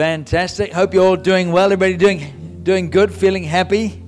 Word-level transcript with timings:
Fantastic. 0.00 0.72
Hope 0.72 0.94
you're 0.94 1.04
all 1.04 1.14
doing 1.14 1.52
well. 1.52 1.66
Everybody 1.66 1.98
doing 1.98 2.60
doing 2.62 2.88
good, 2.88 3.12
feeling 3.12 3.44
happy? 3.44 4.02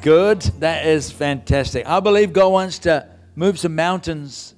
Good. 0.00 0.40
That 0.60 0.86
is 0.86 1.10
fantastic. 1.10 1.86
I 1.86 2.00
believe 2.00 2.32
God 2.32 2.48
wants 2.48 2.78
to 2.78 3.06
move 3.36 3.58
some 3.58 3.74
mountains 3.74 4.54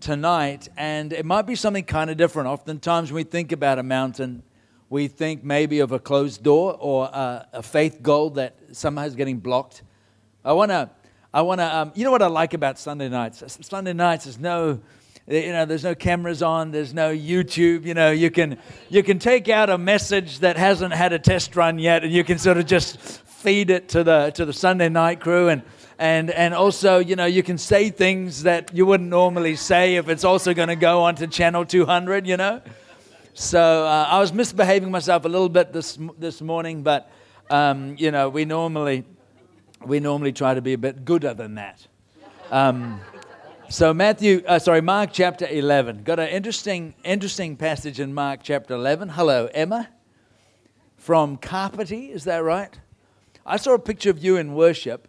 tonight, 0.00 0.70
and 0.78 1.12
it 1.12 1.26
might 1.26 1.42
be 1.42 1.54
something 1.54 1.84
kind 1.84 2.08
of 2.08 2.16
different. 2.16 2.48
Oftentimes, 2.48 3.12
when 3.12 3.16
we 3.16 3.24
think 3.24 3.52
about 3.52 3.78
a 3.78 3.82
mountain, 3.82 4.42
we 4.88 5.08
think 5.08 5.44
maybe 5.44 5.80
of 5.80 5.92
a 5.92 5.98
closed 5.98 6.42
door 6.42 6.74
or 6.80 7.04
a, 7.04 7.46
a 7.52 7.62
faith 7.62 8.02
goal 8.02 8.30
that 8.30 8.56
somehow 8.72 9.04
is 9.04 9.14
getting 9.14 9.36
blocked. 9.36 9.82
I 10.42 10.54
want 10.54 10.70
to, 10.70 10.88
I 11.30 11.42
want 11.42 11.60
to, 11.60 11.76
um, 11.76 11.92
you 11.94 12.04
know 12.04 12.10
what 12.10 12.22
I 12.22 12.28
like 12.28 12.54
about 12.54 12.78
Sunday 12.78 13.10
nights? 13.10 13.44
Sunday 13.60 13.92
nights 13.92 14.26
is 14.26 14.38
no 14.38 14.80
you 15.26 15.52
know 15.52 15.64
there's 15.64 15.84
no 15.84 15.94
cameras 15.94 16.42
on 16.42 16.70
there's 16.70 16.92
no 16.92 17.14
youtube 17.14 17.84
you 17.84 17.94
know 17.94 18.10
you 18.10 18.30
can 18.30 18.58
you 18.90 19.02
can 19.02 19.18
take 19.18 19.48
out 19.48 19.70
a 19.70 19.78
message 19.78 20.40
that 20.40 20.56
hasn't 20.56 20.92
had 20.92 21.12
a 21.12 21.18
test 21.18 21.56
run 21.56 21.78
yet 21.78 22.04
and 22.04 22.12
you 22.12 22.22
can 22.22 22.38
sort 22.38 22.58
of 22.58 22.66
just 22.66 22.98
feed 22.98 23.70
it 23.70 23.88
to 23.88 24.04
the 24.04 24.30
to 24.34 24.44
the 24.44 24.52
sunday 24.52 24.88
night 24.88 25.20
crew 25.20 25.48
and 25.48 25.62
and 25.98 26.30
and 26.30 26.52
also 26.52 26.98
you 26.98 27.16
know 27.16 27.24
you 27.24 27.42
can 27.42 27.56
say 27.56 27.88
things 27.88 28.42
that 28.42 28.74
you 28.74 28.84
wouldn't 28.84 29.08
normally 29.08 29.56
say 29.56 29.96
if 29.96 30.08
it's 30.08 30.24
also 30.24 30.52
going 30.52 30.68
to 30.68 30.76
go 30.76 31.02
on 31.02 31.14
to 31.14 31.26
channel 31.26 31.64
200 31.64 32.26
you 32.26 32.36
know? 32.36 32.60
So 33.32 33.86
uh, 33.86 34.06
i 34.10 34.20
was 34.20 34.32
misbehaving 34.32 34.90
myself 34.90 35.24
a 35.24 35.28
little 35.28 35.48
bit 35.48 35.72
this 35.72 35.98
this 36.18 36.42
morning 36.42 36.82
but 36.82 37.10
um, 37.50 37.96
you 37.98 38.10
know 38.10 38.28
we 38.28 38.44
normally 38.44 39.04
we 39.86 40.00
normally 40.00 40.32
try 40.32 40.54
to 40.54 40.62
be 40.62 40.72
a 40.72 40.78
bit 40.78 41.04
gooder 41.04 41.34
than 41.34 41.56
that. 41.56 41.86
Um, 42.50 43.00
so 43.68 43.94
Matthew, 43.94 44.42
uh, 44.46 44.58
sorry, 44.58 44.80
Mark 44.80 45.10
chapter 45.12 45.46
11. 45.46 46.02
Got 46.02 46.20
an 46.20 46.28
interesting, 46.28 46.94
interesting 47.02 47.56
passage 47.56 47.98
in 47.98 48.12
Mark 48.12 48.40
chapter 48.42 48.74
11. 48.74 49.10
Hello, 49.10 49.48
Emma, 49.54 49.88
from 50.96 51.38
Carpety. 51.38 52.10
Is 52.10 52.24
that 52.24 52.38
right? 52.38 52.78
I 53.46 53.56
saw 53.56 53.74
a 53.74 53.78
picture 53.78 54.10
of 54.10 54.22
you 54.22 54.36
in 54.36 54.54
worship, 54.54 55.08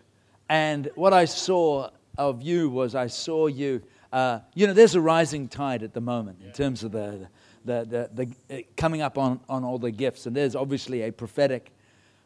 and 0.50 0.90
what 0.96 1.14
I 1.14 1.26
saw 1.26 1.90
of 2.18 2.42
you 2.42 2.70
was 2.70 2.96
I 2.96 3.08
saw 3.08 3.48
you. 3.48 3.82
Uh, 4.12 4.40
you 4.54 4.68
know, 4.68 4.74
there's 4.74 4.96
a 4.96 5.02
rising 5.02 5.48
tide 5.48 5.84
at 5.84 5.94
the 5.94 6.02
moment 6.02 6.40
in 6.44 6.52
terms 6.52 6.84
of 6.84 6.92
the 6.92 7.28
the, 7.66 8.10
the, 8.14 8.26
the 8.50 8.58
uh, 8.58 8.62
coming 8.78 9.02
up 9.02 9.18
on, 9.18 9.40
on 9.50 9.64
all 9.64 9.80
the 9.80 9.92
gifts, 9.92 10.28
and 10.28 10.36
there's 10.36 10.56
obviously 10.56 11.02
a 11.02 11.12
prophetic 11.12 11.72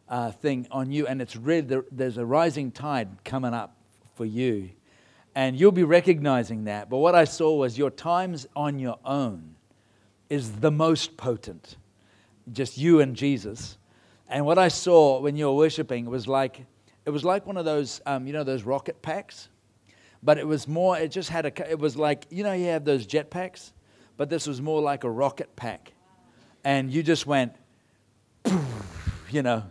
uh, 0.10 0.32
thing 0.32 0.68
on 0.70 0.92
you, 0.92 1.08
and 1.08 1.22
it's 1.22 1.36
really 1.36 1.82
there's 1.92 2.18
a 2.18 2.26
rising 2.26 2.72
tide 2.72 3.24
coming 3.24 3.54
up 3.54 3.76
for 4.16 4.26
you 4.26 4.70
and 5.36 5.60
you'll 5.60 5.72
be 5.72 5.84
recognizing 5.84 6.66
that. 6.66 6.90
But 6.90 6.98
what 6.98 7.16
I 7.16 7.24
saw 7.24 7.56
was 7.56 7.78
your 7.78 7.92
times 7.92 8.48
on 8.56 8.80
your 8.80 9.00
own 9.06 9.56
is 10.30 10.52
the 10.54 10.72
most 10.72 11.18
potent, 11.18 11.78
just 12.52 12.78
you 12.78 13.00
and 13.00 13.16
Jesus. 13.16 13.78
And 14.28 14.46
what 14.46 14.58
I 14.58 14.68
saw 14.68 15.20
when 15.20 15.36
you 15.36 15.46
were 15.46 15.56
worshiping 15.56 16.06
was 16.06 16.28
like 16.28 16.66
it 17.06 17.12
was 17.12 17.24
like 17.24 17.48
one 17.48 17.58
of 17.58 17.66
those, 17.66 18.02
um, 18.06 18.28
you 18.28 18.34
know, 18.34 18.44
those 18.44 18.64
rocket 18.64 19.02
packs, 19.02 19.50
but 20.22 20.38
it 20.38 20.46
was 20.46 20.68
more. 20.68 20.98
It 20.98 21.10
just 21.10 21.30
had 21.30 21.46
a. 21.46 21.70
It 21.70 21.80
was 21.80 21.98
like 21.98 22.26
you 22.30 22.44
know 22.44 22.54
you 22.54 22.66
have 22.66 22.86
those 22.86 23.06
jet 23.06 23.32
packs, 23.32 23.74
but 24.18 24.30
this 24.30 24.46
was 24.46 24.62
more 24.62 24.82
like 24.82 25.04
a 25.04 25.10
rocket 25.10 25.56
pack, 25.56 25.94
and 26.64 26.92
you 26.92 27.02
just 27.02 27.26
went, 27.26 27.54
you 29.32 29.42
know, 29.42 29.64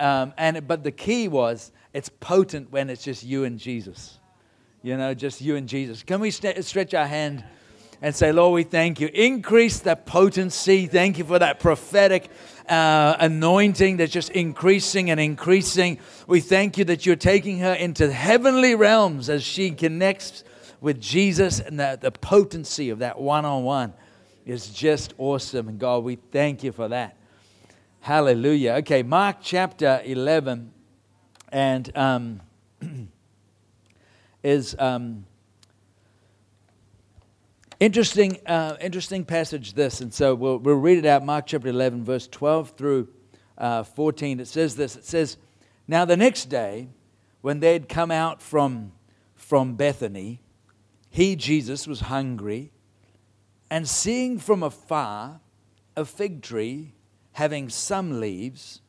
um, 0.00 0.32
and 0.36 0.66
but 0.66 0.82
the 0.82 0.90
key 0.90 1.28
was 1.28 1.70
it's 1.92 2.08
potent 2.08 2.72
when 2.72 2.90
it's 2.90 3.04
just 3.04 3.22
you 3.22 3.44
and 3.44 3.58
Jesus. 3.58 4.18
You 4.84 4.98
know, 4.98 5.14
just 5.14 5.40
you 5.40 5.56
and 5.56 5.66
Jesus. 5.66 6.02
Can 6.02 6.20
we 6.20 6.30
st- 6.30 6.62
stretch 6.62 6.92
our 6.92 7.06
hand 7.06 7.42
and 8.02 8.14
say, 8.14 8.32
Lord, 8.32 8.52
we 8.52 8.64
thank 8.64 9.00
you. 9.00 9.08
Increase 9.14 9.78
the 9.78 9.96
potency. 9.96 10.84
Thank 10.84 11.16
you 11.16 11.24
for 11.24 11.38
that 11.38 11.58
prophetic 11.58 12.28
uh, 12.68 13.16
anointing 13.18 13.96
that's 13.96 14.12
just 14.12 14.28
increasing 14.32 15.08
and 15.08 15.18
increasing. 15.18 15.98
We 16.26 16.40
thank 16.40 16.76
you 16.76 16.84
that 16.84 17.06
you're 17.06 17.16
taking 17.16 17.60
her 17.60 17.72
into 17.72 18.12
heavenly 18.12 18.74
realms 18.74 19.30
as 19.30 19.42
she 19.42 19.70
connects 19.70 20.44
with 20.82 21.00
Jesus 21.00 21.60
and 21.60 21.80
the, 21.80 21.98
the 21.98 22.10
potency 22.10 22.90
of 22.90 22.98
that 22.98 23.18
one 23.18 23.46
on 23.46 23.64
one 23.64 23.94
is 24.44 24.68
just 24.68 25.14
awesome. 25.16 25.68
And 25.68 25.78
God, 25.78 26.04
we 26.04 26.16
thank 26.16 26.62
you 26.62 26.72
for 26.72 26.88
that. 26.88 27.16
Hallelujah. 28.00 28.72
Okay, 28.80 29.02
Mark 29.02 29.38
chapter 29.40 30.02
11. 30.04 30.72
And. 31.50 31.96
Um, 31.96 32.40
is 34.44 34.76
um, 34.78 35.24
interesting, 37.80 38.38
uh, 38.46 38.76
interesting 38.80 39.24
passage. 39.24 39.72
This, 39.72 40.00
and 40.00 40.12
so 40.12 40.34
we'll, 40.34 40.58
we'll 40.58 40.76
read 40.76 40.98
it 40.98 41.06
out. 41.06 41.24
Mark 41.24 41.46
chapter 41.46 41.68
11, 41.68 42.04
verse 42.04 42.28
12 42.28 42.70
through 42.76 43.08
uh, 43.56 43.82
14. 43.82 44.38
It 44.38 44.46
says 44.46 44.76
this. 44.76 44.96
It 44.96 45.06
says, 45.06 45.38
"Now 45.88 46.04
the 46.04 46.16
next 46.16 46.46
day, 46.46 46.88
when 47.40 47.60
they 47.60 47.72
had 47.72 47.88
come 47.88 48.10
out 48.10 48.40
from 48.40 48.92
from 49.34 49.74
Bethany, 49.74 50.40
he 51.08 51.34
Jesus 51.34 51.86
was 51.86 52.00
hungry, 52.00 52.70
and 53.70 53.88
seeing 53.88 54.38
from 54.38 54.62
afar 54.62 55.40
a 55.96 56.04
fig 56.04 56.42
tree 56.42 56.92
having 57.32 57.68
some 57.68 58.20
leaves, 58.20 58.82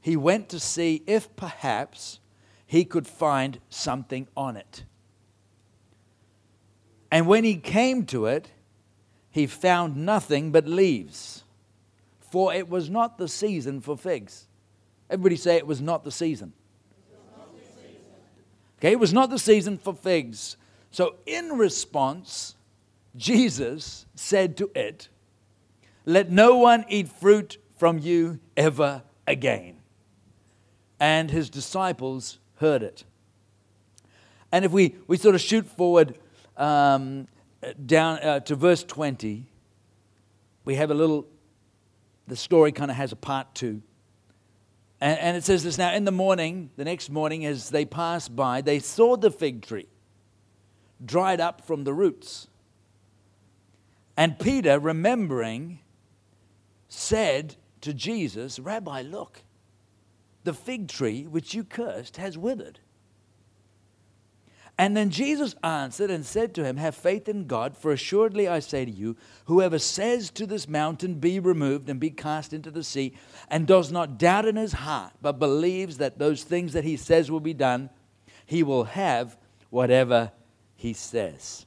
he 0.00 0.16
went 0.16 0.50
to 0.50 0.60
see 0.60 1.02
if 1.06 1.34
perhaps." 1.34 2.20
He 2.66 2.84
could 2.84 3.06
find 3.06 3.60
something 3.70 4.26
on 4.36 4.56
it. 4.56 4.84
And 7.10 7.26
when 7.26 7.44
he 7.44 7.56
came 7.56 8.04
to 8.06 8.26
it, 8.26 8.50
he 9.30 9.46
found 9.46 9.96
nothing 9.96 10.50
but 10.50 10.66
leaves, 10.66 11.44
for 12.18 12.52
it 12.52 12.68
was 12.68 12.90
not 12.90 13.18
the 13.18 13.28
season 13.28 13.80
for 13.80 13.96
figs. 13.96 14.46
Everybody 15.08 15.36
say 15.36 15.56
it 15.56 15.66
was 15.66 15.80
not 15.80 16.04
the 16.04 16.10
season. 16.10 16.52
Okay, 18.78 18.92
it 18.92 18.98
was 18.98 19.12
not 19.12 19.30
the 19.30 19.38
season 19.38 19.78
for 19.78 19.94
figs. 19.94 20.56
So, 20.90 21.16
in 21.24 21.50
response, 21.56 22.56
Jesus 23.16 24.06
said 24.14 24.56
to 24.58 24.70
it, 24.74 25.08
Let 26.04 26.30
no 26.30 26.56
one 26.56 26.84
eat 26.88 27.08
fruit 27.08 27.58
from 27.76 27.98
you 27.98 28.40
ever 28.56 29.02
again. 29.26 29.76
And 30.98 31.30
his 31.30 31.48
disciples 31.50 32.38
heard 32.56 32.82
it. 32.82 33.04
And 34.52 34.64
if 34.64 34.72
we, 34.72 34.96
we 35.06 35.16
sort 35.16 35.34
of 35.34 35.40
shoot 35.40 35.66
forward 35.66 36.18
um, 36.56 37.28
down 37.84 38.18
uh, 38.20 38.40
to 38.40 38.54
verse 38.54 38.84
20, 38.84 39.46
we 40.64 40.74
have 40.76 40.90
a 40.90 40.94
little, 40.94 41.26
the 42.26 42.36
story 42.36 42.72
kind 42.72 42.90
of 42.90 42.96
has 42.96 43.12
a 43.12 43.16
part 43.16 43.54
two. 43.54 43.82
And, 45.00 45.18
and 45.18 45.36
it 45.36 45.44
says 45.44 45.62
this 45.62 45.78
now 45.78 45.92
in 45.92 46.04
the 46.04 46.12
morning, 46.12 46.70
the 46.76 46.84
next 46.84 47.10
morning, 47.10 47.44
as 47.44 47.70
they 47.70 47.84
passed 47.84 48.34
by, 48.34 48.60
they 48.60 48.78
saw 48.78 49.16
the 49.16 49.30
fig 49.30 49.62
tree 49.62 49.88
dried 51.04 51.40
up 51.40 51.66
from 51.66 51.84
the 51.84 51.92
roots. 51.92 52.48
And 54.16 54.38
Peter, 54.38 54.78
remembering, 54.78 55.80
said 56.88 57.56
to 57.82 57.92
Jesus, 57.92 58.58
Rabbi, 58.58 59.02
look, 59.02 59.42
the 60.46 60.54
fig 60.54 60.88
tree 60.88 61.24
which 61.24 61.54
you 61.54 61.64
cursed 61.64 62.16
has 62.16 62.38
withered. 62.38 62.78
And 64.78 64.96
then 64.96 65.10
Jesus 65.10 65.54
answered 65.64 66.10
and 66.10 66.24
said 66.24 66.54
to 66.54 66.64
him, 66.64 66.76
Have 66.76 66.94
faith 66.94 67.28
in 67.28 67.46
God, 67.46 67.76
for 67.76 67.92
assuredly 67.92 68.46
I 68.46 68.60
say 68.60 68.84
to 68.84 68.90
you, 68.90 69.16
whoever 69.46 69.78
says 69.78 70.30
to 70.30 70.46
this 70.46 70.68
mountain, 70.68 71.14
Be 71.14 71.40
removed 71.40 71.88
and 71.88 71.98
be 71.98 72.10
cast 72.10 72.52
into 72.52 72.70
the 72.70 72.84
sea, 72.84 73.14
and 73.48 73.66
does 73.66 73.90
not 73.90 74.18
doubt 74.18 74.46
in 74.46 74.56
his 74.56 74.74
heart, 74.74 75.14
but 75.20 75.38
believes 75.38 75.96
that 75.98 76.18
those 76.18 76.44
things 76.44 76.74
that 76.74 76.84
he 76.84 76.96
says 76.96 77.30
will 77.30 77.40
be 77.40 77.54
done, 77.54 77.90
he 78.44 78.62
will 78.62 78.84
have 78.84 79.36
whatever 79.70 80.30
he 80.76 80.92
says. 80.92 81.64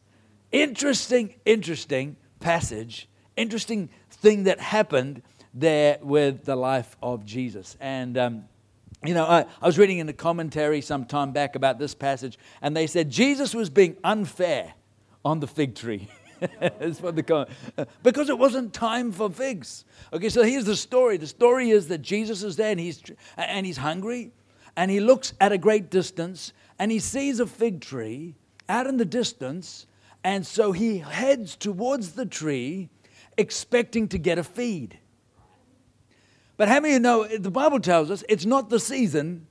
Interesting, 0.51 1.33
interesting 1.45 2.15
passage, 2.39 3.09
interesting 3.35 3.89
thing 4.09 4.43
that 4.43 4.59
happened 4.59 5.23
there 5.53 5.97
with 6.01 6.45
the 6.45 6.55
life 6.55 6.95
of 7.01 7.25
Jesus. 7.25 7.75
And 7.79 8.17
um, 8.17 8.45
you 9.05 9.13
know, 9.13 9.25
I, 9.25 9.45
I 9.61 9.65
was 9.65 9.77
reading 9.77 9.99
in 9.99 10.09
a 10.09 10.13
commentary 10.13 10.81
some 10.81 11.05
time 11.05 11.31
back 11.31 11.55
about 11.55 11.79
this 11.79 11.95
passage, 11.95 12.37
and 12.61 12.75
they 12.75 12.87
said 12.87 13.09
Jesus 13.09 13.53
was 13.55 13.69
being 13.69 13.95
unfair 14.03 14.73
on 15.23 15.39
the 15.39 15.47
fig 15.47 15.75
tree. 15.75 16.09
That's 16.59 17.01
what 17.01 17.15
they 17.15 17.23
uh, 17.33 17.45
because 18.03 18.29
it 18.29 18.37
wasn't 18.37 18.73
time 18.73 19.11
for 19.11 19.29
figs. 19.29 19.85
Okay, 20.13 20.29
so 20.29 20.43
here's 20.43 20.65
the 20.65 20.75
story. 20.75 21.17
The 21.17 21.27
story 21.27 21.69
is 21.69 21.87
that 21.89 22.01
Jesus 22.01 22.43
is 22.43 22.55
there 22.55 22.71
and 22.71 22.79
he's 22.79 23.01
and 23.35 23.65
he's 23.65 23.77
hungry, 23.77 24.31
and 24.75 24.89
he 24.89 24.99
looks 24.99 25.33
at 25.39 25.51
a 25.51 25.57
great 25.57 25.89
distance 25.89 26.53
and 26.77 26.91
he 26.91 26.99
sees 26.99 27.41
a 27.41 27.45
fig 27.45 27.81
tree 27.81 28.35
out 28.69 28.87
in 28.87 28.97
the 28.97 29.05
distance, 29.05 29.85
and 30.23 30.47
so 30.47 30.71
he 30.71 30.99
heads 30.99 31.55
towards 31.55 32.13
the 32.13 32.25
tree, 32.25 32.89
expecting 33.37 34.07
to 34.07 34.17
get 34.17 34.37
a 34.37 34.43
feed. 34.43 34.97
But 36.59 36.67
how 36.67 36.81
many 36.81 36.95
you 36.95 36.99
know 36.99 37.21
eh, 37.23 37.37
the 37.39 37.49
Bible 37.49 37.79
tells 37.79 38.11
us 38.11 38.21
it's 38.27 38.45
not 38.45 38.69
the 38.69 38.81
season 38.81 39.47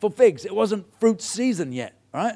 for 0.00 0.10
figs? 0.10 0.44
It 0.44 0.52
wasn't 0.52 0.86
fruit 0.98 1.22
season 1.22 1.72
yet, 1.72 1.94
right? 2.12 2.34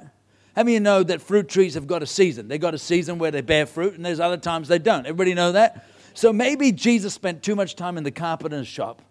How 0.54 0.62
many 0.62 0.76
of 0.76 0.80
you 0.80 0.84
know 0.84 1.02
that 1.02 1.20
fruit 1.20 1.48
trees 1.48 1.74
have 1.74 1.88
got 1.88 2.04
a 2.04 2.06
season? 2.06 2.46
They've 2.46 2.60
got 2.60 2.72
a 2.72 2.78
season 2.78 3.18
where 3.18 3.32
they 3.32 3.40
bear 3.40 3.66
fruit, 3.66 3.94
and 3.94 4.06
there's 4.06 4.20
other 4.20 4.36
times 4.36 4.68
they 4.68 4.78
don't. 4.78 5.06
Everybody 5.06 5.34
know 5.34 5.50
that? 5.50 5.88
So 6.14 6.32
maybe 6.32 6.70
Jesus 6.70 7.12
spent 7.12 7.42
too 7.42 7.56
much 7.56 7.74
time 7.74 7.98
in 7.98 8.04
the 8.04 8.12
carpenter's 8.12 8.68
shop 8.68 9.02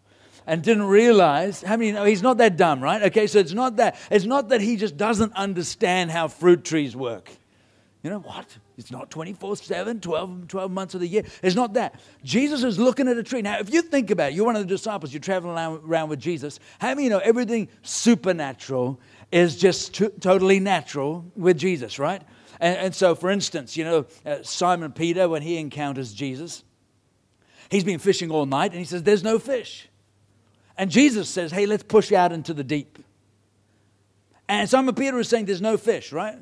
and 0.47 0.63
didn't 0.63 0.85
realize 0.85 1.61
how 1.61 1.75
many 1.75 1.91
know 1.91 2.05
he's 2.05 2.21
not 2.21 2.37
that 2.37 2.55
dumb, 2.55 2.81
right? 2.81 3.03
Okay, 3.03 3.27
so 3.27 3.37
it's 3.37 3.51
not 3.51 3.75
that 3.75 3.99
it's 4.09 4.23
not 4.23 4.47
that 4.47 4.61
he 4.61 4.77
just 4.77 4.95
doesn't 4.95 5.33
understand 5.33 6.09
how 6.11 6.29
fruit 6.29 6.63
trees 6.63 6.95
work. 6.95 7.29
You 8.01 8.11
know 8.11 8.19
what? 8.19 8.45
It's 8.81 8.91
not 8.91 9.11
24 9.11 9.55
7, 9.57 10.01
12, 10.01 10.47
12 10.47 10.71
months 10.71 10.95
of 10.95 11.01
the 11.01 11.07
year. 11.07 11.23
It's 11.43 11.55
not 11.55 11.73
that. 11.73 11.99
Jesus 12.23 12.63
is 12.63 12.79
looking 12.79 13.07
at 13.07 13.15
a 13.15 13.23
tree. 13.23 13.43
Now, 13.43 13.59
if 13.59 13.71
you 13.71 13.83
think 13.83 14.09
about 14.09 14.31
it, 14.31 14.35
you're 14.35 14.45
one 14.45 14.55
of 14.55 14.63
the 14.63 14.67
disciples, 14.67 15.13
you're 15.13 15.21
traveling 15.21 15.79
around 15.85 16.09
with 16.09 16.19
Jesus. 16.19 16.59
How 16.79 16.89
many 16.89 17.03
you 17.03 17.09
know 17.11 17.19
everything 17.19 17.69
supernatural 17.83 18.99
is 19.31 19.55
just 19.55 19.93
t- 19.93 20.09
totally 20.19 20.59
natural 20.59 21.31
with 21.35 21.57
Jesus, 21.57 21.99
right? 21.99 22.23
And, 22.59 22.77
and 22.77 22.95
so, 22.95 23.15
for 23.15 23.29
instance, 23.29 23.77
you 23.77 23.83
know, 23.83 24.05
uh, 24.25 24.37
Simon 24.41 24.91
Peter, 24.91 25.29
when 25.29 25.43
he 25.43 25.57
encounters 25.57 26.13
Jesus, 26.13 26.63
he's 27.69 27.83
been 27.83 27.99
fishing 27.99 28.31
all 28.31 28.47
night 28.47 28.71
and 28.71 28.79
he 28.79 28.85
says, 28.85 29.03
There's 29.03 29.23
no 29.23 29.37
fish. 29.37 29.89
And 30.75 30.89
Jesus 30.89 31.29
says, 31.29 31.51
Hey, 31.51 31.67
let's 31.67 31.83
push 31.83 32.11
out 32.11 32.31
into 32.31 32.53
the 32.53 32.63
deep. 32.63 32.97
And 34.49 34.67
Simon 34.67 34.95
Peter 34.95 35.19
is 35.19 35.29
saying, 35.29 35.45
There's 35.45 35.61
no 35.61 35.77
fish, 35.77 36.11
right? 36.11 36.37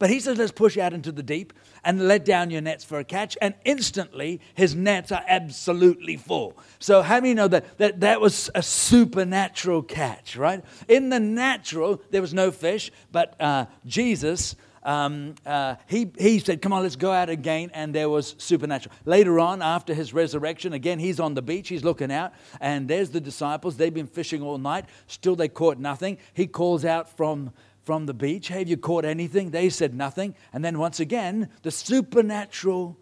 But 0.00 0.08
he 0.08 0.18
says, 0.18 0.38
let's 0.38 0.50
push 0.50 0.78
out 0.78 0.94
into 0.94 1.12
the 1.12 1.22
deep 1.22 1.52
and 1.84 2.08
let 2.08 2.24
down 2.24 2.50
your 2.50 2.62
nets 2.62 2.84
for 2.84 2.98
a 2.98 3.04
catch. 3.04 3.36
And 3.42 3.54
instantly, 3.66 4.40
his 4.54 4.74
nets 4.74 5.12
are 5.12 5.22
absolutely 5.28 6.16
full. 6.16 6.56
So, 6.78 7.02
how 7.02 7.16
many 7.16 7.34
know 7.34 7.48
that, 7.48 7.76
that 7.76 8.00
that 8.00 8.18
was 8.18 8.48
a 8.54 8.62
supernatural 8.62 9.82
catch, 9.82 10.36
right? 10.36 10.64
In 10.88 11.10
the 11.10 11.20
natural, 11.20 12.00
there 12.10 12.22
was 12.22 12.32
no 12.32 12.50
fish, 12.50 12.90
but 13.12 13.38
uh, 13.38 13.66
Jesus 13.84 14.56
um, 14.82 15.34
uh, 15.44 15.76
he, 15.86 16.10
he 16.18 16.38
said, 16.38 16.62
Come 16.62 16.72
on, 16.72 16.82
let's 16.82 16.96
go 16.96 17.12
out 17.12 17.28
again. 17.28 17.70
And 17.74 17.94
there 17.94 18.08
was 18.08 18.34
supernatural. 18.38 18.94
Later 19.04 19.38
on, 19.38 19.62
after 19.62 19.92
his 19.94 20.14
resurrection, 20.14 20.72
again, 20.72 20.98
he's 20.98 21.20
on 21.20 21.34
the 21.34 21.42
beach, 21.42 21.68
he's 21.68 21.84
looking 21.84 22.10
out, 22.10 22.32
and 22.60 22.88
there's 22.88 23.10
the 23.10 23.20
disciples. 23.20 23.76
They've 23.76 23.92
been 23.92 24.06
fishing 24.06 24.42
all 24.42 24.58
night. 24.58 24.86
Still, 25.06 25.36
they 25.36 25.48
caught 25.48 25.78
nothing. 25.78 26.18
He 26.32 26.46
calls 26.46 26.84
out 26.84 27.14
from, 27.16 27.52
from 27.90 28.06
the 28.06 28.14
beach, 28.14 28.46
have 28.46 28.68
you 28.68 28.76
caught 28.76 29.04
anything? 29.04 29.50
They 29.50 29.68
said 29.68 29.94
nothing. 29.94 30.36
And 30.52 30.64
then 30.64 30.78
once 30.78 31.00
again, 31.00 31.48
the 31.62 31.72
supernatural. 31.72 32.96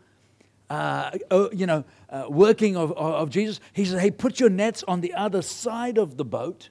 Uh, 0.70 1.10
oh, 1.30 1.50
you 1.52 1.66
know, 1.66 1.84
uh, 2.08 2.24
working 2.30 2.74
of, 2.74 2.92
of 2.92 3.28
Jesus, 3.28 3.60
he 3.74 3.84
says, 3.84 4.00
Hey, 4.00 4.10
put 4.10 4.40
your 4.40 4.48
nets 4.48 4.82
on 4.88 5.02
the 5.02 5.12
other 5.12 5.42
side 5.42 5.98
of 5.98 6.16
the 6.16 6.24
boat 6.24 6.70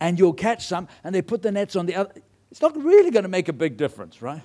and 0.00 0.18
you'll 0.18 0.32
catch 0.32 0.66
some. 0.66 0.88
And 1.04 1.14
they 1.14 1.22
put 1.22 1.42
the 1.42 1.52
nets 1.52 1.76
on 1.76 1.86
the 1.86 1.94
other 1.94 2.12
it's 2.50 2.60
not 2.60 2.76
really 2.76 3.12
going 3.12 3.22
to 3.22 3.28
make 3.28 3.48
a 3.48 3.52
big 3.52 3.76
difference, 3.76 4.20
right? 4.20 4.42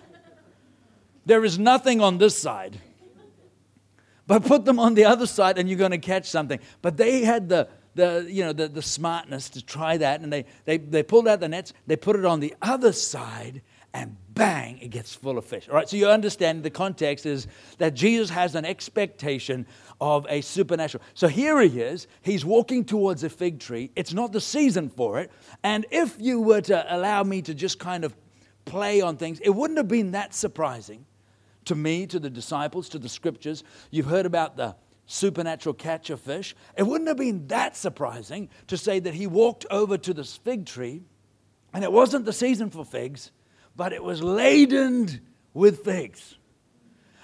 There 1.25 1.43
is 1.43 1.57
nothing 1.57 1.99
on 1.99 2.19
this 2.19 2.37
side. 2.37 2.79
But 4.27 4.45
put 4.45 4.65
them 4.65 4.77
on 4.77 4.93
the 4.93 5.05
other 5.05 5.25
side 5.25 5.57
and 5.57 5.67
you're 5.67 5.79
going 5.79 5.89
to 5.89 5.97
catch 5.97 6.29
something. 6.29 6.59
But 6.83 6.97
they 6.97 7.21
had 7.21 7.49
the, 7.49 7.69
the, 7.97 8.25
you 8.29 8.43
know, 8.43 8.53
the, 8.53 8.69
the 8.69 8.81
smartness 8.81 9.49
to 9.49 9.65
try 9.65 9.97
that 9.97 10.21
and 10.21 10.31
they, 10.31 10.45
they, 10.63 10.77
they 10.77 11.03
pulled 11.03 11.27
out 11.27 11.41
the 11.41 11.49
nets, 11.49 11.73
they 11.85 11.97
put 11.97 12.15
it 12.15 12.23
on 12.23 12.39
the 12.39 12.55
other 12.61 12.93
side, 12.93 13.61
and 13.93 14.15
bang, 14.33 14.77
it 14.77 14.89
gets 14.89 15.15
full 15.15 15.37
of 15.37 15.45
fish. 15.45 15.67
All 15.67 15.75
right, 15.75 15.89
so 15.89 15.97
you 15.97 16.07
understand 16.07 16.63
the 16.63 16.69
context 16.69 17.25
is 17.25 17.47
that 17.79 17.95
Jesus 17.95 18.29
has 18.29 18.55
an 18.55 18.63
expectation 18.63 19.65
of 19.99 20.25
a 20.29 20.41
supernatural. 20.41 21.03
So 21.15 21.27
here 21.27 21.59
he 21.61 21.81
is, 21.81 22.07
he's 22.21 22.45
walking 22.45 22.85
towards 22.85 23.23
a 23.23 23.29
fig 23.29 23.59
tree. 23.59 23.89
It's 23.95 24.13
not 24.13 24.31
the 24.31 24.41
season 24.41 24.89
for 24.89 25.19
it. 25.19 25.31
And 25.63 25.85
if 25.89 26.15
you 26.19 26.39
were 26.39 26.61
to 26.61 26.95
allow 26.95 27.23
me 27.23 27.41
to 27.41 27.53
just 27.53 27.79
kind 27.79 28.05
of 28.05 28.15
play 28.65 29.01
on 29.01 29.17
things, 29.17 29.39
it 29.39 29.49
wouldn't 29.49 29.77
have 29.77 29.87
been 29.87 30.11
that 30.11 30.35
surprising 30.35 31.05
to 31.65 31.75
me, 31.75 32.05
to 32.07 32.19
the 32.19 32.29
disciples, 32.29 32.89
to 32.89 32.99
the 32.99 33.09
scriptures. 33.09 33.63
You've 33.91 34.05
heard 34.05 34.25
about 34.25 34.57
the 34.57 34.75
supernatural 35.07 35.73
catch 35.73 36.09
of 36.09 36.21
fish. 36.21 36.55
It 36.77 36.83
wouldn't 36.83 37.07
have 37.07 37.17
been 37.17 37.47
that 37.47 37.75
surprising 37.75 38.49
to 38.67 38.77
say 38.77 38.99
that 38.99 39.15
he 39.15 39.25
walked 39.25 39.65
over 39.71 39.97
to 39.97 40.13
this 40.13 40.37
fig 40.37 40.65
tree 40.65 41.01
and 41.73 41.83
it 41.83 41.91
wasn't 41.91 42.25
the 42.25 42.33
season 42.33 42.69
for 42.69 42.85
figs, 42.85 43.31
but 43.75 43.93
it 43.93 44.03
was 44.03 44.21
laden 44.21 45.21
with 45.53 45.83
figs. 45.83 46.35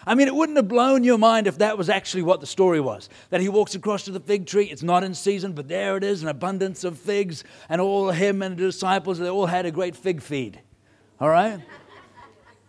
I 0.05 0.15
mean, 0.15 0.27
it 0.27 0.35
wouldn't 0.35 0.57
have 0.57 0.67
blown 0.67 1.03
your 1.03 1.17
mind 1.17 1.47
if 1.47 1.59
that 1.59 1.77
was 1.77 1.89
actually 1.89 2.23
what 2.23 2.41
the 2.41 2.45
story 2.45 2.81
was. 2.81 3.07
That 3.29 3.41
he 3.41 3.47
walks 3.47 3.73
across 3.73 4.03
to 4.03 4.11
the 4.11 4.19
fig 4.19 4.45
tree, 4.45 4.65
it's 4.65 4.83
not 4.83 5.03
in 5.03 5.13
season, 5.13 5.53
but 5.53 5.69
there 5.69 5.95
it 5.95 6.03
is, 6.03 6.23
an 6.23 6.29
abundance 6.29 6.83
of 6.83 6.97
figs, 6.97 7.43
and 7.69 7.79
all 7.79 8.11
him 8.11 8.41
and 8.41 8.57
the 8.57 8.63
disciples, 8.65 9.17
they 9.17 9.29
all 9.29 9.45
had 9.45 9.65
a 9.65 9.71
great 9.71 9.95
fig 9.95 10.21
feed. 10.21 10.59
All 11.21 11.29
right? 11.29 11.61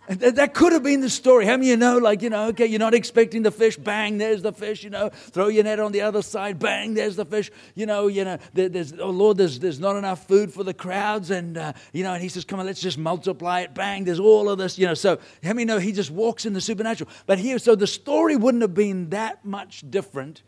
That 0.07 0.53
could 0.53 0.75
have 0.75 0.83
been 0.83 1.01
the 1.01 1.09
story. 1.09 1.47
How 1.47 1.57
many 1.57 1.69
you 1.69 1.79
know, 1.79 1.97
like, 1.97 2.21
you 2.21 2.29
know, 2.29 2.49
okay, 2.49 2.67
you're 2.67 2.79
not 2.79 2.93
expecting 2.93 3.43
the 3.43 3.51
fish, 3.51 3.79
bang, 3.79 4.19
there's 4.19 4.43
the 4.43 4.53
fish, 4.53 4.85
you 4.85 4.91
know, 4.91 5.09
throw 5.09 5.49
your 5.49 5.65
net 5.65 5.81
on 5.81 5.93
the 5.93 6.03
other 6.03 6.21
side, 6.21 6.59
bang, 6.59 6.93
there's 6.93 7.17
the 7.17 7.25
fish, 7.25 7.51
you 7.75 7.87
know, 7.87 8.09
you 8.09 8.23
know, 8.23 8.37
there's, 8.53 8.93
oh 8.99 9.09
Lord, 9.09 9.39
there's, 9.39 9.59
there's 9.61 9.81
not 9.81 9.97
enough 9.97 10.29
food 10.29 10.53
for 10.53 10.63
the 10.63 10.75
crowds, 10.75 11.31
and, 11.31 11.57
uh, 11.57 11.73
you 11.95 12.03
know, 12.03 12.13
and 12.13 12.23
he 12.23 12.29
says, 12.29 12.45
come 12.45 12.61
on, 12.61 12.67
let's 12.67 12.83
just 12.83 12.99
multiply 12.99 13.61
it, 13.61 13.73
bang, 13.73 14.05
there's 14.05 14.21
all 14.21 14.51
of 14.51 14.59
this, 14.59 14.79
you 14.79 14.87
know, 14.87 14.93
so 14.93 15.19
how 15.43 15.55
many 15.55 15.65
know 15.65 15.79
he 15.79 15.91
just 15.91 16.11
walks 16.11 16.45
in 16.45 16.53
the 16.53 16.61
supernatural? 16.61 17.09
But 17.25 17.39
here, 17.39 17.59
so 17.59 17.75
the 17.75 17.87
story 17.87 18.37
wouldn't 18.37 18.63
have 18.63 18.75
been 18.75 19.09
that 19.09 19.43
much 19.43 19.91
different 19.91 20.43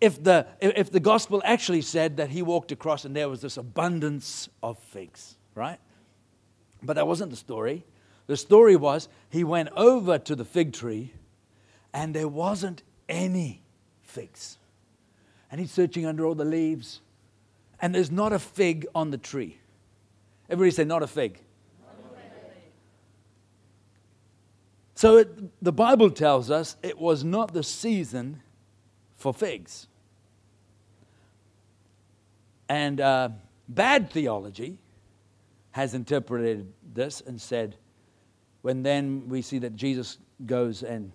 if 0.00 0.22
the, 0.24 0.46
if 0.60 0.90
the 0.90 1.00
gospel 1.00 1.42
actually 1.44 1.82
said 1.82 2.16
that 2.16 2.30
he 2.30 2.40
walked 2.40 2.72
across 2.72 3.04
and 3.04 3.14
there 3.14 3.28
was 3.28 3.42
this 3.42 3.58
abundance 3.58 4.48
of 4.62 4.78
figs, 4.78 5.36
right? 5.54 5.78
But 6.82 6.94
that 6.94 7.06
wasn't 7.06 7.30
the 7.30 7.36
story. 7.36 7.84
The 8.28 8.36
story 8.36 8.76
was 8.76 9.08
he 9.30 9.42
went 9.42 9.70
over 9.74 10.18
to 10.18 10.36
the 10.36 10.44
fig 10.44 10.74
tree 10.74 11.12
and 11.92 12.14
there 12.14 12.28
wasn't 12.28 12.82
any 13.08 13.62
figs. 14.02 14.58
And 15.50 15.60
he's 15.60 15.72
searching 15.72 16.06
under 16.06 16.24
all 16.24 16.34
the 16.34 16.44
leaves 16.44 17.00
and 17.80 17.94
there's 17.94 18.10
not 18.10 18.32
a 18.32 18.38
fig 18.38 18.86
on 18.94 19.10
the 19.10 19.18
tree. 19.18 19.58
Everybody 20.50 20.70
say, 20.70 20.84
not 20.84 21.02
a 21.02 21.06
fig. 21.06 21.40
So 24.94 25.18
it, 25.18 25.62
the 25.64 25.72
Bible 25.72 26.10
tells 26.10 26.50
us 26.50 26.76
it 26.82 26.98
was 26.98 27.22
not 27.22 27.54
the 27.54 27.62
season 27.62 28.42
for 29.16 29.32
figs. 29.32 29.86
And 32.68 33.00
uh, 33.00 33.30
bad 33.68 34.10
theology 34.10 34.76
has 35.70 35.94
interpreted 35.94 36.72
this 36.92 37.20
and 37.20 37.40
said, 37.40 37.76
when 38.62 38.82
then 38.82 39.28
we 39.28 39.42
see 39.42 39.58
that 39.58 39.76
Jesus 39.76 40.18
goes 40.44 40.82
and 40.82 41.12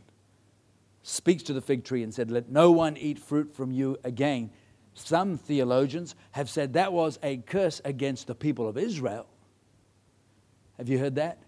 speaks 1.03 1.43
to 1.43 1.53
the 1.53 1.61
fig 1.61 1.83
tree 1.83 2.03
and 2.03 2.13
said, 2.13 2.31
Let 2.31 2.49
no 2.49 2.71
one 2.71 2.97
eat 2.97 3.19
fruit 3.19 3.53
from 3.53 3.71
you 3.71 3.97
again. 4.03 4.49
Some 4.93 5.37
theologians 5.37 6.15
have 6.31 6.49
said 6.49 6.73
that 6.73 6.93
was 6.93 7.19
a 7.23 7.37
curse 7.37 7.81
against 7.83 8.27
the 8.27 8.35
people 8.35 8.67
of 8.67 8.77
Israel. 8.77 9.27
Have 10.77 10.89
you 10.89 10.99
heard 10.99 11.15
that? 11.15 11.39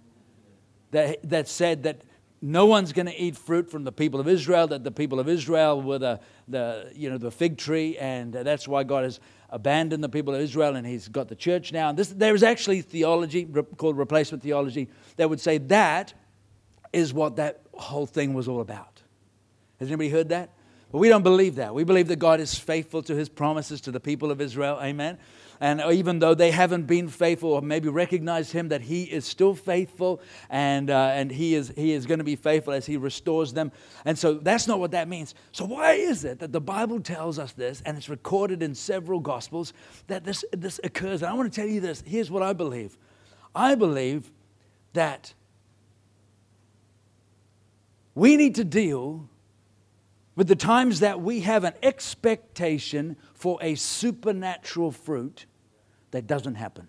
That, 0.92 1.30
that 1.30 1.48
said 1.48 1.84
that 1.84 2.02
no 2.42 2.66
one's 2.66 2.94
going 2.94 3.08
to 3.08 3.16
eat 3.16 3.36
fruit 3.36 3.70
from 3.70 3.84
the 3.84 3.92
people 3.92 4.20
of 4.20 4.28
Israel, 4.28 4.68
that 4.68 4.84
the 4.84 4.92
people 4.92 5.20
of 5.20 5.28
Israel 5.28 5.82
were 5.82 5.98
the, 5.98 6.20
the, 6.48 6.92
you 6.96 7.10
know, 7.10 7.18
the 7.18 7.32
fig 7.32 7.58
tree, 7.58 7.98
and 7.98 8.34
that's 8.34 8.68
why 8.68 8.84
God 8.84 9.04
has 9.04 9.20
abandoned 9.50 10.04
the 10.04 10.10
people 10.10 10.34
of 10.34 10.42
Israel 10.42 10.75
and 10.75 10.86
he's 10.86 11.08
got 11.08 11.28
the 11.28 11.36
church 11.36 11.72
now. 11.72 11.90
And 11.90 11.98
this, 11.98 12.10
there 12.10 12.36
is 12.36 12.44
actually 12.44 12.82
theology 12.82 13.46
called 13.78 13.98
replacement 13.98 14.44
theology 14.44 14.90
that 15.18 15.30
would 15.30 15.40
say 15.40 15.58
that 15.58 16.14
is 16.94 17.14
what 17.14 17.36
that 17.38 17.62
whole 17.74 18.06
thing 18.06 18.34
was 18.34 18.48
all 18.48 18.62
about. 18.62 19.02
Has 19.80 19.90
anybody 19.90 20.10
heard 20.10 20.30
that? 20.30 20.50
But 20.92 21.00
we 21.00 21.10
don't 21.10 21.24
believe 21.24 21.56
that. 21.56 21.74
We 21.74 21.84
believe 21.84 22.08
that 22.08 22.20
God 22.20 22.39
is 22.39 22.58
faithful 22.58 23.04
to 23.04 23.15
his 23.15 23.27
promises 23.27 23.82
to 23.82 23.92
the 23.92 24.00
people 24.00 24.32
of 24.32 24.39
Israel. 24.39 24.80
Amen. 24.82 25.18
And 25.62 25.82
even 25.92 26.20
though 26.20 26.34
they 26.34 26.51
haven't 26.51 26.84
been 26.84 27.08
faithful 27.08 27.54
or 27.54 27.62
maybe 27.62 27.88
recognized 27.88 28.51
him, 28.51 28.70
that 28.70 28.82
he 28.82 29.04
is 29.04 29.25
still 29.25 29.56
faithful 29.56 30.22
and, 30.50 30.89
uh, 30.89 31.12
and 31.13 31.32
he 31.32 31.56
is, 31.56 31.72
he 31.75 31.94
is 31.94 32.06
going 32.06 32.18
to 32.18 32.25
be 32.25 32.36
faithful 32.36 32.74
as 32.74 32.86
he 32.86 32.98
restores 32.98 33.54
them. 33.54 33.72
And 34.04 34.18
so 34.18 34.34
that's 34.34 34.68
not 34.68 34.80
what 34.80 34.92
that 34.92 35.08
means. 35.08 35.34
So, 35.51 35.65
why 35.65 35.94
is 35.94 36.25
it 36.25 36.39
that 36.39 36.51
the 36.51 36.62
Bible 36.62 37.00
tells 37.00 37.39
us 37.39 37.54
this 37.54 37.82
and 37.86 37.98
it's 37.98 38.10
recorded 38.10 38.62
in 38.62 38.75
several 38.75 39.20
gospels 39.20 39.74
that 40.08 40.25
this, 40.25 40.44
this 40.51 40.80
occurs? 40.84 41.22
And 41.22 41.32
I 41.32 41.34
want 41.34 41.51
to 41.51 41.56
tell 41.62 41.70
you 41.70 41.80
this. 41.80 42.04
Here's 42.06 42.30
what 42.30 42.44
I 42.44 42.54
believe 42.54 42.98
I 43.56 43.75
believe 43.75 44.32
that 44.94 45.34
we 48.13 48.36
need 48.38 48.56
to 48.56 48.63
deal 48.63 49.30
with 50.36 50.48
the 50.48 50.56
times 50.56 51.00
that 51.00 51.22
we 51.22 51.42
have 51.42 51.63
an 51.63 51.74
expectation 51.82 53.15
for 53.34 53.58
a 53.62 53.75
supernatural 53.75 54.92
fruit 54.92 55.46
that 56.12 56.27
doesn't 56.27 56.56
happen. 56.56 56.88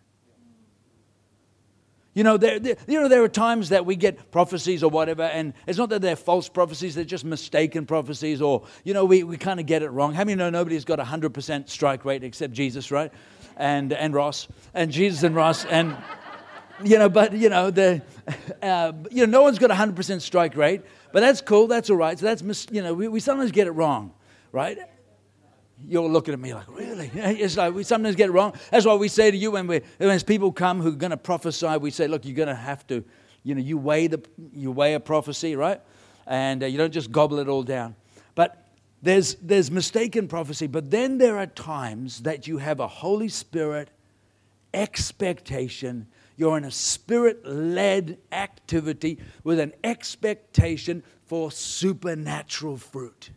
You 2.17 2.25
know, 2.25 2.39
there, 2.39 2.59
there, 2.59 2.77
you 2.89 2.99
know, 2.99 3.09
there 3.09 3.23
are 3.23 3.29
times 3.29 3.69
that 3.69 3.85
we 3.85 3.95
get 3.95 4.31
prophecies 4.31 4.83
or 4.83 4.89
whatever, 4.89 5.25
and 5.25 5.53
it's 5.67 5.77
not 5.77 5.91
that 5.91 6.01
they're 6.01 6.17
false 6.17 6.49
prophecies, 6.49 6.95
they're 6.95 7.05
just 7.05 7.27
mistaken 7.27 7.85
prophecies, 7.85 8.41
or, 8.41 8.65
you 8.85 8.95
know, 8.95 9.05
we, 9.05 9.23
we 9.23 9.37
kind 9.37 9.61
of 9.61 9.67
get 9.67 9.83
it 9.83 9.91
wrong. 9.91 10.15
How 10.15 10.25
many 10.25 10.35
know 10.35 10.49
nobody's 10.49 10.87
got 10.87 10.99
a 10.99 11.05
100% 11.05 11.69
strike 11.69 12.07
rate 12.07 12.25
except 12.25 12.55
Jesus, 12.55 12.91
right? 12.91 13.13
And, 13.59 13.93
and 13.93 14.15
Ross, 14.15 14.49
and 14.73 14.91
Jesus 14.91 15.25
and 15.25 15.35
Ross, 15.35 15.67
and, 15.67 15.95
you 16.83 16.99
know, 16.99 17.11
but, 17.11 17.35
you 17.35 17.51
know, 17.51 17.71
the, 17.71 18.01
uh, 18.63 18.93
you 19.11 19.27
know, 19.27 19.31
no 19.31 19.43
one's 19.43 19.59
got 19.59 19.71
a 19.71 19.75
100% 19.75 20.23
strike 20.23 20.57
rate, 20.57 20.81
But 21.17 21.23
that's 21.23 21.41
cool. 21.41 21.67
That's 21.67 21.89
all 21.89 21.97
right. 21.97 22.19
So 22.19 22.27
that's, 22.27 22.43
mis- 22.43 22.67
you 22.71 22.83
know, 22.83 22.93
we, 22.93 23.09
we 23.09 23.21
sometimes 23.21 23.51
get 23.51 23.67
it 23.67 23.71
wrong, 23.71 24.13
right? 24.53 24.77
You're 25.83 26.07
looking 26.07 26.35
at 26.35 26.41
me 26.41 26.53
like, 26.53 26.69
really? 26.69 27.11
It's 27.15 27.57
like 27.57 27.73
we 27.73 27.85
sometimes 27.85 28.17
get 28.17 28.29
it 28.29 28.33
wrong. 28.33 28.53
That's 28.71 28.85
why 28.85 28.97
we 28.97 29.09
say 29.09 29.31
to 29.31 29.37
you 29.39 29.53
when, 29.53 29.67
we, 29.67 29.81
when 29.97 30.21
people 30.21 30.53
come 30.53 30.79
who 30.83 30.89
are 30.89 30.91
going 30.91 31.13
to 31.13 31.17
prophesy, 31.17 31.79
we 31.79 31.91
say, 31.91 32.07
look, 32.07 32.27
you're 32.27 32.35
going 32.35 32.49
to 32.49 32.55
have 32.55 32.87
to, 32.89 33.03
you 33.45 33.55
know, 33.55 33.63
you 33.63 33.79
weigh, 33.79 34.09
the, 34.09 34.23
you 34.53 34.71
weigh 34.71 34.93
a 34.93 35.01
prophecy, 35.01 35.57
right? 35.57 35.81
And 36.27 36.63
uh, 36.63 36.67
you 36.67 36.77
don't 36.77 36.93
just 36.93 37.11
gobble 37.11 37.39
it 37.39 37.49
all 37.49 37.63
down. 37.63 37.97
But 38.35 38.67
there's, 39.01 39.37
there's 39.37 39.71
mistaken 39.71 40.29
prophecy, 40.29 40.67
but 40.67 40.91
then 40.91 41.17
there 41.17 41.39
are 41.39 41.47
times 41.47 42.25
that 42.25 42.47
you 42.47 42.59
have 42.59 42.79
a 42.79 42.89
Holy 42.89 43.29
Spirit 43.31 43.89
expectation 44.75 46.07
you're 46.37 46.59
in 46.59 46.65
a 46.65 46.71
spirit 46.71 47.45
led 47.47 48.19
activity 48.31 49.19
with 49.43 49.59
an 49.59 49.73
expectation 49.83 51.03
for 51.25 51.51
supernatural 51.51 52.77
fruit. 52.77 53.31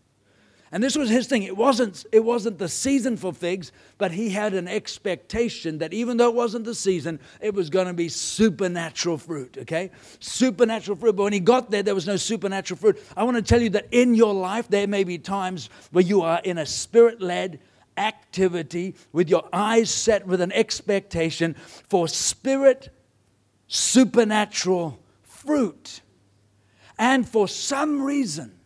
And 0.71 0.83
this 0.83 0.95
was 0.95 1.09
his 1.09 1.25
thing. 1.25 1.41
It 1.41 1.57
wasn't, 1.57 2.05
it 2.11 2.23
wasn't 2.23 2.59
the 2.59 2.69
season 2.69 3.17
for 3.17 3.33
figs, 3.33 3.71
but 3.97 4.11
he 4.11 4.29
had 4.29 4.53
an 4.53 4.67
expectation 4.67 5.79
that 5.79 5.93
even 5.93 6.17
though 6.17 6.29
it 6.29 6.35
wasn't 6.35 6.65
the 6.65 6.75
season, 6.75 7.19
it 7.41 7.55
was 7.55 7.71
going 7.71 7.87
to 7.87 7.93
be 7.93 8.07
supernatural 8.07 9.17
fruit, 9.17 9.57
okay? 9.61 9.89
Supernatural 10.19 10.95
fruit. 10.95 11.15
But 11.15 11.23
when 11.23 11.33
he 11.33 11.39
got 11.39 11.71
there, 11.71 11.81
there 11.81 11.95
was 11.95 12.05
no 12.05 12.17
supernatural 12.17 12.77
fruit. 12.77 13.03
I 13.17 13.23
want 13.23 13.37
to 13.37 13.41
tell 13.41 13.61
you 13.61 13.71
that 13.71 13.87
in 13.89 14.13
your 14.13 14.33
life, 14.33 14.67
there 14.67 14.85
may 14.85 15.03
be 15.03 15.17
times 15.17 15.71
where 15.91 16.03
you 16.03 16.21
are 16.21 16.39
in 16.43 16.59
a 16.59 16.67
spirit 16.67 17.19
led 17.19 17.59
activity 17.99 18.95
with 19.11 19.29
your 19.29 19.47
eyes 19.53 19.91
set 19.91 20.25
with 20.25 20.41
an 20.41 20.51
expectation 20.53 21.53
for 21.87 22.07
spirit 22.07 22.89
supernatural 23.67 24.99
fruit. 25.21 26.01
And 26.97 27.27
for 27.27 27.47
some 27.47 28.01
reason, 28.01 28.59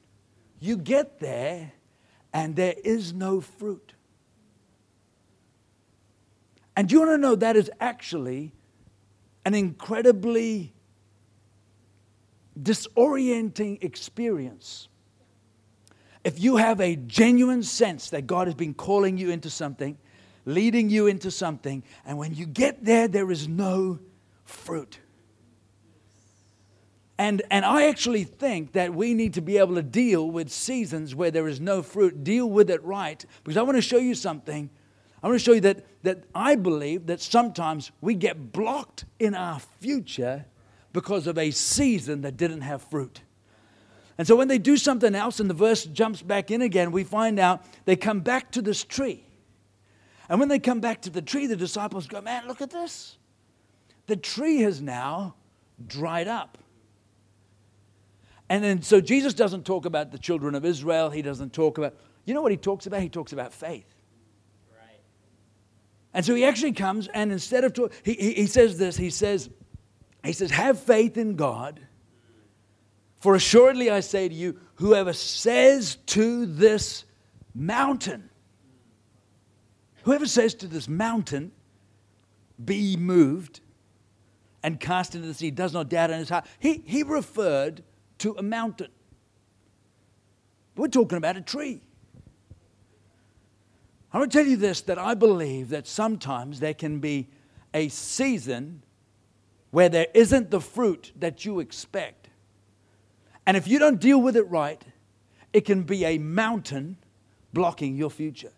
you 0.60 0.78
get 0.78 1.20
there 1.20 1.74
and 2.32 2.56
there 2.56 2.76
is 2.84 3.14
no 3.14 3.42
fruit. 3.42 3.94
And 6.76 6.92
you 6.92 7.00
want 7.00 7.12
to 7.12 7.18
know 7.18 7.36
that 7.36 7.56
is 7.56 7.70
actually 7.80 8.54
an 9.46 9.54
incredibly 9.54 10.74
disorienting 12.60 13.84
experience 13.84 14.88
if 16.24 16.40
you 16.40 16.58
have 16.58 16.80
a 16.80 16.96
genuine 16.96 17.64
sense 17.64 18.10
that 18.12 18.28
God 18.28 18.48
has 18.48 18.56
been 18.56 18.74
calling 18.74 19.18
you 19.18 19.30
into 19.30 19.50
something, 19.50 19.98
leading 20.46 20.90
you 20.90 21.08
into 21.08 21.32
something, 21.32 21.84
and 22.06 22.18
when 22.18 22.34
you 22.34 22.46
get 22.46 22.84
there, 22.84 23.08
there 23.08 23.30
is 23.32 23.48
no 23.48 24.00
fruit. 24.46 25.00
And, 27.18 27.42
and 27.52 27.64
I 27.64 27.88
actually 27.88 28.24
think 28.24 28.74
that 28.74 28.94
we 28.94 29.14
need 29.14 29.36
to 29.36 29.42
be 29.42 29.58
able 29.58 29.76
to 29.76 29.84
deal 29.84 30.30
with 30.30 30.52
seasons 30.52 31.14
where 31.14 31.30
there 31.30 31.48
is 31.48 31.60
no 31.60 31.84
fruit, 31.84 32.24
deal 32.24 32.50
with 32.50 32.70
it 32.70 32.84
right, 32.84 33.24
because 33.44 33.58
I 33.58 33.62
want 33.62 33.78
to 33.78 33.82
show 33.82 33.98
you 33.98 34.16
something. 34.16 34.70
I 35.22 35.28
want 35.28 35.40
to 35.40 35.44
show 35.44 35.54
you 35.54 35.62
that, 35.62 35.86
that 36.04 36.24
I 36.34 36.56
believe 36.56 37.06
that 37.08 37.22
sometimes 37.22 37.92
we 38.02 38.16
get 38.16 38.52
blocked 38.52 39.06
in 39.20 39.36
our 39.36 39.60
future 39.60 40.46
because 40.92 41.28
of 41.28 41.38
a 41.38 41.52
season 41.52 42.22
that 42.22 42.36
didn't 42.36 42.62
have 42.62 42.82
fruit. 42.82 43.22
And 44.18 44.28
so 44.28 44.36
when 44.36 44.48
they 44.48 44.60
do 44.60 44.78
something 44.78 45.16
else 45.16 45.40
and 45.40 45.50
the 45.50 45.56
verse 45.56 45.86
jumps 45.86 46.22
back 46.22 46.52
in 46.52 46.62
again, 46.62 46.92
we 46.92 47.04
find 47.04 47.40
out 47.40 47.66
they 47.86 47.96
come 47.96 48.20
back 48.20 48.52
to 48.52 48.62
this 48.62 48.84
tree. 48.84 49.26
And 50.30 50.40
when 50.40 50.50
they 50.50 50.60
come 50.60 50.80
back 50.80 51.02
to 51.04 51.10
the 51.10 51.22
tree, 51.22 51.48
the 51.48 51.56
disciples 51.56 52.08
go, 52.08 52.22
Man, 52.22 52.48
look 52.48 52.62
at 52.62 52.70
this. 52.70 53.18
The 54.08 54.16
tree 54.16 54.62
has 54.62 54.82
now 54.82 55.36
dried 55.88 56.28
up. 56.28 56.58
And 58.50 58.64
then, 58.64 58.82
so 58.82 59.02
Jesus 59.02 59.34
doesn't 59.34 59.66
talk 59.66 59.86
about 59.86 60.12
the 60.12 60.20
children 60.20 60.54
of 60.54 60.66
Israel. 60.66 61.10
He 61.10 61.22
doesn't 61.22 61.54
talk 61.54 61.78
about, 61.78 61.96
you 62.26 62.34
know 62.34 62.42
what 62.42 62.52
he 62.52 62.58
talks 62.58 62.86
about? 62.86 63.02
He 63.02 63.10
talks 63.10 63.34
about 63.34 63.54
faith. 63.54 63.86
Right. 64.72 65.00
And 66.14 66.26
so 66.26 66.36
he 66.36 66.46
actually 66.46 66.74
comes 66.74 67.08
and 67.08 67.32
instead 67.32 67.64
of, 67.64 67.74
talk, 67.74 67.92
he, 68.04 68.14
he, 68.14 68.34
he 68.34 68.46
says 68.46 68.78
this, 68.78 68.96
he 68.98 69.10
says, 69.10 69.50
he 70.24 70.34
says, 70.34 70.52
have 70.52 70.80
faith 70.80 71.18
in 71.18 71.36
God 71.36 71.80
for 73.24 73.36
assuredly 73.36 73.90
I 73.90 74.02
say 74.02 74.28
to 74.28 74.36
you, 74.36 74.60
whoever 74.76 75.14
says 75.14 75.96
to 76.08 76.46
this 76.46 77.06
mountain, 77.56 78.30
whoever 80.04 80.26
says 80.26 80.54
to 80.56 80.68
this 80.68 80.90
mountain, 80.90 81.54
be 82.66 82.98
moved 82.98 83.62
and 84.62 84.78
cast 84.78 85.16
into 85.16 85.26
the 85.26 85.34
sea, 85.34 85.52
does 85.52 85.72
not 85.72 85.88
doubt 85.88 86.12
in 86.12 86.20
his 86.20 86.28
heart. 86.28 86.46
He, 86.60 86.84
he 86.86 87.04
referred 87.04 87.82
to 88.18 88.36
a 88.38 88.44
mountain. 88.44 88.92
We're 90.76 90.90
talking 90.90 91.18
about 91.18 91.38
a 91.38 91.42
tree. 91.42 91.82
I 94.12 94.18
want 94.18 94.34
to 94.34 94.38
tell 94.38 94.46
you 94.46 94.58
this 94.58 94.82
that 94.82 95.00
I 95.00 95.14
believe 95.14 95.70
that 95.70 95.88
sometimes 95.88 96.60
there 96.60 96.74
can 96.74 97.00
be 97.00 97.30
a 97.74 97.88
season 97.88 98.84
where 99.72 99.88
there 99.88 100.08
isn't 100.14 100.52
the 100.52 100.60
fruit 100.60 101.14
that 101.16 101.46
you 101.46 101.62
expect. 101.62 102.23
And 103.46 103.58
if 103.58 103.68
you 103.68 103.80
don't 103.80 104.00
deal 104.00 104.22
with 104.22 104.36
it 104.36 104.50
right, 104.50 104.82
it 105.52 105.62
can 105.62 105.84
be 105.84 106.06
a 106.06 106.18
mountain 106.18 106.98
blocking 107.54 107.96
your 107.96 108.10
future. 108.10 108.52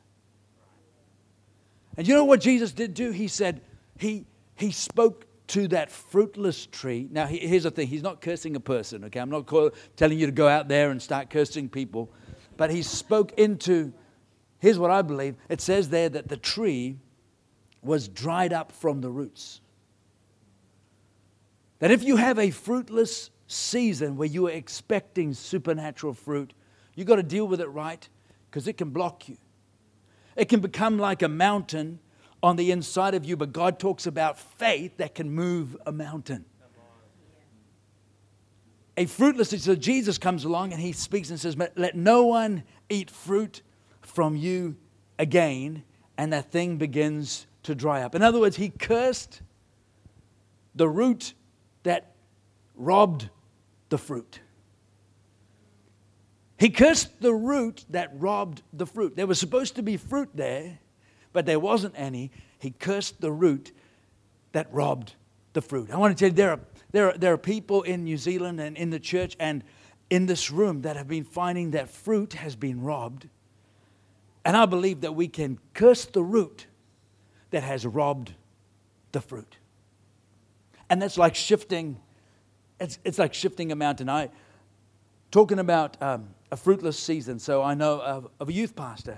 And 1.97 2.07
you 2.07 2.13
know 2.13 2.25
what 2.25 2.41
Jesus 2.41 2.71
did 2.71 2.93
do? 2.93 3.11
He 3.11 3.27
said, 3.27 3.61
He, 3.97 4.25
he 4.55 4.71
spoke 4.71 5.25
to 5.47 5.67
that 5.69 5.91
fruitless 5.91 6.65
tree. 6.65 7.07
Now, 7.11 7.25
here's 7.25 7.63
the 7.63 7.71
thing 7.71 7.87
He's 7.87 8.03
not 8.03 8.21
cursing 8.21 8.55
a 8.55 8.59
person, 8.59 9.05
okay? 9.05 9.19
I'm 9.19 9.29
not 9.29 9.45
call, 9.45 9.71
telling 9.95 10.19
you 10.19 10.25
to 10.25 10.31
go 10.31 10.47
out 10.47 10.67
there 10.67 10.91
and 10.91 11.01
start 11.01 11.29
cursing 11.29 11.69
people. 11.69 12.11
But 12.57 12.71
He 12.71 12.81
spoke 12.81 13.33
into, 13.33 13.93
here's 14.59 14.79
what 14.79 14.91
I 14.91 15.01
believe 15.01 15.35
it 15.49 15.61
says 15.61 15.89
there 15.89 16.09
that 16.09 16.27
the 16.27 16.37
tree 16.37 16.97
was 17.81 18.07
dried 18.07 18.51
up 18.51 18.71
from 18.71 19.01
the 19.01 19.09
roots. 19.09 19.61
That 21.79 21.91
if 21.91 22.03
you 22.03 22.15
have 22.15 22.39
a 22.39 22.49
fruitless 22.49 23.29
season 23.55 24.17
where 24.17 24.27
you 24.27 24.47
are 24.47 24.51
expecting 24.51 25.33
supernatural 25.33 26.13
fruit, 26.13 26.53
you've 26.95 27.07
got 27.07 27.15
to 27.15 27.23
deal 27.23 27.47
with 27.47 27.61
it 27.61 27.67
right 27.67 28.07
because 28.49 28.67
it 28.67 28.77
can 28.77 28.89
block 28.89 29.27
you. 29.27 29.37
It 30.35 30.49
can 30.49 30.59
become 30.59 30.99
like 30.99 31.21
a 31.21 31.29
mountain 31.29 31.99
on 32.43 32.57
the 32.57 32.71
inside 32.71 33.15
of 33.15 33.25
you, 33.25 33.37
but 33.37 33.51
God 33.53 33.79
talks 33.79 34.05
about 34.05 34.37
faith 34.37 34.97
that 34.97 35.15
can 35.15 35.31
move 35.31 35.75
a 35.85 35.91
mountain. 35.91 36.45
A 38.97 39.05
fruitless, 39.05 39.49
so 39.49 39.75
Jesus 39.75 40.17
comes 40.17 40.45
along 40.45 40.71
and 40.71 40.81
he 40.81 40.93
speaks 40.93 41.29
and 41.29 41.39
says, 41.39 41.57
Let 41.57 41.95
no 41.95 42.25
one 42.25 42.63
eat 42.89 43.09
fruit 43.09 43.61
from 44.01 44.37
you 44.37 44.77
again, 45.19 45.83
and 46.17 46.31
that 46.31 46.51
thing 46.51 46.77
begins 46.77 47.47
to 47.63 47.75
dry 47.75 48.03
up. 48.03 48.15
In 48.15 48.21
other 48.21 48.39
words, 48.39 48.55
he 48.55 48.69
cursed 48.69 49.41
the 50.75 50.87
root 50.87 51.33
that 51.83 52.13
robbed 52.75 53.29
the 53.95 53.99
fruit. 53.99 54.41
He 56.57 56.69
cursed 56.69 57.21
the 57.21 57.33
root 57.33 57.85
that 57.91 58.11
robbed 58.19 58.61
the 58.73 58.85
fruit. 58.85 59.15
There 59.15 59.25
was 59.25 59.39
supposed 59.39 59.77
to 59.77 59.83
be 59.83 59.95
fruit 59.95 60.27
there, 60.33 60.79
but 61.31 61.45
there 61.45 61.61
wasn't 61.61 61.93
any. 61.95 62.31
He 62.59 62.71
cursed 62.71 63.21
the 63.21 63.31
root 63.31 63.71
that 64.51 64.67
robbed 64.73 65.15
the 65.53 65.61
fruit. 65.61 65.91
I 65.91 65.95
want 65.95 66.17
to 66.17 66.21
tell 66.21 66.27
you, 66.27 66.35
there 66.35 66.51
are, 66.51 66.59
there 66.91 67.11
are, 67.11 67.17
there 67.17 67.31
are 67.31 67.37
people 67.37 67.83
in 67.83 68.03
New 68.03 68.17
Zealand 68.17 68.59
and 68.59 68.75
in 68.75 68.89
the 68.89 68.99
church 68.99 69.37
and 69.39 69.63
in 70.09 70.25
this 70.25 70.51
room 70.51 70.81
that 70.81 70.97
have 70.97 71.07
been 71.07 71.23
finding 71.23 71.71
that 71.71 71.89
fruit 71.89 72.33
has 72.33 72.53
been 72.53 72.81
robbed. 72.81 73.29
And 74.43 74.57
I 74.57 74.65
believe 74.65 75.01
that 75.01 75.15
we 75.15 75.29
can 75.29 75.57
curse 75.73 76.03
the 76.03 76.21
root 76.21 76.67
that 77.51 77.63
has 77.63 77.85
robbed 77.85 78.33
the 79.13 79.21
fruit. 79.21 79.55
And 80.89 81.01
that's 81.01 81.17
like 81.17 81.33
shifting 81.33 82.01
it's, 82.85 82.99
it's 83.03 83.17
like 83.17 83.33
shifting 83.33 83.71
a 83.71 83.75
mountain. 83.75 84.09
I 84.09 84.29
talking 85.31 85.57
about 85.57 85.99
um, 86.01 86.29
a 86.51 86.55
fruitless 86.55 86.97
season. 86.99 87.39
So 87.39 87.63
I 87.63 87.73
know 87.73 87.99
of, 87.99 88.29
of 88.39 88.49
a 88.49 88.53
youth 88.53 88.75
pastor. 88.75 89.17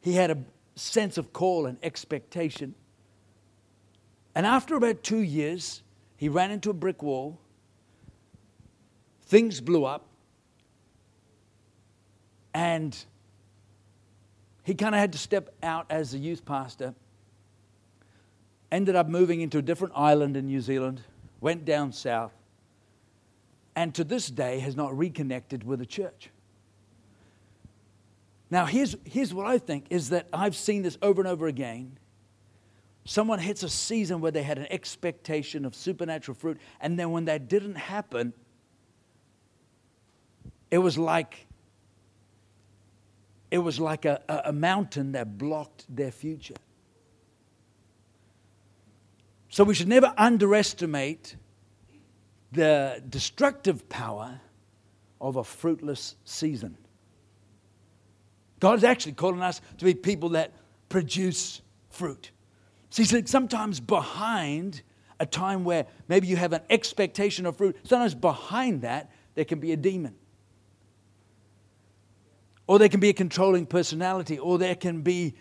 He 0.00 0.12
had 0.12 0.30
a 0.30 0.38
sense 0.76 1.18
of 1.18 1.32
call 1.32 1.66
and 1.66 1.78
expectation. 1.82 2.74
And 4.36 4.46
after 4.46 4.76
about 4.76 5.02
two 5.02 5.18
years, 5.18 5.82
he 6.16 6.28
ran 6.28 6.52
into 6.52 6.70
a 6.70 6.72
brick 6.72 7.02
wall. 7.02 7.40
Things 9.24 9.60
blew 9.60 9.84
up. 9.84 10.06
And 12.54 12.96
he 14.62 14.74
kind 14.74 14.94
of 14.94 15.00
had 15.00 15.12
to 15.12 15.18
step 15.18 15.52
out 15.62 15.86
as 15.90 16.14
a 16.14 16.18
youth 16.18 16.44
pastor. 16.44 16.94
Ended 18.70 18.94
up 18.94 19.08
moving 19.08 19.40
into 19.40 19.58
a 19.58 19.62
different 19.62 19.94
island 19.96 20.36
in 20.36 20.46
New 20.46 20.60
Zealand, 20.60 21.02
went 21.40 21.64
down 21.64 21.92
south 21.92 22.35
and 23.76 23.94
to 23.94 24.02
this 24.02 24.28
day 24.28 24.58
has 24.58 24.74
not 24.74 24.96
reconnected 24.96 25.62
with 25.62 25.78
the 25.78 25.86
church. 25.86 26.30
Now, 28.50 28.64
here's, 28.64 28.96
here's 29.04 29.34
what 29.34 29.46
I 29.46 29.58
think 29.58 29.86
is 29.90 30.08
that 30.08 30.28
I've 30.32 30.56
seen 30.56 30.82
this 30.82 30.96
over 31.02 31.20
and 31.20 31.28
over 31.28 31.46
again. 31.46 31.98
Someone 33.04 33.38
hits 33.38 33.62
a 33.62 33.68
season 33.68 34.20
where 34.20 34.32
they 34.32 34.42
had 34.42 34.58
an 34.58 34.66
expectation 34.70 35.64
of 35.64 35.74
supernatural 35.74 36.34
fruit, 36.34 36.58
and 36.80 36.98
then 36.98 37.10
when 37.10 37.26
that 37.26 37.48
didn't 37.48 37.76
happen, 37.76 38.32
it 40.70 40.78
was 40.78 40.98
like 40.98 41.46
it 43.48 43.58
was 43.58 43.78
like 43.78 44.04
a, 44.04 44.20
a 44.44 44.52
mountain 44.52 45.12
that 45.12 45.38
blocked 45.38 45.84
their 45.88 46.10
future. 46.10 46.56
So 49.50 49.62
we 49.62 49.72
should 49.72 49.86
never 49.86 50.12
underestimate 50.18 51.36
the 52.56 53.02
destructive 53.08 53.88
power 53.88 54.40
of 55.20 55.36
a 55.36 55.44
fruitless 55.44 56.16
season. 56.24 56.76
God 58.58 58.78
is 58.78 58.84
actually 58.84 59.12
calling 59.12 59.42
us 59.42 59.60
to 59.78 59.84
be 59.84 59.94
people 59.94 60.30
that 60.30 60.52
produce 60.88 61.60
fruit. 61.90 62.30
See, 62.90 63.04
sometimes 63.26 63.78
behind 63.80 64.82
a 65.20 65.26
time 65.26 65.64
where 65.64 65.86
maybe 66.08 66.26
you 66.26 66.36
have 66.36 66.52
an 66.52 66.62
expectation 66.70 67.46
of 67.46 67.56
fruit, 67.56 67.76
sometimes 67.84 68.14
behind 68.14 68.82
that, 68.82 69.10
there 69.34 69.44
can 69.44 69.60
be 69.60 69.72
a 69.72 69.76
demon. 69.76 70.14
Or 72.66 72.78
there 72.78 72.88
can 72.88 73.00
be 73.00 73.10
a 73.10 73.14
controlling 73.14 73.66
personality, 73.66 74.38
or 74.38 74.58
there 74.58 74.74
can 74.74 75.02
be 75.02 75.34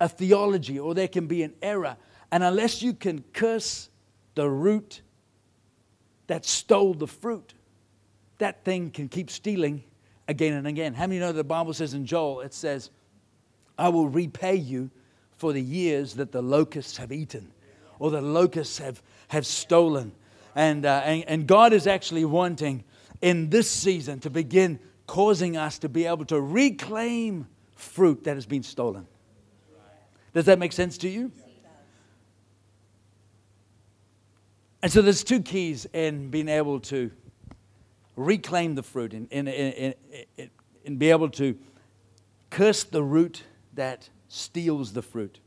a 0.00 0.08
theology, 0.08 0.78
or 0.78 0.94
there 0.94 1.08
can 1.08 1.26
be 1.26 1.42
an 1.42 1.54
error. 1.62 1.96
And 2.30 2.42
unless 2.42 2.82
you 2.82 2.94
can 2.94 3.22
curse 3.32 3.90
the 4.34 4.48
root 4.48 5.02
that 6.32 6.46
stole 6.46 6.94
the 6.94 7.06
fruit, 7.06 7.52
that 8.38 8.64
thing 8.64 8.90
can 8.90 9.06
keep 9.06 9.28
stealing 9.28 9.84
again 10.28 10.54
and 10.54 10.66
again. 10.66 10.94
How 10.94 11.06
many 11.06 11.20
know 11.20 11.30
the 11.30 11.44
Bible 11.44 11.74
says 11.74 11.92
in 11.92 12.06
Joel, 12.06 12.40
it 12.40 12.54
says, 12.54 12.88
I 13.76 13.90
will 13.90 14.08
repay 14.08 14.54
you 14.54 14.90
for 15.36 15.52
the 15.52 15.60
years 15.60 16.14
that 16.14 16.32
the 16.32 16.40
locusts 16.40 16.96
have 16.96 17.12
eaten 17.12 17.52
or 17.98 18.10
the 18.10 18.22
locusts 18.22 18.78
have, 18.78 19.02
have 19.28 19.44
stolen. 19.44 20.12
And, 20.54 20.86
uh, 20.86 21.02
and, 21.04 21.24
and 21.28 21.46
God 21.46 21.74
is 21.74 21.86
actually 21.86 22.24
wanting 22.24 22.84
in 23.20 23.50
this 23.50 23.70
season 23.70 24.18
to 24.20 24.30
begin 24.30 24.78
causing 25.06 25.58
us 25.58 25.80
to 25.80 25.90
be 25.90 26.06
able 26.06 26.24
to 26.24 26.40
reclaim 26.40 27.46
fruit 27.76 28.24
that 28.24 28.36
has 28.36 28.46
been 28.46 28.62
stolen. 28.62 29.06
Does 30.32 30.46
that 30.46 30.58
make 30.58 30.72
sense 30.72 30.96
to 30.98 31.10
you? 31.10 31.30
And 34.82 34.90
so 34.90 35.00
there's 35.00 35.22
two 35.22 35.40
keys 35.40 35.86
in 35.92 36.28
being 36.28 36.48
able 36.48 36.80
to 36.80 37.12
reclaim 38.16 38.74
the 38.74 38.82
fruit 38.82 39.14
and, 39.14 39.94
be 40.98 41.10
able 41.10 41.30
to 41.30 41.56
curse 42.50 42.82
the 42.82 43.02
root 43.02 43.44
that 43.74 44.08
steals 44.28 44.92
the 44.92 45.02
fruit. 45.02 45.38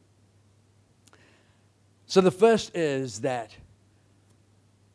So 2.07 2.21
the 2.21 2.31
first 2.31 2.75
is 2.75 3.21
that 3.21 3.55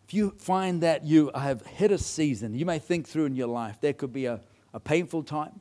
if 0.09 0.14
you 0.14 0.35
find 0.38 0.82
that 0.82 1.04
you 1.04 1.30
have 1.35 1.64
hit 1.66 1.92
a 1.92 1.99
season, 1.99 2.54
you 2.54 2.64
may 2.64 2.78
think 2.78 3.06
through 3.06 3.26
in 3.26 3.37
your 3.37 3.49
life, 3.49 3.78
there 3.80 3.92
could 3.92 4.12
be 4.12 4.26
a, 4.26 4.40
a 4.73 4.80
painful 4.80 5.23
time, 5.23 5.61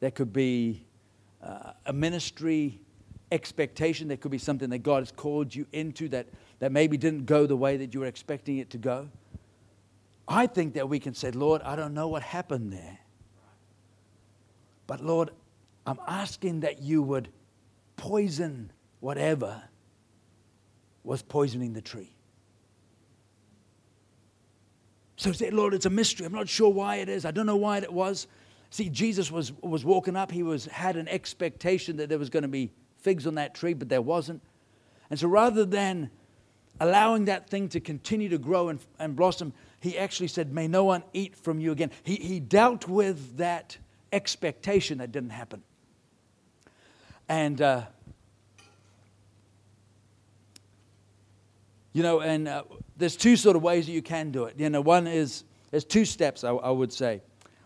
there 0.00 0.10
could 0.10 0.32
be 0.32 0.86
uh, 1.42 1.72
a 1.86 1.92
ministry 1.92 2.80
expectation, 3.30 4.08
there 4.08 4.16
could 4.16 4.30
be 4.30 4.38
something 4.38 4.70
that 4.70 4.78
God 4.78 5.00
has 5.00 5.12
called 5.12 5.54
you 5.54 5.66
into 5.72 6.08
that, 6.08 6.26
that 6.60 6.72
maybe 6.72 6.96
didn't 6.96 7.26
go 7.26 7.46
the 7.46 7.56
way 7.56 7.76
that 7.76 7.94
you 7.94 8.00
were 8.00 8.06
expecting 8.06 8.58
it 8.58 8.70
to 8.70 8.78
go. 8.78 9.08
I 10.26 10.46
think 10.46 10.74
that 10.74 10.88
we 10.88 10.98
can 10.98 11.14
say, 11.14 11.30
Lord, 11.30 11.62
I 11.62 11.76
don't 11.76 11.94
know 11.94 12.08
what 12.08 12.22
happened 12.22 12.72
there. 12.72 12.98
But 14.86 15.02
Lord, 15.02 15.30
I'm 15.86 16.00
asking 16.06 16.60
that 16.60 16.82
you 16.82 17.02
would 17.02 17.28
poison 17.96 18.70
whatever 19.00 19.62
was 21.04 21.22
poisoning 21.22 21.72
the 21.72 21.80
tree. 21.80 22.12
So 25.16 25.32
say, 25.32 25.50
Lord, 25.50 25.74
it's 25.74 25.86
a 25.86 25.90
mystery. 25.90 26.26
I'm 26.26 26.32
not 26.32 26.48
sure 26.48 26.70
why 26.70 26.96
it 26.96 27.08
is. 27.08 27.24
I 27.24 27.30
don't 27.30 27.46
know 27.46 27.56
why 27.56 27.78
it 27.78 27.92
was. 27.92 28.26
See, 28.70 28.88
Jesus 28.88 29.32
was, 29.32 29.52
was 29.62 29.84
walking 29.84 30.14
up. 30.14 30.30
He 30.30 30.42
was, 30.42 30.66
had 30.66 30.96
an 30.96 31.08
expectation 31.08 31.96
that 31.96 32.08
there 32.08 32.18
was 32.18 32.30
going 32.30 32.42
to 32.42 32.48
be 32.48 32.70
figs 32.98 33.26
on 33.26 33.34
that 33.36 33.54
tree, 33.54 33.72
but 33.74 33.88
there 33.88 34.02
wasn't. 34.02 34.42
And 35.10 35.18
so 35.18 35.26
rather 35.26 35.64
than 35.64 36.10
allowing 36.80 37.26
that 37.26 37.48
thing 37.48 37.68
to 37.70 37.80
continue 37.80 38.28
to 38.28 38.38
grow 38.38 38.68
and, 38.68 38.80
and 38.98 39.16
blossom, 39.16 39.52
he 39.80 39.98
actually 39.98 40.28
said, 40.28 40.52
May 40.52 40.68
no 40.68 40.84
one 40.84 41.02
eat 41.12 41.36
from 41.36 41.60
you 41.60 41.72
again. 41.72 41.90
He, 42.02 42.16
he 42.16 42.40
dealt 42.40 42.88
with 42.88 43.36
that 43.38 43.76
expectation 44.12 44.98
that 44.98 45.12
didn't 45.12 45.30
happen. 45.30 45.62
And 47.28 47.60
uh, 47.60 47.82
You 51.98 52.04
know, 52.04 52.20
and 52.20 52.46
uh, 52.46 52.62
there's 52.96 53.16
two 53.16 53.36
sort 53.36 53.56
of 53.56 53.62
ways 53.64 53.86
that 53.86 53.92
you 53.92 54.02
can 54.02 54.30
do 54.30 54.44
it. 54.44 54.54
You 54.56 54.70
know, 54.70 54.80
one 54.80 55.08
is, 55.08 55.42
there's 55.72 55.84
two 55.84 56.04
steps, 56.04 56.44
I, 56.44 56.50
I 56.50 56.70
would 56.70 56.92
say. 56.92 57.22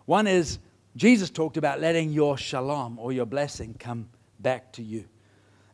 One 0.06 0.26
is, 0.26 0.58
Jesus 0.96 1.28
talked 1.28 1.58
about 1.58 1.80
letting 1.80 2.10
your 2.10 2.38
shalom 2.38 2.98
or 2.98 3.12
your 3.12 3.26
blessing 3.26 3.76
come 3.78 4.08
back 4.40 4.72
to 4.72 4.82
you. 4.82 5.04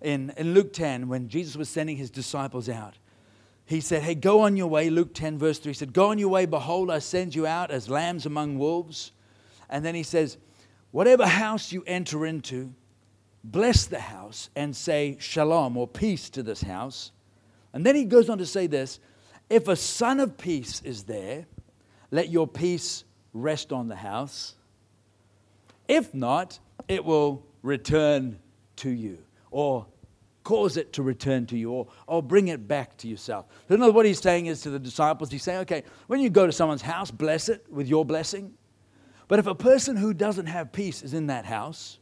In, 0.01 0.33
in 0.37 0.55
Luke 0.55 0.73
10, 0.73 1.07
when 1.07 1.29
Jesus 1.29 1.55
was 1.55 1.69
sending 1.69 1.97
his 1.97 2.11
disciples 2.11 2.69
out, 2.69 2.95
he 3.69 3.83
said, 3.83 4.03
Hey, 4.03 4.15
go 4.15 4.41
on 4.41 4.57
your 4.57 4.67
way. 4.67 4.89
Luke 4.89 5.13
10, 5.13 5.37
verse 5.37 5.59
3 5.59 5.71
he 5.71 5.75
said, 5.75 5.93
Go 5.93 6.07
on 6.11 6.19
your 6.19 6.31
way. 6.31 6.47
Behold, 6.47 6.91
I 6.91 7.01
send 7.01 7.35
you 7.35 7.47
out 7.47 7.71
as 7.71 7.91
lambs 7.91 8.25
among 8.25 8.59
wolves. 8.59 9.13
And 9.69 9.85
then 9.85 9.95
he 9.95 10.03
says, 10.03 10.39
Whatever 10.91 11.27
house 11.27 11.71
you 11.71 11.85
enter 11.87 12.25
into, 12.25 12.73
bless 13.45 13.85
the 13.85 14.01
house 14.01 14.49
and 14.57 14.75
say 14.75 15.19
shalom 15.21 15.77
or 15.77 15.87
peace 15.87 16.31
to 16.31 16.43
this 16.43 16.63
house. 16.63 17.13
And 17.75 17.85
then 17.85 17.95
he 17.95 18.05
goes 18.05 18.31
on 18.31 18.39
to 18.39 18.47
say 18.47 18.67
this 18.67 19.01
if 19.51 19.69
a 19.69 19.77
son 19.77 20.19
of 20.19 20.39
peace 20.39 20.81
is 20.83 21.03
there, 21.03 21.45
let 22.11 22.31
your 22.31 22.49
peace 22.49 23.05
rest 23.35 23.71
on 23.71 23.89
the 23.89 23.97
house. 23.97 24.55
If 25.87 26.15
not, 26.15 26.59
it 26.89 27.05
will 27.05 27.45
return 27.63 28.39
to 28.77 28.89
you 28.89 29.19
or 29.51 29.87
cause 30.49 30.79
it 30.79 30.95
to 30.95 31.03
return 31.03 31.45
to 31.45 31.59
you 31.59 31.71
or, 31.71 31.87
or 32.07 32.23
bring 32.23 32.49
it 32.49 32.67
back 32.67 32.97
to 32.97 33.07
yourself. 33.07 33.45
So, 33.69 33.75
in 33.75 33.83
other 33.83 33.93
what 33.93 34.07
he's 34.07 34.19
saying 34.19 34.47
is 34.47 34.63
to 34.63 34.71
the 34.71 34.79
disciples, 34.79 35.31
he's 35.31 35.43
saying, 35.43 35.59
okay, 35.61 35.83
when 36.07 36.21
you 36.21 36.31
go 36.31 36.47
to 36.47 36.53
someone's 36.53 36.81
house, 36.81 37.11
bless 37.11 37.51
it 37.51 37.67
with 37.69 37.87
your 37.87 38.03
blessing. 38.03 38.55
But 39.29 39.39
if 39.39 39.47
a 39.47 39.55
person 39.55 39.95
who 39.95 40.15
doesn't 40.15 40.47
have 40.47 40.73
peace 40.73 41.03
is 41.03 41.13
in 41.13 41.27
that 41.27 41.45
house, 41.45 41.99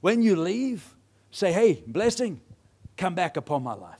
when 0.00 0.22
you 0.22 0.36
leave, 0.36 0.94
say, 1.32 1.52
hey, 1.52 1.82
blessing, 1.84 2.40
come 2.96 3.16
back 3.16 3.36
upon 3.36 3.64
my 3.64 3.74
life. 3.74 3.98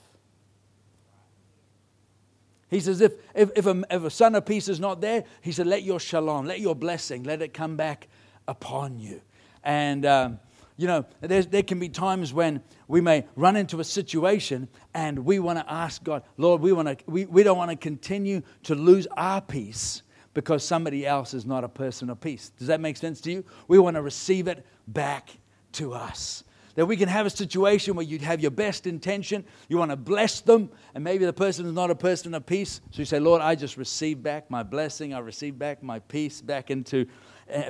He 2.71 2.79
says, 2.79 3.01
if, 3.01 3.14
if, 3.35 3.51
if, 3.57 3.66
a, 3.66 3.83
if 3.90 4.05
a 4.05 4.11
son 4.11 4.37
of 4.37 4.47
peace 4.47 4.68
is 4.68 4.79
not 4.79 5.01
there, 5.01 5.25
he 5.40 5.51
said, 5.51 5.66
let 5.66 5.83
your 5.83 5.99
shalom, 5.99 6.47
let 6.47 6.61
your 6.61 6.77
blessing, 6.77 7.25
let 7.25 7.42
it 7.42 7.53
come 7.53 7.77
back 7.77 8.07
upon 8.47 9.01
you. 9.01 9.21
And, 9.64 10.07
um, 10.07 10.38
you 10.77 10.87
know, 10.87 11.05
there 11.21 11.63
can 11.63 11.79
be 11.79 11.89
times 11.89 12.33
when 12.33 12.63
we 12.89 13.01
may 13.01 13.27
run 13.37 13.57
into 13.57 13.81
a 13.81 13.85
situation 13.85 14.69
and 14.95 15.19
we 15.19 15.39
want 15.39 15.59
to 15.59 15.73
ask 15.73 16.03
God, 16.03 16.23
Lord, 16.37 16.61
we, 16.61 16.73
wanna, 16.73 16.97
we, 17.07 17.27
we 17.27 17.43
don't 17.43 17.59
want 17.59 17.71
to 17.71 17.77
continue 17.77 18.43
to 18.65 18.75
lose 18.75 19.07
our 19.17 19.41
peace 19.41 20.03
because 20.35 20.65
somebody 20.65 21.07
else 21.07 21.35
is 21.35 21.45
not 21.45 21.63
a 21.63 21.69
person 21.69 22.09
of 22.11 22.21
peace. 22.21 22.51
Does 22.59 22.69
that 22.69 22.81
make 22.81 22.97
sense 22.97 23.21
to 23.23 23.33
you? 23.33 23.45
We 23.69 23.79
want 23.79 23.97
to 23.97 24.03
receive 24.03 24.49
it 24.49 24.65
back 24.89 25.31
to 25.73 25.93
us. 25.93 26.45
That 26.75 26.87
we 26.87 26.97
can 26.97 27.09
have 27.09 27.27
a 27.27 27.31
situation 27.31 27.95
where 27.95 28.05
you 28.05 28.19
have 28.21 28.41
your 28.41 28.51
best 28.51 28.87
intention, 28.87 29.45
you 29.69 29.77
want 29.77 29.91
to 29.91 29.97
bless 29.97 30.41
them, 30.41 30.71
and 30.95 31.05
maybe 31.05 31.27
the 31.27 31.33
person 31.33 31.67
is 31.67 31.73
not 31.75 31.91
a 31.91 31.95
person 31.95 32.33
of 32.33 32.47
peace. 32.47 32.81
So 32.91 33.01
you 33.01 33.05
say, 33.05 33.21
Lord, 33.21 33.43
I 33.43 33.55
just 33.55 33.77
receive 33.77 34.23
back 34.23 34.51
my 34.51 34.63
blessing, 34.63 35.13
I 35.13 35.19
receive 35.19 35.59
back 35.59 35.83
my 35.83 35.99
peace 35.99 36.41
back 36.41 36.71
into, 36.71 37.07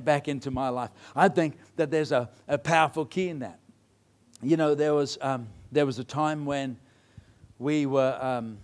back 0.05 0.29
into 0.29 0.51
my 0.51 0.69
life. 0.69 0.91
I 1.15 1.29
think 1.29 1.57
that 1.77 1.91
there's 1.91 2.13
a, 2.13 2.31
a 2.49 2.59
powerful 2.59 3.05
key 3.05 3.29
in 3.29 3.41
that. 3.41 3.59
You 4.43 4.57
know, 4.57 4.75
there 4.75 4.95
was, 4.95 5.19
um, 5.21 5.49
there 5.71 5.87
was 5.87 5.99
a 5.99 6.05
time 6.05 6.45
when 6.45 6.77
we 7.59 7.87
were 7.87 8.19
um, 8.21 8.59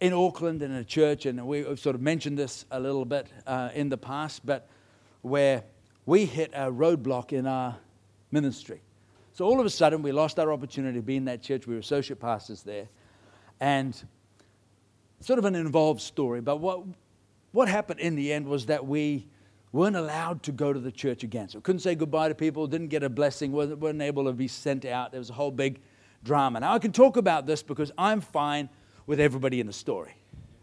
in 0.00 0.12
Auckland 0.12 0.62
in 0.62 0.72
a 0.72 0.84
church, 0.84 1.26
and 1.26 1.46
we 1.46 1.62
sort 1.76 1.94
of 1.94 2.02
mentioned 2.02 2.38
this 2.38 2.66
a 2.70 2.78
little 2.78 3.04
bit 3.04 3.26
uh, 3.46 3.70
in 3.74 3.88
the 3.88 3.96
past, 3.96 4.44
but 4.44 4.68
where 5.22 5.64
we 6.06 6.24
hit 6.24 6.50
a 6.54 6.70
roadblock 6.70 7.32
in 7.32 7.46
our 7.46 7.76
ministry. 8.30 8.80
So 9.32 9.44
all 9.44 9.60
of 9.60 9.66
a 9.66 9.70
sudden, 9.70 10.02
we 10.02 10.12
lost 10.12 10.38
our 10.38 10.52
opportunity 10.52 10.98
to 10.98 11.02
be 11.02 11.16
in 11.16 11.24
that 11.26 11.42
church. 11.42 11.66
We 11.66 11.74
were 11.74 11.80
associate 11.80 12.20
pastors 12.20 12.62
there. 12.62 12.88
And 13.60 13.94
sort 15.20 15.38
of 15.38 15.44
an 15.44 15.54
involved 15.54 16.00
story. 16.00 16.40
But 16.40 16.56
what, 16.56 16.82
what 17.52 17.68
happened 17.68 18.00
in 18.00 18.16
the 18.16 18.32
end 18.32 18.46
was 18.46 18.66
that 18.66 18.86
we 18.86 19.26
weren't 19.72 19.96
allowed 19.96 20.42
to 20.44 20.52
go 20.52 20.72
to 20.72 20.80
the 20.80 20.92
church 20.92 21.22
again. 21.22 21.48
So 21.48 21.60
couldn't 21.60 21.80
say 21.80 21.94
goodbye 21.94 22.28
to 22.28 22.34
people, 22.34 22.66
didn't 22.66 22.88
get 22.88 23.02
a 23.02 23.08
blessing, 23.08 23.52
weren't 23.52 24.02
able 24.02 24.24
to 24.24 24.32
be 24.32 24.48
sent 24.48 24.84
out. 24.84 25.12
There 25.12 25.20
was 25.20 25.30
a 25.30 25.34
whole 25.34 25.50
big 25.50 25.80
drama. 26.24 26.60
Now, 26.60 26.72
I 26.72 26.78
can 26.78 26.92
talk 26.92 27.16
about 27.16 27.46
this 27.46 27.62
because 27.62 27.92
I'm 27.98 28.20
fine 28.20 28.68
with 29.06 29.20
everybody 29.20 29.60
in 29.60 29.66
the 29.66 29.72
story. 29.72 30.14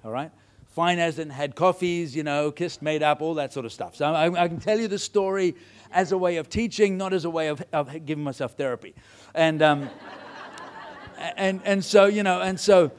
All 0.03 0.11
right? 0.11 0.31
Fine 0.67 0.99
as 0.99 1.19
in 1.19 1.29
had 1.29 1.55
coffees, 1.55 2.15
you 2.15 2.23
know, 2.23 2.51
kissed, 2.51 2.81
made 2.81 3.01
up, 3.01 3.21
all 3.21 3.35
that 3.35 3.53
sort 3.53 3.65
of 3.65 3.71
stuff. 3.71 3.95
So 3.95 4.05
I, 4.05 4.43
I 4.43 4.47
can 4.47 4.59
tell 4.59 4.79
you 4.79 4.87
the 4.87 4.99
story 4.99 5.55
as 5.91 6.11
a 6.11 6.17
way 6.17 6.37
of 6.37 6.49
teaching, 6.49 6.97
not 6.97 7.13
as 7.13 7.25
a 7.25 7.29
way 7.29 7.47
of, 7.47 7.63
of 7.71 8.05
giving 8.05 8.23
myself 8.23 8.57
therapy. 8.57 8.93
And, 9.33 9.61
um, 9.61 9.89
and, 11.37 11.61
and 11.63 11.83
so, 11.83 12.05
you 12.05 12.23
know, 12.23 12.41
and 12.41 12.59
so, 12.59 12.91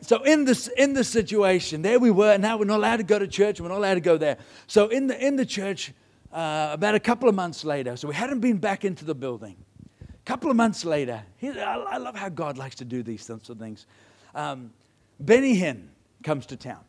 so 0.00 0.22
in 0.22 0.44
this, 0.44 0.68
in 0.68 0.92
this 0.92 1.08
situation, 1.08 1.82
there 1.82 1.98
we 1.98 2.10
were, 2.10 2.36
now 2.38 2.56
we're 2.56 2.64
not 2.64 2.78
allowed 2.78 2.98
to 2.98 3.02
go 3.02 3.18
to 3.18 3.26
church, 3.26 3.60
we're 3.60 3.68
not 3.68 3.78
allowed 3.78 3.94
to 3.94 4.00
go 4.00 4.16
there. 4.16 4.38
So 4.66 4.88
in 4.88 5.06
the, 5.06 5.26
in 5.26 5.36
the 5.36 5.46
church, 5.46 5.92
uh, 6.32 6.70
about 6.72 6.94
a 6.94 7.00
couple 7.00 7.28
of 7.28 7.34
months 7.34 7.64
later, 7.64 7.96
so 7.96 8.08
we 8.08 8.14
hadn't 8.14 8.40
been 8.40 8.58
back 8.58 8.84
into 8.84 9.04
the 9.04 9.14
building. 9.14 9.56
A 10.00 10.22
couple 10.26 10.50
of 10.50 10.56
months 10.56 10.84
later, 10.84 11.22
I, 11.42 11.48
I 11.56 11.96
love 11.96 12.16
how 12.16 12.28
God 12.28 12.58
likes 12.58 12.74
to 12.76 12.84
do 12.84 13.02
these 13.02 13.24
sorts 13.24 13.48
of 13.48 13.58
things. 13.58 13.86
Um, 14.34 14.70
Benny 15.18 15.58
Hinn 15.58 15.88
comes 16.22 16.46
to 16.46 16.56
town. 16.56 16.80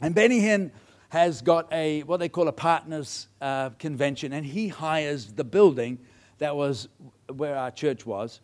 And 0.00 0.14
Benny 0.14 0.40
Hinn 0.40 0.70
has 1.08 1.42
got 1.42 1.70
a 1.72 2.02
what 2.04 2.20
they 2.20 2.28
call 2.28 2.48
a 2.48 2.52
partners 2.52 3.26
uh, 3.40 3.70
convention, 3.70 4.32
and 4.32 4.46
he 4.46 4.68
hires 4.68 5.32
the 5.32 5.44
building 5.44 5.98
that 6.38 6.54
was 6.54 6.88
where 7.34 7.56
our 7.56 7.70
church 7.70 8.06
was. 8.06 8.40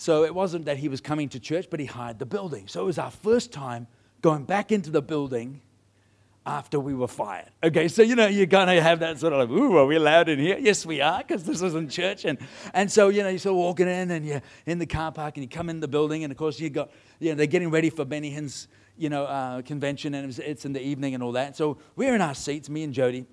So 0.00 0.24
it 0.24 0.34
wasn't 0.34 0.64
that 0.64 0.78
he 0.78 0.88
was 0.88 1.02
coming 1.02 1.28
to 1.28 1.38
church, 1.38 1.66
but 1.68 1.78
he 1.78 1.84
hired 1.84 2.18
the 2.18 2.24
building. 2.24 2.68
So 2.68 2.80
it 2.80 2.86
was 2.86 2.98
our 2.98 3.10
first 3.10 3.52
time 3.52 3.86
going 4.22 4.44
back 4.44 4.72
into 4.72 4.88
the 4.88 5.02
building 5.02 5.60
after 6.46 6.80
we 6.80 6.94
were 6.94 7.06
fired. 7.06 7.50
Okay, 7.62 7.86
so 7.86 8.00
you 8.00 8.16
know, 8.16 8.26
you're 8.26 8.46
gonna 8.46 8.80
have 8.80 9.00
that 9.00 9.18
sort 9.18 9.34
of 9.34 9.40
like, 9.40 9.50
ooh, 9.50 9.76
are 9.76 9.84
we 9.84 9.96
allowed 9.96 10.30
in 10.30 10.38
here? 10.38 10.56
Yes, 10.58 10.86
we 10.86 11.02
are, 11.02 11.18
because 11.18 11.44
this 11.44 11.60
isn't 11.60 11.90
church. 11.90 12.24
And 12.24 12.38
and 12.72 12.90
so, 12.90 13.10
you 13.10 13.22
know, 13.22 13.28
you're 13.28 13.38
sort 13.38 13.52
of 13.52 13.58
walking 13.58 13.88
in 13.88 14.10
and 14.10 14.24
you're 14.24 14.40
in 14.64 14.78
the 14.78 14.86
car 14.86 15.12
park 15.12 15.36
and 15.36 15.44
you 15.44 15.50
come 15.50 15.68
in 15.68 15.80
the 15.80 15.88
building, 15.88 16.24
and 16.24 16.30
of 16.30 16.38
course 16.38 16.58
you 16.58 16.70
got, 16.70 16.90
you 17.18 17.28
know, 17.28 17.34
they're 17.34 17.46
getting 17.46 17.70
ready 17.70 17.90
for 17.90 18.06
Benny 18.06 18.30
Hinn's, 18.30 18.68
you 18.96 19.10
know, 19.10 19.24
uh, 19.24 19.60
convention, 19.60 20.14
and 20.14 20.38
it's 20.38 20.64
in 20.64 20.72
the 20.72 20.82
evening 20.82 21.12
and 21.12 21.22
all 21.22 21.32
that. 21.32 21.58
So 21.58 21.76
we're 21.94 22.14
in 22.14 22.22
our 22.22 22.34
seats, 22.34 22.70
me 22.70 22.84
and 22.84 22.94
Jody. 22.94 23.26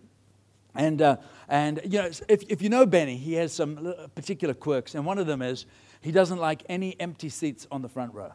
And, 0.75 1.01
uh, 1.01 1.15
and 1.47 1.79
you 1.85 2.01
know, 2.01 2.09
if, 2.27 2.43
if 2.49 2.61
you 2.61 2.67
know 2.67 2.85
Benny, 2.85 3.15
he 3.15 3.35
has 3.35 3.53
some 3.53 3.93
particular 4.15 4.53
quirks, 4.53 4.95
and 4.95 5.05
one 5.05 5.17
of 5.17 5.27
them 5.27 5.41
is 5.41 5.65
he 6.01 6.11
doesn't 6.11 6.39
like 6.39 6.63
any 6.69 6.99
empty 6.99 7.29
seats 7.29 7.67
on 7.71 7.81
the 7.81 7.89
front 7.89 8.13
row. 8.13 8.33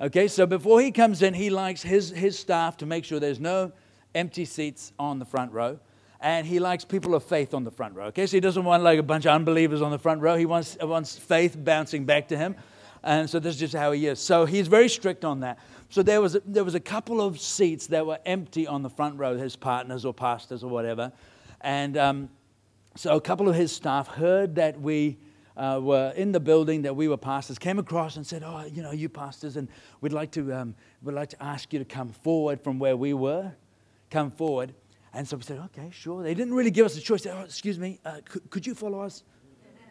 Okay, 0.00 0.28
so 0.28 0.46
before 0.46 0.80
he 0.80 0.90
comes 0.90 1.22
in, 1.22 1.32
he 1.32 1.48
likes 1.48 1.82
his, 1.82 2.10
his 2.10 2.38
staff 2.38 2.76
to 2.78 2.86
make 2.86 3.04
sure 3.04 3.18
there's 3.18 3.40
no 3.40 3.72
empty 4.14 4.44
seats 4.44 4.92
on 4.98 5.18
the 5.18 5.24
front 5.24 5.52
row. 5.52 5.78
And 6.20 6.46
he 6.46 6.58
likes 6.58 6.84
people 6.84 7.14
of 7.14 7.22
faith 7.24 7.54
on 7.54 7.64
the 7.64 7.70
front 7.70 7.94
row. 7.94 8.06
Okay, 8.06 8.26
so 8.26 8.36
he 8.36 8.40
doesn't 8.40 8.64
want 8.64 8.82
like 8.82 8.98
a 8.98 9.02
bunch 9.02 9.26
of 9.26 9.32
unbelievers 9.32 9.80
on 9.80 9.90
the 9.90 9.98
front 9.98 10.20
row. 10.20 10.36
He 10.36 10.46
wants, 10.46 10.76
wants 10.80 11.16
faith 11.16 11.56
bouncing 11.58 12.04
back 12.04 12.28
to 12.28 12.36
him. 12.36 12.56
And 13.02 13.30
so 13.30 13.38
this 13.38 13.54
is 13.54 13.60
just 13.60 13.74
how 13.74 13.92
he 13.92 14.06
is. 14.06 14.18
So 14.18 14.44
he's 14.46 14.66
very 14.66 14.88
strict 14.88 15.24
on 15.24 15.40
that. 15.40 15.58
So 15.88 16.02
there 16.02 16.20
was, 16.20 16.36
there 16.44 16.64
was 16.64 16.74
a 16.74 16.80
couple 16.80 17.20
of 17.20 17.38
seats 17.40 17.86
that 17.88 18.04
were 18.04 18.18
empty 18.26 18.66
on 18.66 18.82
the 18.82 18.90
front 18.90 19.18
row, 19.18 19.36
his 19.36 19.56
partners 19.56 20.04
or 20.04 20.12
pastors 20.12 20.64
or 20.64 20.70
whatever. 20.70 21.12
And 21.60 21.96
um, 21.96 22.28
so 22.96 23.14
a 23.14 23.20
couple 23.20 23.48
of 23.48 23.54
his 23.54 23.70
staff 23.70 24.08
heard 24.08 24.56
that 24.56 24.80
we 24.80 25.18
uh, 25.56 25.80
were 25.82 26.12
in 26.16 26.32
the 26.32 26.40
building 26.40 26.82
that 26.82 26.94
we 26.94 27.08
were 27.08 27.16
pastors 27.16 27.58
came 27.58 27.78
across 27.78 28.16
and 28.16 28.26
said, 28.26 28.42
"Oh, 28.44 28.64
you 28.70 28.82
know, 28.82 28.92
you 28.92 29.08
pastors, 29.08 29.56
and 29.56 29.68
we'd 30.00 30.12
like 30.12 30.30
to 30.32 30.52
um, 30.52 30.74
we'd 31.02 31.14
like 31.14 31.30
to 31.30 31.42
ask 31.42 31.72
you 31.72 31.78
to 31.78 31.84
come 31.84 32.10
forward 32.10 32.60
from 32.60 32.78
where 32.78 32.96
we 32.96 33.14
were, 33.14 33.52
come 34.10 34.30
forward." 34.30 34.74
And 35.14 35.26
so 35.26 35.36
we 35.36 35.42
said, 35.42 35.58
"Okay, 35.58 35.88
sure." 35.90 36.22
They 36.22 36.34
didn't 36.34 36.54
really 36.54 36.70
give 36.70 36.84
us 36.84 36.96
a 36.96 37.00
choice. 37.00 37.22
They 37.22 37.30
said, 37.30 37.38
"Oh, 37.40 37.44
excuse 37.44 37.78
me, 37.78 37.98
uh, 38.04 38.20
could, 38.24 38.50
could 38.50 38.66
you 38.66 38.74
follow 38.74 39.00
us?" 39.00 39.22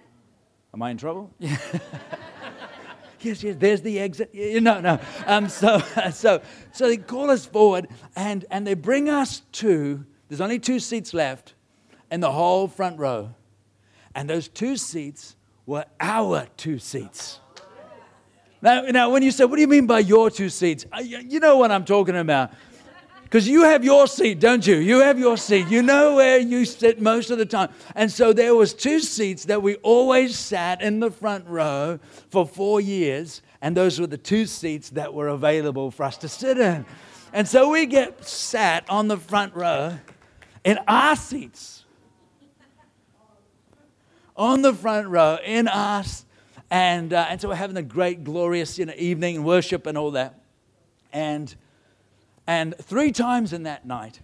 Am 0.74 0.82
I 0.82 0.92
in 0.92 0.98
trouble? 0.98 1.32
yes, 1.40 1.82
yes. 3.22 3.56
There's 3.58 3.82
the 3.82 4.00
exit. 4.00 4.34
No, 4.34 4.80
no. 4.80 5.00
Um, 5.26 5.50
so, 5.50 5.80
so, 6.12 6.42
so 6.74 6.88
they 6.88 6.98
call 6.98 7.32
us 7.32 7.46
forward, 7.46 7.88
and 8.16 8.46
and 8.52 8.68
they 8.68 8.76
bring 8.76 9.10
us 9.10 9.42
to. 9.54 10.06
There's 10.28 10.42
only 10.42 10.60
two 10.60 10.80
seats 10.80 11.14
left, 11.14 11.54
in 12.12 12.20
the 12.20 12.32
whole 12.32 12.68
front 12.68 13.00
row, 13.00 13.34
and 14.14 14.30
those 14.30 14.48
two 14.48 14.78
seats 14.78 15.36
were 15.66 15.86
our 16.00 16.48
two 16.58 16.80
seats. 16.80 17.40
Now, 18.62 18.82
now, 18.82 19.10
when 19.12 19.22
you 19.22 19.32
say, 19.32 19.46
what 19.46 19.56
do 19.56 19.62
you 19.62 19.68
mean 19.68 19.86
by 19.86 20.00
your 20.00 20.32
two 20.32 20.50
seats? 20.50 20.86
You 21.02 21.40
know 21.40 21.58
what 21.58 21.72
I'm 21.72 21.86
talking 21.86 22.16
about. 22.16 22.52
Because 23.24 23.48
you 23.48 23.64
have 23.64 23.84
your 23.84 24.08
seat, 24.08 24.40
don't 24.40 24.66
you? 24.66 24.78
You 24.78 25.02
have 25.02 25.20
your 25.20 25.36
seat. 25.38 25.68
You 25.68 25.82
know 25.82 26.16
where 26.16 26.40
you 26.40 26.64
sit 26.64 27.02
most 27.02 27.32
of 27.32 27.38
the 27.38 27.46
time. 27.46 27.70
And 27.96 28.12
so 28.12 28.34
there 28.34 28.56
was 28.56 28.74
two 28.74 29.00
seats 29.00 29.46
that 29.46 29.62
we 29.62 29.76
always 29.78 30.38
sat 30.38 30.82
in 30.82 31.00
the 31.00 31.12
front 31.12 31.48
row 31.48 32.00
for 32.30 32.48
four 32.48 32.80
years. 32.82 33.42
And 33.62 33.76
those 33.76 34.00
were 34.00 34.08
the 34.08 34.18
two 34.18 34.46
seats 34.46 34.90
that 34.92 35.14
were 35.14 35.28
available 35.28 35.92
for 35.92 36.04
us 36.04 36.18
to 36.18 36.30
sit 36.30 36.58
in. 36.58 36.86
And 37.34 37.48
so 37.48 37.70
we 37.70 37.86
get 37.86 38.26
sat 38.26 38.90
on 38.90 39.08
the 39.08 39.18
front 39.18 39.56
row 39.56 39.98
in 40.64 40.80
our 40.88 41.16
seats 41.16 41.85
on 44.36 44.62
the 44.62 44.74
front 44.74 45.08
row 45.08 45.38
in 45.44 45.68
us. 45.68 46.26
And, 46.70 47.14
uh, 47.14 47.28
and 47.30 47.40
so 47.40 47.50
we're 47.50 47.56
having 47.56 47.78
a 47.78 47.84
great, 47.84 48.24
glorious 48.24 48.78
you 48.78 48.86
know, 48.86 48.94
evening 48.98 49.38
and 49.38 49.46
worship 49.46 49.86
and 49.86 49.98
all 49.98 50.12
that. 50.12 50.42
And, 51.14 51.54
and 52.48 52.76
three 52.78 53.12
times 53.12 53.54
in 53.54 53.64
that 53.64 53.86
night, 53.86 54.20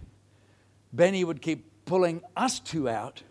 Benny 0.92 1.24
would 1.24 1.40
keep 1.40 1.84
pulling 1.84 2.22
us 2.36 2.60
two 2.60 2.88
out 2.88 3.22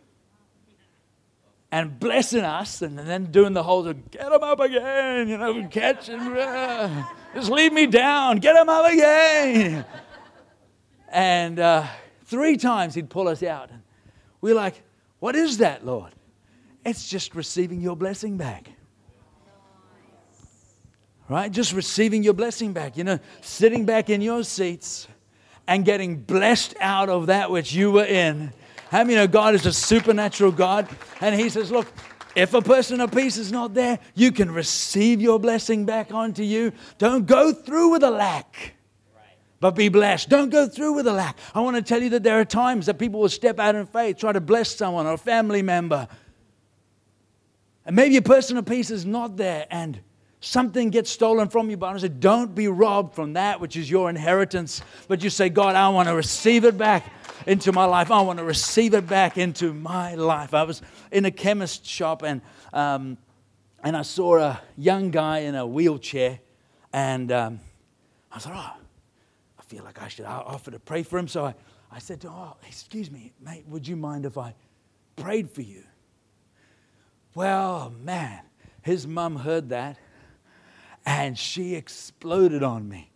and 1.71 1.99
blessing 1.99 2.41
us 2.41 2.81
and 2.81 2.97
then 2.99 3.25
doing 3.25 3.53
the 3.53 3.63
whole 3.63 3.83
get 3.83 4.31
him 4.31 4.43
up 4.43 4.59
again, 4.59 5.29
you 5.29 5.37
know, 5.37 5.67
catch 5.67 6.09
uh, 6.09 7.03
just 7.33 7.49
leave 7.49 7.71
me 7.71 7.87
down, 7.87 8.37
get 8.37 8.55
him 8.55 8.67
up 8.67 8.91
again. 8.91 9.85
And 11.07 11.59
uh, 11.59 11.87
three 12.25 12.57
times 12.57 12.95
he'd 12.95 13.09
pull 13.09 13.27
us 13.27 13.41
out. 13.43 13.69
And 13.69 13.81
we're 14.41 14.55
like, 14.55 14.81
what 15.19 15.35
is 15.35 15.59
that, 15.59 15.85
Lord? 15.85 16.11
It's 16.85 17.07
just 17.07 17.35
receiving 17.35 17.81
your 17.81 17.95
blessing 17.95 18.37
back. 18.37 18.69
Right? 21.29 21.51
Just 21.51 21.73
receiving 21.73 22.23
your 22.23 22.33
blessing 22.33 22.73
back. 22.73 22.97
You 22.97 23.03
know, 23.03 23.19
sitting 23.41 23.85
back 23.85 24.09
in 24.09 24.21
your 24.21 24.43
seats 24.43 25.07
and 25.67 25.85
getting 25.85 26.17
blessed 26.17 26.75
out 26.81 27.09
of 27.09 27.27
that 27.27 27.51
which 27.51 27.73
you 27.73 27.91
were 27.91 28.05
in. 28.05 28.51
How 28.89 29.03
many 29.03 29.15
know 29.15 29.27
God 29.27 29.55
is 29.55 29.65
a 29.65 29.71
supernatural 29.71 30.51
God? 30.51 30.89
And 31.21 31.39
He 31.39 31.49
says, 31.49 31.71
Look, 31.71 31.87
if 32.35 32.53
a 32.53 32.61
person 32.61 32.99
of 32.99 33.11
peace 33.11 33.37
is 33.37 33.51
not 33.51 33.73
there, 33.73 33.99
you 34.15 34.31
can 34.31 34.51
receive 34.51 35.21
your 35.21 35.39
blessing 35.39 35.85
back 35.85 36.13
onto 36.13 36.43
you. 36.43 36.73
Don't 36.97 37.25
go 37.25 37.53
through 37.53 37.91
with 37.91 38.03
a 38.03 38.11
lack 38.11 38.73
but 39.61 39.75
be 39.75 39.89
blessed. 39.89 40.27
Don't 40.27 40.49
go 40.49 40.67
through 40.67 40.93
with 40.93 41.07
a 41.07 41.13
lack. 41.13 41.37
I 41.53 41.61
want 41.61 41.75
to 41.77 41.83
tell 41.83 42.01
you 42.01 42.09
that 42.09 42.23
there 42.23 42.39
are 42.39 42.45
times 42.45 42.87
that 42.87 42.95
people 42.95 43.21
will 43.21 43.29
step 43.29 43.59
out 43.59 43.75
in 43.75 43.85
faith, 43.85 44.17
try 44.17 44.33
to 44.33 44.41
bless 44.41 44.75
someone 44.75 45.05
or 45.05 45.13
a 45.13 45.17
family 45.17 45.61
member, 45.61 46.07
and 47.85 47.95
maybe 47.95 48.17
a 48.17 48.21
person 48.21 48.57
of 48.57 48.65
peace 48.65 48.91
is 48.91 49.05
not 49.05 49.37
there 49.37 49.65
and 49.71 49.99
something 50.39 50.89
gets 50.89 51.09
stolen 51.09 51.47
from 51.47 51.69
you, 51.69 51.77
but 51.77 51.95
I 51.95 51.97
said, 51.99 52.19
don't 52.19 52.53
be 52.53 52.67
robbed 52.67 53.15
from 53.15 53.33
that 53.33 53.59
which 53.59 53.77
is 53.77 53.89
your 53.89 54.09
inheritance. 54.09 54.81
But 55.07 55.23
you 55.23 55.29
say, 55.29 55.49
God, 55.49 55.75
I 55.75 55.89
want 55.89 56.09
to 56.09 56.15
receive 56.15 56.65
it 56.65 56.77
back 56.77 57.11
into 57.47 57.71
my 57.71 57.85
life. 57.85 58.11
I 58.11 58.21
want 58.21 58.39
to 58.39 58.45
receive 58.45 58.93
it 58.93 59.07
back 59.07 59.37
into 59.37 59.73
my 59.73 60.15
life. 60.15 60.53
I 60.53 60.63
was 60.63 60.81
in 61.11 61.25
a 61.25 61.31
chemist 61.31 61.85
shop 61.85 62.23
and, 62.23 62.41
um, 62.73 63.17
and 63.83 63.95
I 63.95 64.01
saw 64.01 64.37
a 64.37 64.61
young 64.77 65.11
guy 65.11 65.39
in 65.39 65.55
a 65.55 65.65
wheelchair. 65.65 66.39
And 66.93 67.31
um, 67.31 67.59
I 68.31 68.39
thought, 68.39 68.53
oh, 68.55 68.81
I 69.59 69.63
feel 69.63 69.83
like 69.83 70.01
I 70.01 70.07
should 70.07 70.25
offer 70.25 70.71
to 70.71 70.79
pray 70.79 71.03
for 71.03 71.17
him. 71.17 71.27
So 71.27 71.45
I, 71.45 71.55
I 71.91 71.99
said, 71.99 72.25
oh, 72.27 72.55
excuse 72.67 73.09
me, 73.11 73.31
mate, 73.39 73.65
would 73.67 73.87
you 73.87 73.95
mind 73.95 74.25
if 74.25 74.37
I 74.37 74.53
prayed 75.15 75.49
for 75.49 75.61
you? 75.61 75.83
Well, 77.33 77.93
man, 78.03 78.41
his 78.81 79.07
mom 79.07 79.37
heard 79.37 79.69
that 79.69 79.97
and 81.05 81.37
she 81.37 81.75
exploded 81.75 82.63
on 82.63 82.87
me. 82.87 83.11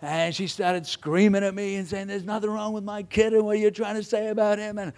And 0.00 0.34
she 0.34 0.46
started 0.46 0.86
screaming 0.86 1.42
at 1.42 1.54
me 1.54 1.74
and 1.76 1.86
saying, 1.86 2.06
There's 2.06 2.24
nothing 2.24 2.50
wrong 2.50 2.72
with 2.72 2.84
my 2.84 3.02
kid 3.02 3.34
and 3.34 3.44
what 3.44 3.58
you're 3.58 3.70
trying 3.70 3.96
to 3.96 4.02
say 4.02 4.28
about 4.28 4.58
him. 4.58 4.78
And 4.78 4.92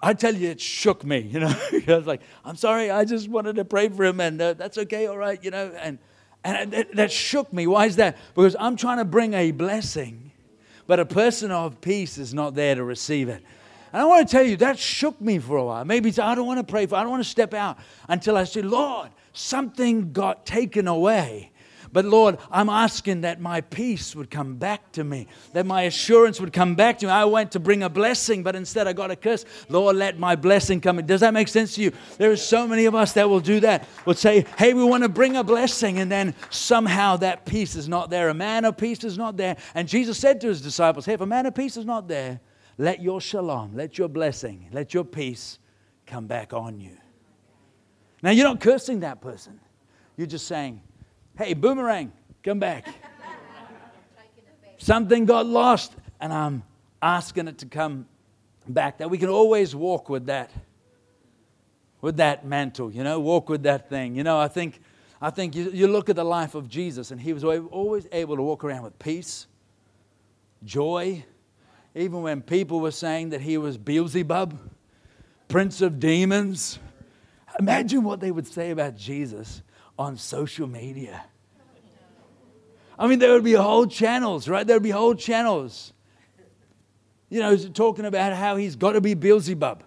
I 0.00 0.14
tell 0.14 0.34
you, 0.34 0.48
it 0.48 0.60
shook 0.60 1.04
me, 1.04 1.18
you 1.18 1.40
know. 1.40 1.48
I 1.88 1.96
was 1.96 2.06
like, 2.06 2.22
I'm 2.44 2.56
sorry, 2.56 2.90
I 2.90 3.04
just 3.04 3.28
wanted 3.28 3.56
to 3.56 3.64
pray 3.64 3.88
for 3.88 4.04
him, 4.04 4.20
and 4.20 4.40
uh, 4.40 4.54
that's 4.54 4.78
okay, 4.78 5.06
all 5.06 5.18
right, 5.18 5.42
you 5.44 5.50
know. 5.50 5.72
And, 5.78 5.98
and 6.42 6.72
that, 6.72 6.96
that 6.96 7.12
shook 7.12 7.52
me. 7.52 7.66
Why 7.66 7.86
is 7.86 7.96
that? 7.96 8.16
Because 8.34 8.56
I'm 8.58 8.76
trying 8.76 8.98
to 8.98 9.04
bring 9.04 9.34
a 9.34 9.50
blessing, 9.50 10.32
but 10.86 11.00
a 11.00 11.06
person 11.06 11.50
of 11.50 11.80
peace 11.82 12.16
is 12.16 12.32
not 12.32 12.54
there 12.54 12.76
to 12.76 12.84
receive 12.84 13.28
it. 13.28 13.42
And 13.96 14.02
I 14.02 14.04
want 14.04 14.28
to 14.28 14.30
tell 14.30 14.44
you, 14.44 14.58
that 14.58 14.78
shook 14.78 15.18
me 15.22 15.38
for 15.38 15.56
a 15.56 15.64
while. 15.64 15.82
Maybe 15.86 16.10
I 16.20 16.34
don't 16.34 16.46
want 16.46 16.58
to 16.58 16.70
pray 16.70 16.84
for, 16.84 16.96
I 16.96 17.00
don't 17.00 17.12
want 17.12 17.24
to 17.24 17.30
step 17.30 17.54
out 17.54 17.78
until 18.10 18.36
I 18.36 18.44
say, 18.44 18.60
Lord, 18.60 19.08
something 19.32 20.12
got 20.12 20.44
taken 20.44 20.86
away. 20.86 21.50
But 21.94 22.04
Lord, 22.04 22.36
I'm 22.50 22.68
asking 22.68 23.22
that 23.22 23.40
my 23.40 23.62
peace 23.62 24.14
would 24.14 24.30
come 24.30 24.56
back 24.56 24.92
to 24.92 25.02
me, 25.02 25.28
that 25.54 25.64
my 25.64 25.84
assurance 25.84 26.38
would 26.42 26.52
come 26.52 26.74
back 26.74 26.98
to 26.98 27.06
me. 27.06 27.12
I 27.12 27.24
went 27.24 27.52
to 27.52 27.58
bring 27.58 27.82
a 27.82 27.88
blessing, 27.88 28.42
but 28.42 28.54
instead 28.54 28.86
I 28.86 28.92
got 28.92 29.10
a 29.10 29.16
curse. 29.16 29.46
Lord, 29.70 29.96
let 29.96 30.18
my 30.18 30.36
blessing 30.36 30.82
come. 30.82 30.98
Does 30.98 31.22
that 31.22 31.32
make 31.32 31.48
sense 31.48 31.74
to 31.76 31.82
you? 31.82 31.92
There 32.18 32.30
are 32.30 32.36
so 32.36 32.68
many 32.68 32.84
of 32.84 32.94
us 32.94 33.14
that 33.14 33.30
will 33.30 33.40
do 33.40 33.60
that. 33.60 33.88
Will 34.04 34.12
say, 34.12 34.44
hey, 34.58 34.74
we 34.74 34.84
want 34.84 35.04
to 35.04 35.08
bring 35.08 35.38
a 35.38 35.42
blessing, 35.42 36.00
and 36.00 36.12
then 36.12 36.34
somehow 36.50 37.16
that 37.16 37.46
peace 37.46 37.74
is 37.74 37.88
not 37.88 38.10
there. 38.10 38.28
A 38.28 38.34
man 38.34 38.66
of 38.66 38.76
peace 38.76 39.04
is 39.04 39.16
not 39.16 39.38
there. 39.38 39.56
And 39.74 39.88
Jesus 39.88 40.18
said 40.18 40.42
to 40.42 40.48
his 40.48 40.60
disciples, 40.60 41.06
hey, 41.06 41.14
if 41.14 41.22
a 41.22 41.26
man 41.26 41.46
of 41.46 41.54
peace 41.54 41.78
is 41.78 41.86
not 41.86 42.08
there, 42.08 42.40
let 42.78 43.02
your 43.02 43.20
shalom, 43.20 43.74
let 43.74 43.98
your 43.98 44.08
blessing, 44.08 44.68
let 44.72 44.92
your 44.92 45.04
peace 45.04 45.58
come 46.06 46.26
back 46.26 46.52
on 46.52 46.80
you. 46.80 46.96
Now, 48.22 48.30
you're 48.30 48.46
not 48.46 48.60
cursing 48.60 49.00
that 49.00 49.20
person. 49.20 49.60
You're 50.16 50.26
just 50.26 50.46
saying, 50.46 50.82
hey, 51.36 51.54
boomerang, 51.54 52.12
come 52.42 52.58
back. 52.58 52.88
Something 54.78 55.24
got 55.24 55.46
lost, 55.46 55.94
and 56.20 56.32
I'm 56.32 56.62
asking 57.00 57.48
it 57.48 57.58
to 57.58 57.66
come 57.66 58.06
back, 58.68 58.98
that 58.98 59.10
we 59.10 59.18
can 59.18 59.28
always 59.28 59.74
walk 59.74 60.08
with 60.08 60.26
that, 60.26 60.50
with 62.00 62.16
that 62.18 62.44
mantle, 62.44 62.90
you 62.90 63.04
know, 63.04 63.20
walk 63.20 63.48
with 63.48 63.62
that 63.62 63.88
thing. 63.88 64.14
You 64.16 64.22
know, 64.22 64.38
I 64.38 64.48
think, 64.48 64.80
I 65.20 65.30
think 65.30 65.54
you, 65.54 65.70
you 65.70 65.88
look 65.88 66.08
at 66.08 66.16
the 66.16 66.24
life 66.24 66.54
of 66.54 66.68
Jesus, 66.68 67.10
and 67.10 67.20
he 67.20 67.32
was 67.32 67.44
always 67.44 68.06
able 68.12 68.36
to 68.36 68.42
walk 68.42 68.64
around 68.64 68.82
with 68.82 68.98
peace, 68.98 69.46
joy, 70.64 71.24
even 71.96 72.20
when 72.20 72.42
people 72.42 72.80
were 72.80 72.90
saying 72.90 73.30
that 73.30 73.40
he 73.40 73.56
was 73.56 73.78
Beelzebub, 73.78 74.58
prince 75.48 75.80
of 75.80 75.98
demons. 75.98 76.78
Imagine 77.58 78.04
what 78.04 78.20
they 78.20 78.30
would 78.30 78.46
say 78.46 78.70
about 78.70 78.96
Jesus 78.96 79.62
on 79.98 80.18
social 80.18 80.66
media. 80.66 81.24
I 82.98 83.06
mean, 83.06 83.18
there 83.18 83.32
would 83.32 83.44
be 83.44 83.54
whole 83.54 83.86
channels, 83.86 84.46
right? 84.46 84.66
There 84.66 84.76
would 84.76 84.82
be 84.82 84.90
whole 84.90 85.14
channels. 85.14 85.94
You 87.30 87.40
know, 87.40 87.56
talking 87.56 88.04
about 88.04 88.34
how 88.34 88.56
he's 88.56 88.76
got 88.76 88.92
to 88.92 89.00
be 89.00 89.14
Beelzebub. 89.14 89.82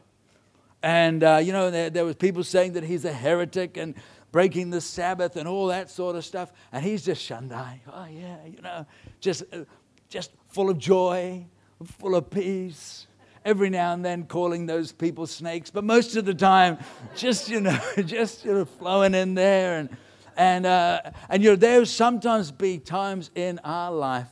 And, 0.81 1.23
uh, 1.23 1.39
you 1.43 1.53
know, 1.53 1.69
there, 1.69 1.91
there 1.91 2.05
was 2.05 2.15
people 2.15 2.43
saying 2.43 2.73
that 2.73 2.83
he's 2.83 3.05
a 3.05 3.13
heretic 3.13 3.77
and 3.77 3.93
breaking 4.31 4.71
the 4.71 4.81
Sabbath 4.81 5.35
and 5.35 5.47
all 5.47 5.67
that 5.67 5.91
sort 5.91 6.15
of 6.15 6.25
stuff. 6.25 6.51
And 6.71 6.83
he's 6.83 7.05
just 7.05 7.27
Shandai. 7.27 7.79
Oh, 7.91 8.05
yeah, 8.05 8.37
you 8.45 8.61
know, 8.61 8.85
just, 9.19 9.43
uh, 9.53 9.65
just 10.09 10.31
full 10.47 10.69
of 10.69 10.77
joy, 10.77 11.45
full 11.85 12.15
of 12.15 12.29
peace. 12.29 13.07
Every 13.45 13.69
now 13.69 13.93
and 13.93 14.03
then 14.03 14.25
calling 14.25 14.65
those 14.65 14.91
people 14.91 15.25
snakes, 15.25 15.71
but 15.71 15.83
most 15.83 16.17
of 16.17 16.25
the 16.25 16.33
time, 16.33 16.77
just, 17.15 17.49
you 17.49 17.61
know, 17.61 17.79
just 18.05 18.43
you 18.43 18.53
know, 18.53 18.65
flowing 18.65 19.13
in 19.13 19.33
there 19.33 19.79
and, 19.79 19.89
and, 20.35 20.65
uh, 20.65 21.01
and 21.29 21.41
you 21.41 21.51
know, 21.51 21.55
there 21.55 21.83
sometimes 21.85 22.51
be 22.51 22.79
times 22.79 23.31
in 23.35 23.59
our 23.63 23.91
life 23.91 24.27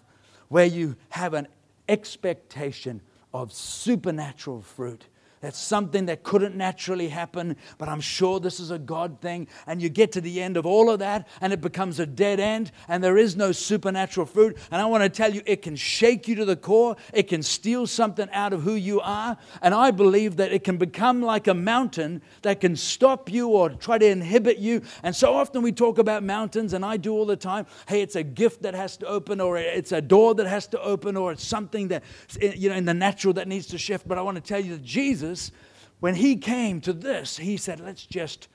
where 0.50 0.66
you 0.66 0.98
have 1.10 1.34
an 1.34 1.48
expectation 1.88 3.02
of 3.34 3.54
supernatural 3.54 4.62
fruit 4.62 5.06
that's 5.42 5.60
something 5.60 6.08
that 6.08 6.24
couldn't 6.24 6.56
naturally 6.56 7.10
happen, 7.10 7.58
but 7.78 7.90
I'm 7.90 8.02
sure 8.02 8.40
this 8.40 8.60
is 8.60 8.72
a 8.72 8.80
God 8.80 9.22
thing. 9.22 9.48
And 9.68 9.82
you 9.82 9.90
get 9.90 10.12
to 10.14 10.22
the 10.22 10.42
end 10.42 10.58
of 10.58 10.66
all 10.66 10.90
of 10.90 11.00
that, 11.00 11.28
and 11.42 11.54
it 11.54 11.62
becomes 11.62 12.00
a 12.00 12.06
dead 12.06 12.40
end, 12.40 12.72
and 12.88 13.04
there 13.04 13.18
is 13.18 13.36
no 13.36 13.52
supernatural 13.52 14.26
fruit. 14.26 14.58
And 14.72 14.82
I 14.82 14.86
want 14.86 15.04
to 15.04 15.10
tell 15.10 15.34
you, 15.34 15.42
it 15.46 15.62
can 15.62 15.76
shake 15.76 16.28
you 16.28 16.36
to 16.36 16.46
the 16.46 16.56
core, 16.56 16.96
it 17.14 17.24
can 17.24 17.44
steal 17.44 17.86
something 17.86 18.28
out 18.32 18.54
of 18.54 18.64
who 18.64 18.74
you 18.74 19.00
are. 19.02 19.38
And 19.62 19.74
I 19.74 19.92
believe 19.92 20.38
that 20.38 20.52
it 20.52 20.64
can 20.64 20.78
become 20.78 21.22
like 21.22 21.48
a 21.48 21.54
mountain 21.54 22.22
that 22.42 22.60
can 22.60 22.76
stop 22.76 23.32
you 23.32 23.50
or 23.50 23.70
try 23.70 23.98
to 23.98 24.06
inhibit 24.06 24.58
you. 24.58 24.82
And 25.04 25.16
so 25.16 25.34
often 25.34 25.62
we 25.62 25.72
talk 25.72 25.98
about 25.98 26.24
mountains, 26.24 26.74
and 26.74 26.84
I 26.84 26.98
do 26.98 27.14
all 27.14 27.26
the 27.26 27.36
time 27.36 27.66
hey, 27.88 28.02
it's 28.02 28.16
a 28.16 28.24
gift 28.24 28.64
that 28.64 28.74
has 28.74 28.98
to 28.98 29.06
open, 29.06 29.40
or 29.40 29.58
it's 29.58 29.92
a 29.92 30.02
door 30.02 30.34
that 30.36 30.48
has 30.48 30.68
to 30.68 30.82
open, 30.82 31.16
or 31.16 31.32
it's 31.32 31.44
something 31.44 31.90
that, 31.90 32.04
you 32.40 32.70
know, 32.70 32.76
in 32.76 32.86
the 32.86 32.94
natural 32.94 33.34
that 33.36 33.48
needs 33.48 33.68
to 33.68 33.78
shift. 33.78 34.08
But 34.08 34.18
I 34.18 34.22
want 34.22 34.36
to 34.36 34.42
tell 34.42 34.60
you 34.60 34.74
that 34.74 34.84
Jesus 34.84 35.27
Jesus, 35.28 35.52
when 36.00 36.16
he 36.16 36.36
came 36.36 36.80
to 36.82 36.94
this, 36.94 37.38
he 37.38 37.58
said, 37.58 37.80
let's 37.80 38.06
just 38.06 38.48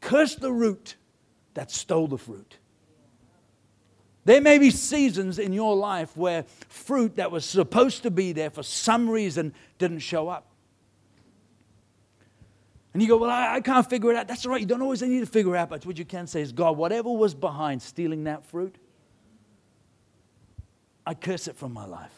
curse 0.00 0.34
the 0.34 0.52
root 0.52 0.96
that 1.54 1.70
stole 1.70 2.08
the 2.08 2.18
fruit. 2.18 2.56
There 4.24 4.40
may 4.40 4.58
be 4.58 4.70
seasons 4.70 5.38
in 5.38 5.52
your 5.52 5.74
life 5.76 6.16
where 6.16 6.44
fruit 6.68 7.16
that 7.16 7.30
was 7.30 7.44
supposed 7.44 8.02
to 8.02 8.10
be 8.10 8.32
there 8.32 8.50
for 8.50 8.62
some 8.62 9.08
reason 9.08 9.54
didn't 9.78 10.00
show 10.00 10.28
up. 10.28 10.46
And 12.92 13.02
you 13.02 13.08
go, 13.08 13.16
Well, 13.16 13.30
I, 13.30 13.56
I, 13.56 13.60
can't 13.60 13.88
figure 13.88 14.10
it 14.10 14.16
out. 14.16 14.28
That's 14.28 14.44
all 14.44 14.52
right. 14.52 14.60
You 14.60 14.66
don't 14.66 14.82
always 14.82 15.02
need 15.02 15.20
to 15.20 15.26
figure 15.26 15.54
it 15.54 15.58
out, 15.58 15.70
but 15.70 15.86
what 15.86 15.98
you 15.98 16.04
can 16.04 16.26
say 16.26 16.40
is, 16.40 16.52
God, 16.52 16.76
whatever 16.76 17.10
was 17.10 17.34
behind 17.34 17.80
stealing 17.80 18.24
that 18.24 18.44
fruit, 18.44 18.76
I 21.06 21.14
curse 21.14 21.48
it 21.48 21.56
from 21.56 21.72
my 21.72 21.86
life. 21.86 22.17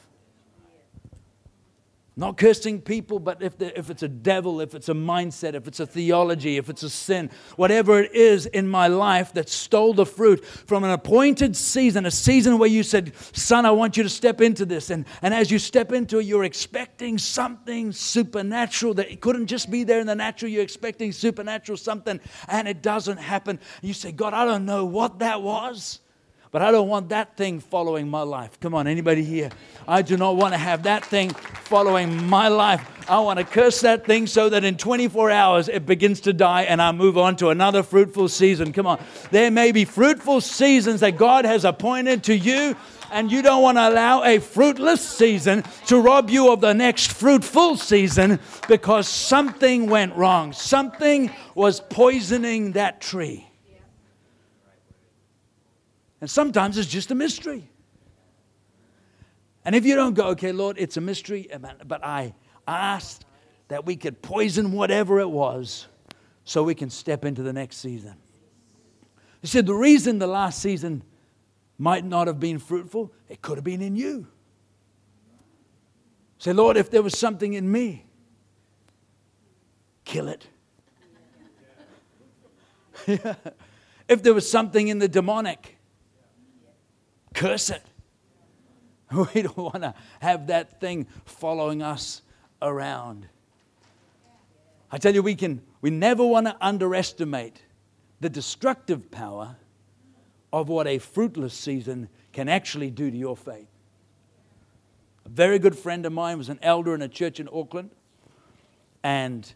Not 2.17 2.37
cursing 2.37 2.81
people, 2.81 3.21
but 3.21 3.41
if, 3.41 3.61
if 3.63 3.89
it's 3.89 4.03
a 4.03 4.09
devil, 4.09 4.61
if 4.61 4.75
it's 4.75 4.89
a 4.89 4.95
mindset, 4.95 5.55
if 5.55 5.69
it's 5.69 5.79
a 5.79 5.87
theology, 5.87 6.57
if 6.57 6.69
it's 6.69 6.83
a 6.83 6.91
sin, 6.91 7.31
whatever 7.57 8.01
it 8.01 8.13
is 8.15 8.47
in 8.47 8.69
my 8.69 8.89
life 8.89 9.33
that 9.35 9.49
stole 9.49 9.95
the 9.95 10.05
fruit 10.05 10.45
from 10.45 10.83
an 10.83 10.91
appointed 10.91 11.55
season, 11.57 12.05
a 12.07 12.11
season 12.11 12.59
where 12.59 12.69
you 12.69 12.83
said, 12.83 13.13
Son, 13.33 13.65
I 13.65 13.71
want 13.71 13.97
you 13.97 14.03
to 14.03 14.09
step 14.09 14.41
into 14.41 14.67
this. 14.67 14.91
And, 14.91 15.07
and 15.23 15.33
as 15.33 15.51
you 15.53 15.59
step 15.61 15.93
into 15.93 16.19
it, 16.19 16.27
you're 16.27 16.45
expecting 16.45 17.17
something 17.17 17.93
supernatural 17.93 18.95
that 18.95 19.11
it 19.11 19.21
couldn't 19.21 19.47
just 19.47 19.71
be 19.71 19.85
there 19.85 20.01
in 20.01 20.07
the 20.09 20.17
natural. 20.17 20.51
You're 20.51 20.65
expecting 20.65 21.13
supernatural 21.13 21.79
something, 21.79 22.21
and 22.49 22.67
it 22.67 22.83
doesn't 22.83 23.19
happen. 23.19 23.61
You 23.83 23.95
say, 23.95 24.11
God, 24.11 24.35
I 24.35 24.45
don't 24.45 24.67
know 24.67 24.85
what 24.85 25.21
that 25.21 25.43
was. 25.43 26.01
But 26.53 26.63
I 26.63 26.73
don't 26.73 26.89
want 26.89 27.11
that 27.11 27.37
thing 27.37 27.61
following 27.61 28.09
my 28.09 28.23
life. 28.23 28.59
Come 28.59 28.75
on, 28.75 28.89
anybody 28.89 29.23
here? 29.23 29.51
I 29.87 30.03
do 30.03 30.17
not 30.17 30.37
want 30.37 30.53
to 30.53 30.59
have 30.59 30.83
that 30.83 31.05
thing 31.05 31.31
following 31.31 32.27
my 32.27 32.49
life. 32.49 32.85
I 33.09 33.21
want 33.21 33.39
to 33.39 33.45
curse 33.45 33.81
that 33.83 34.05
thing 34.05 34.27
so 34.27 34.49
that 34.49 34.65
in 34.65 34.77
24 34.77 35.31
hours 35.31 35.69
it 35.69 35.87
begins 35.87 36.21
to 36.23 36.33
die 36.33 36.63
and 36.63 36.83
I 36.83 36.91
move 36.91 37.17
on 37.17 37.37
to 37.37 37.51
another 37.51 37.85
fruitful 37.85 38.29
season. 38.29 38.73
Come 38.73 38.87
on. 38.87 39.01
There 39.31 39.51
may 39.51 39.71
be 39.71 39.85
fruitful 39.85 40.41
seasons 40.41 41.01
that 41.01 41.17
God 41.17 41.45
has 41.45 41.65
appointed 41.65 42.25
to 42.25 42.37
you 42.37 42.77
and 43.13 43.31
you 43.31 43.43
don't 43.43 43.63
want 43.63 43.79
to 43.79 43.89
allow 43.89 44.25
a 44.25 44.39
fruitless 44.39 45.09
season 45.09 45.65
to 45.87 46.01
rob 46.01 46.31
you 46.31 46.53
of 46.53 46.61
the 46.61 46.73
next 46.73 47.13
fruitful 47.13 47.77
season 47.77 48.41
because 48.69 49.09
something 49.09 49.89
went 49.89 50.15
wrong. 50.17 50.53
Something 50.53 51.31
was 51.55 51.81
poisoning 51.81 52.73
that 52.73 53.01
tree. 53.01 53.50
And 56.21 56.29
sometimes 56.29 56.77
it's 56.77 56.89
just 56.89 57.11
a 57.11 57.15
mystery. 57.15 57.71
And 59.65 59.75
if 59.75 59.85
you 59.85 59.95
don't 59.95 60.15
go, 60.15 60.29
okay, 60.29 60.53
Lord, 60.53 60.77
it's 60.79 60.97
a 60.97 61.01
mystery, 61.01 61.49
but 61.87 62.05
I 62.05 62.35
asked 62.67 63.25
that 63.69 63.87
we 63.87 63.97
could 63.97 64.21
poison 64.23 64.73
whatever 64.73 65.21
it 65.21 65.29
was 65.29 65.87
so 66.45 66.63
we 66.63 66.75
can 66.75 66.91
step 66.91 67.25
into 67.25 67.43
the 67.43 67.53
next 67.53 67.77
season. 67.77 68.15
He 69.41 69.47
said 69.47 69.67
the 69.67 69.75
reason 69.75 70.19
the 70.19 70.27
last 70.27 70.61
season 70.61 71.03
might 71.79 72.05
not 72.05 72.27
have 72.27 72.39
been 72.39 72.59
fruitful, 72.59 73.13
it 73.29 73.41
could 73.41 73.57
have 73.57 73.65
been 73.65 73.81
in 73.81 73.97
you. 73.97 74.27
Say, 76.39 76.53
Lord, 76.53 76.77
if 76.77 76.91
there 76.91 77.03
was 77.03 77.19
something 77.19 77.53
in 77.55 77.71
me, 77.71 78.07
kill 80.05 80.29
it. 80.29 80.47
if 84.09 84.23
there 84.23 84.35
was 84.35 84.51
something 84.51 84.89
in 84.89 84.99
the 84.99 85.09
demonic, 85.09 85.79
curse 87.35 87.71
it. 87.71 87.83
We 89.35 89.43
don't 89.43 89.57
want 89.57 89.83
to 89.83 89.95
have 90.21 90.47
that 90.47 90.81
thing 90.81 91.09
following 91.25 91.83
us 91.83 92.23
around. 92.63 93.27
I 94.93 94.99
tell 94.99 95.13
you, 95.13 95.23
we 95.23 95.35
can 95.35 95.63
we 95.81 95.91
never 95.91 96.25
want 96.25 96.47
to 96.47 96.57
underestimate 96.61 97.63
the 98.21 98.29
destructive 98.29 99.11
power 99.11 99.57
of 100.53 100.69
what 100.69 100.87
a 100.87 100.99
fruitless 100.99 101.55
season 101.55 102.09
can 102.33 102.49
actually 102.49 102.91
do 102.91 103.11
to 103.11 103.17
your 103.17 103.37
faith. 103.37 103.69
A 105.25 105.29
very 105.29 105.59
good 105.59 105.77
friend 105.77 106.05
of 106.07 106.13
mine 106.13 106.39
was 106.39 106.49
an 106.49 106.59
elder 106.63 106.95
in 106.95 107.03
a 107.03 107.09
church 107.09 107.41
in 107.41 107.49
Auckland, 107.53 107.91
and 109.03 109.53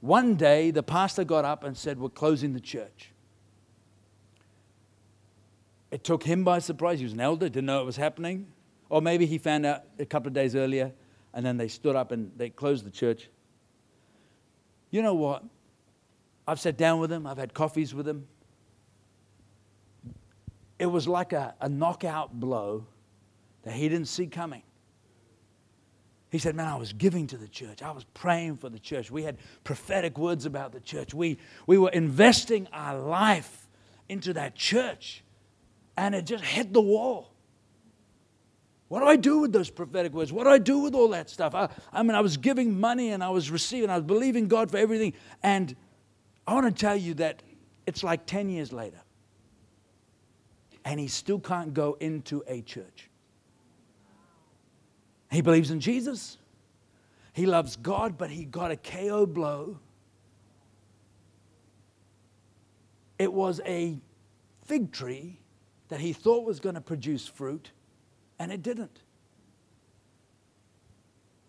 one 0.00 0.34
day 0.34 0.70
the 0.70 0.82
pastor 0.82 1.24
got 1.24 1.44
up 1.44 1.64
and 1.64 1.76
said, 1.76 1.98
We're 1.98 2.08
closing 2.08 2.52
the 2.52 2.60
church. 2.60 3.13
It 5.94 6.02
took 6.02 6.24
him 6.24 6.42
by 6.42 6.58
surprise. 6.58 6.98
He 6.98 7.04
was 7.04 7.12
an 7.12 7.20
elder, 7.20 7.48
didn't 7.48 7.66
know 7.66 7.80
it 7.80 7.84
was 7.86 7.94
happening. 7.94 8.48
Or 8.88 9.00
maybe 9.00 9.26
he 9.26 9.38
found 9.38 9.64
out 9.64 9.84
a 10.00 10.04
couple 10.04 10.26
of 10.26 10.34
days 10.34 10.56
earlier 10.56 10.90
and 11.32 11.46
then 11.46 11.56
they 11.56 11.68
stood 11.68 11.94
up 11.94 12.10
and 12.10 12.32
they 12.36 12.50
closed 12.50 12.84
the 12.84 12.90
church. 12.90 13.28
You 14.90 15.02
know 15.02 15.14
what? 15.14 15.44
I've 16.48 16.58
sat 16.58 16.76
down 16.76 16.98
with 16.98 17.12
him, 17.12 17.28
I've 17.28 17.38
had 17.38 17.54
coffees 17.54 17.94
with 17.94 18.08
him. 18.08 18.26
It 20.80 20.86
was 20.86 21.06
like 21.06 21.32
a, 21.32 21.54
a 21.60 21.68
knockout 21.68 22.40
blow 22.40 22.88
that 23.62 23.74
he 23.74 23.88
didn't 23.88 24.08
see 24.08 24.26
coming. 24.26 24.64
He 26.28 26.40
said, 26.40 26.56
Man, 26.56 26.66
I 26.66 26.74
was 26.74 26.92
giving 26.92 27.28
to 27.28 27.36
the 27.36 27.46
church. 27.46 27.82
I 27.82 27.92
was 27.92 28.02
praying 28.14 28.56
for 28.56 28.68
the 28.68 28.80
church. 28.80 29.12
We 29.12 29.22
had 29.22 29.36
prophetic 29.62 30.18
words 30.18 30.44
about 30.44 30.72
the 30.72 30.80
church. 30.80 31.14
We, 31.14 31.38
we 31.68 31.78
were 31.78 31.90
investing 31.90 32.66
our 32.72 32.98
life 32.98 33.68
into 34.08 34.32
that 34.32 34.56
church 34.56 35.23
and 35.96 36.14
it 36.14 36.26
just 36.26 36.44
hit 36.44 36.72
the 36.72 36.80
wall. 36.80 37.30
What 38.88 39.00
do 39.00 39.06
I 39.06 39.16
do 39.16 39.38
with 39.38 39.52
those 39.52 39.70
prophetic 39.70 40.12
words? 40.12 40.32
What 40.32 40.44
do 40.44 40.50
I 40.50 40.58
do 40.58 40.78
with 40.78 40.94
all 40.94 41.08
that 41.08 41.30
stuff? 41.30 41.54
I, 41.54 41.68
I 41.92 42.02
mean, 42.02 42.14
I 42.14 42.20
was 42.20 42.36
giving 42.36 42.78
money 42.78 43.10
and 43.10 43.24
I 43.24 43.30
was 43.30 43.50
receiving, 43.50 43.90
I 43.90 43.96
was 43.96 44.04
believing 44.04 44.46
God 44.46 44.70
for 44.70 44.76
everything. 44.76 45.14
And 45.42 45.74
I 46.46 46.54
want 46.54 46.66
to 46.66 46.80
tell 46.80 46.96
you 46.96 47.14
that 47.14 47.42
it's 47.86 48.04
like 48.04 48.26
10 48.26 48.48
years 48.50 48.72
later. 48.72 49.00
And 50.84 51.00
he 51.00 51.08
still 51.08 51.40
can't 51.40 51.72
go 51.72 51.96
into 51.98 52.44
a 52.46 52.60
church. 52.60 53.08
He 55.30 55.40
believes 55.40 55.70
in 55.70 55.80
Jesus. 55.80 56.38
He 57.32 57.46
loves 57.46 57.76
God, 57.76 58.16
but 58.16 58.30
he 58.30 58.44
got 58.44 58.70
a 58.70 58.76
KO 58.76 59.26
blow. 59.26 59.78
It 63.18 63.32
was 63.32 63.60
a 63.64 63.98
fig 64.66 64.92
tree 64.92 65.40
that 65.94 66.00
he 66.00 66.12
thought 66.12 66.44
was 66.44 66.58
going 66.58 66.74
to 66.74 66.80
produce 66.80 67.28
fruit, 67.28 67.70
and 68.40 68.50
it 68.50 68.64
didn't. 68.64 68.98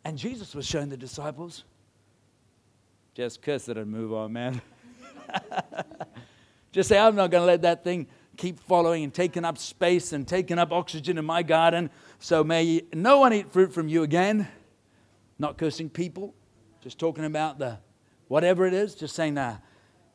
And 0.03 0.19
Jesus 0.19 0.53
was 0.53 0.67
showing 0.67 0.89
the 0.89 0.97
disciples, 0.97 1.63
just 3.15 3.41
curse 3.41 3.67
it 3.69 3.75
and 3.79 3.89
move 3.89 4.13
on, 4.13 4.33
man. 4.33 4.61
just 6.71 6.89
say, 6.89 6.99
I'm 6.99 7.15
not 7.15 7.31
going 7.31 7.41
to 7.41 7.47
let 7.47 7.63
that 7.63 7.83
thing 7.83 8.05
keep 8.37 8.59
following 8.59 9.03
and 9.03 9.11
taking 9.11 9.43
up 9.43 9.57
space 9.57 10.13
and 10.13 10.27
taking 10.27 10.59
up 10.59 10.71
oxygen 10.71 11.17
in 11.17 11.25
my 11.25 11.41
garden. 11.41 11.89
So 12.19 12.43
may 12.43 12.83
no 12.93 13.21
one 13.21 13.33
eat 13.33 13.51
fruit 13.51 13.73
from 13.73 13.87
you 13.87 14.03
again. 14.03 14.47
Not 15.39 15.57
cursing 15.57 15.89
people, 15.89 16.35
just 16.81 16.99
talking 16.99 17.25
about 17.25 17.57
the 17.57 17.79
whatever 18.27 18.67
it 18.67 18.75
is, 18.75 18.93
just 18.93 19.15
saying 19.15 19.33
that. 19.33 19.63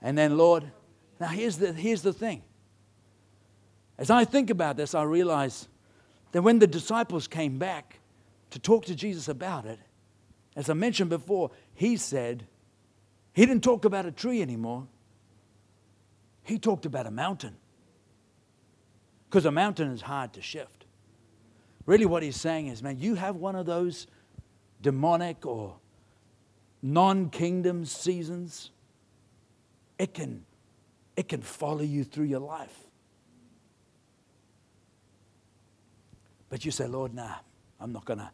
And 0.00 0.16
then, 0.16 0.38
Lord, 0.38 0.70
now 1.18 1.26
here's 1.26 1.56
the, 1.56 1.72
here's 1.72 2.02
the 2.02 2.12
thing. 2.12 2.44
As 4.00 4.10
I 4.10 4.24
think 4.24 4.48
about 4.48 4.78
this, 4.78 4.94
I 4.94 5.02
realize 5.02 5.68
that 6.32 6.40
when 6.40 6.58
the 6.58 6.66
disciples 6.66 7.28
came 7.28 7.58
back 7.58 8.00
to 8.48 8.58
talk 8.58 8.86
to 8.86 8.94
Jesus 8.94 9.28
about 9.28 9.66
it, 9.66 9.78
as 10.56 10.70
I 10.70 10.72
mentioned 10.72 11.10
before, 11.10 11.50
he 11.74 11.98
said, 11.98 12.46
he 13.34 13.44
didn't 13.44 13.62
talk 13.62 13.84
about 13.84 14.06
a 14.06 14.10
tree 14.10 14.40
anymore. 14.40 14.86
He 16.42 16.58
talked 16.58 16.86
about 16.86 17.06
a 17.06 17.10
mountain. 17.10 17.56
Because 19.28 19.44
a 19.44 19.52
mountain 19.52 19.92
is 19.92 20.00
hard 20.00 20.32
to 20.32 20.42
shift. 20.42 20.86
Really, 21.84 22.06
what 22.06 22.22
he's 22.22 22.40
saying 22.40 22.68
is, 22.68 22.82
man, 22.82 22.98
you 22.98 23.16
have 23.16 23.36
one 23.36 23.54
of 23.54 23.66
those 23.66 24.06
demonic 24.80 25.44
or 25.44 25.76
non 26.82 27.28
kingdom 27.28 27.84
seasons, 27.84 28.70
it 29.98 30.14
can, 30.14 30.46
it 31.16 31.28
can 31.28 31.42
follow 31.42 31.82
you 31.82 32.02
through 32.02 32.24
your 32.24 32.40
life. 32.40 32.89
But 36.50 36.64
you 36.64 36.70
say, 36.70 36.86
Lord, 36.86 37.14
nah, 37.14 37.36
I'm 37.80 37.92
not 37.92 38.04
gonna, 38.04 38.30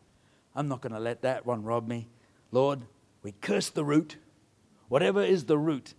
I'm 0.55 0.67
not 0.67 0.81
gonna 0.81 0.99
let 0.99 1.23
that 1.23 1.47
one 1.47 1.63
rob 1.63 1.87
me. 1.87 2.09
Lord, 2.51 2.81
we 3.23 3.33
curse 3.41 3.71
the 3.71 3.85
root. 3.85 4.17
Whatever 4.89 5.23
is 5.23 5.45
the 5.45 5.59
root, 5.59 5.95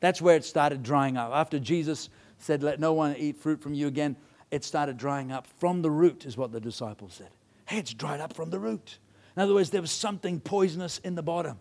that's 0.00 0.22
where 0.22 0.36
it 0.36 0.44
started 0.44 0.82
drying 0.82 1.16
up. 1.16 1.32
After 1.34 1.58
Jesus 1.58 2.08
said, 2.38 2.62
Let 2.62 2.80
no 2.80 2.92
one 2.92 3.16
eat 3.16 3.36
fruit 3.36 3.60
from 3.60 3.74
you 3.74 3.86
again, 3.86 4.16
it 4.50 4.64
started 4.64 4.96
drying 4.96 5.32
up 5.32 5.46
from 5.58 5.82
the 5.82 5.90
root, 5.90 6.24
is 6.24 6.36
what 6.36 6.52
the 6.52 6.60
disciples 6.60 7.14
said. 7.14 7.30
Hey, 7.66 7.78
it's 7.78 7.92
dried 7.92 8.20
up 8.20 8.32
from 8.32 8.50
the 8.50 8.60
root. 8.60 8.98
In 9.36 9.42
other 9.42 9.54
words, 9.54 9.70
there 9.70 9.80
was 9.80 9.90
something 9.90 10.40
poisonous 10.40 10.98
in 10.98 11.14
the 11.14 11.22
bottom. 11.22 11.58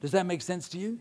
Does 0.00 0.12
that 0.12 0.24
make 0.24 0.40
sense 0.40 0.68
to 0.70 0.78
you? 0.78 1.00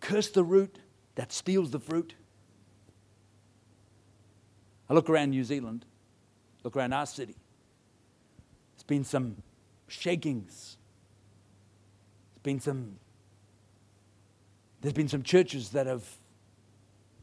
Curse 0.00 0.28
the 0.30 0.44
root 0.44 0.78
that 1.16 1.32
steals 1.32 1.70
the 1.70 1.80
fruit. 1.80 2.14
I 4.88 4.94
look 4.94 5.10
around 5.10 5.30
New 5.30 5.44
Zealand, 5.44 5.84
look 6.64 6.76
around 6.76 6.92
our 6.92 7.06
city. 7.06 7.36
There's 8.74 8.84
been 8.84 9.04
some 9.04 9.36
shakings. 9.86 10.76
There's 12.34 12.42
been 12.42 12.60
some 12.60 12.96
there's 14.80 14.94
been 14.94 15.08
some 15.08 15.22
churches 15.22 15.70
that 15.70 15.86
have 15.86 16.04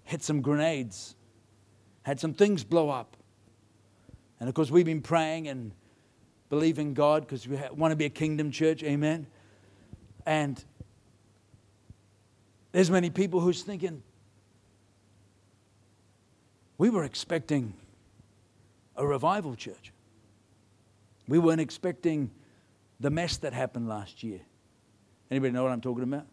hit 0.03 0.21
some 0.21 0.41
grenades, 0.41 1.15
had 2.03 2.19
some 2.19 2.33
things 2.33 2.63
blow 2.63 2.89
up. 2.89 3.15
And 4.39 4.49
of 4.49 4.55
course, 4.55 4.69
we've 4.69 4.85
been 4.85 5.01
praying 5.01 5.47
and 5.47 5.71
believing 6.49 6.93
God 6.93 7.21
because 7.21 7.47
we 7.47 7.57
want 7.73 7.91
to 7.91 7.95
be 7.95 8.05
a 8.05 8.09
kingdom 8.09 8.51
church. 8.51 8.83
Amen. 8.83 9.25
And 10.25 10.63
there's 12.71 12.91
many 12.91 13.09
people 13.09 13.39
who's 13.39 13.63
thinking, 13.63 14.03
we 16.77 16.89
were 16.89 17.03
expecting 17.03 17.73
a 18.95 19.05
revival 19.05 19.55
church. 19.55 19.91
We 21.27 21.39
weren't 21.39 21.61
expecting 21.61 22.31
the 22.99 23.09
mess 23.09 23.37
that 23.37 23.53
happened 23.53 23.87
last 23.87 24.23
year. 24.23 24.39
Anybody 25.31 25.51
know 25.51 25.63
what 25.63 25.71
I'm 25.71 25.81
talking 25.81 26.03
about? 26.03 26.25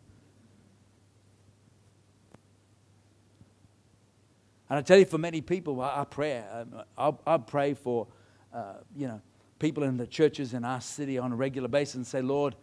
And 4.69 4.79
I 4.79 4.83
tell 4.83 4.99
you, 4.99 5.05
for 5.05 5.19
many 5.19 5.41
people, 5.41 5.81
our 5.81 6.07
prayer, 6.07 6.49
um, 6.51 6.83
I'll, 6.97 7.21
I'll 7.27 7.39
pray 7.39 7.75
for, 7.75 8.07
uh, 8.55 8.75
you 8.97 9.07
know, 9.07 9.21
people 9.59 9.83
in 9.83 9.97
the 9.97 10.07
churches 10.07 10.55
in 10.55 10.65
our 10.65 10.81
city 10.81 11.19
on 11.19 11.31
a 11.31 11.37
regular 11.37 11.69
basis 11.69 11.95
and 11.97 12.07
say, 12.07 12.23
Lord, 12.23 12.57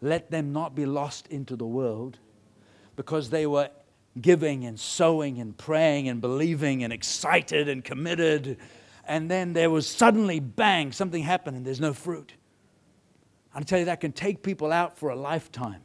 let 0.00 0.30
them 0.30 0.52
not 0.52 0.74
be 0.74 0.84
lost 0.84 1.26
into 1.28 1.56
the 1.56 1.66
world 1.66 2.18
because 2.96 3.30
they 3.30 3.46
were 3.46 3.70
giving 4.20 4.64
and 4.64 4.78
sowing 4.78 5.38
and 5.40 5.56
praying 5.56 6.08
and 6.08 6.20
believing 6.20 6.84
and 6.84 6.92
excited 6.92 7.68
and 7.68 7.84
committed. 7.84 8.58
And 9.06 9.30
then 9.30 9.52
there 9.52 9.70
was 9.70 9.86
suddenly, 9.86 10.40
bang, 10.40 10.92
something 10.92 11.22
happened 11.22 11.56
and 11.56 11.66
there's 11.66 11.80
no 11.80 11.92
fruit. 11.92 12.34
I 13.54 13.60
tell 13.62 13.78
you, 13.78 13.84
that 13.86 14.00
can 14.00 14.12
take 14.12 14.42
people 14.42 14.72
out 14.72 14.98
for 14.98 15.10
a 15.10 15.16
lifetime. 15.16 15.82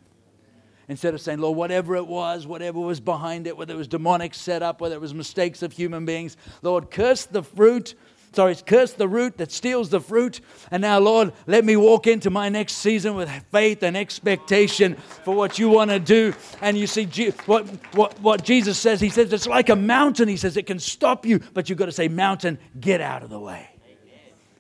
Instead 0.87 1.13
of 1.13 1.21
saying, 1.21 1.37
Lord, 1.39 1.55
whatever 1.55 1.95
it 1.95 2.07
was, 2.07 2.47
whatever 2.47 2.79
was 2.79 2.99
behind 2.99 3.45
it, 3.45 3.55
whether 3.55 3.73
it 3.73 3.77
was 3.77 3.87
demonic 3.87 4.33
setup, 4.33 4.81
whether 4.81 4.95
it 4.95 5.01
was 5.01 5.13
mistakes 5.13 5.61
of 5.61 5.71
human 5.71 6.03
beings, 6.03 6.35
Lord, 6.63 6.89
curse 6.89 7.25
the 7.25 7.43
fruit 7.43 7.93
Sorry, 8.31 8.55
curse 8.55 8.93
the 8.93 9.07
root 9.07 9.37
that 9.37 9.51
steals 9.51 9.89
the 9.89 9.99
fruit. 9.99 10.41
And 10.69 10.81
now, 10.81 10.99
Lord, 10.99 11.33
let 11.47 11.65
me 11.65 11.75
walk 11.75 12.05
into 12.05 12.29
my 12.29 12.47
next 12.49 12.73
season 12.73 13.15
with 13.15 13.29
faith 13.51 13.81
and 13.81 13.97
expectation 13.97 14.95
for 14.95 15.33
what 15.33 15.57
you 15.57 15.69
want 15.69 15.89
to 15.89 15.99
do. 15.99 16.35
And 16.61 16.77
you 16.77 16.85
see, 16.85 17.05
what, 17.47 17.65
what, 17.95 18.19
what 18.21 18.43
Jesus 18.43 18.77
says, 18.77 19.01
He 19.01 19.09
says, 19.09 19.33
it's 19.33 19.47
like 19.47 19.69
a 19.69 19.75
mountain. 19.75 20.27
He 20.27 20.37
says, 20.37 20.57
it 20.57 20.67
can 20.67 20.79
stop 20.79 21.25
you, 21.25 21.39
but 21.53 21.69
you've 21.69 21.79
got 21.79 21.87
to 21.87 21.91
say, 21.91 22.07
Mountain, 22.07 22.59
get 22.79 23.01
out 23.01 23.23
of 23.23 23.29
the 23.29 23.39
way. 23.39 23.67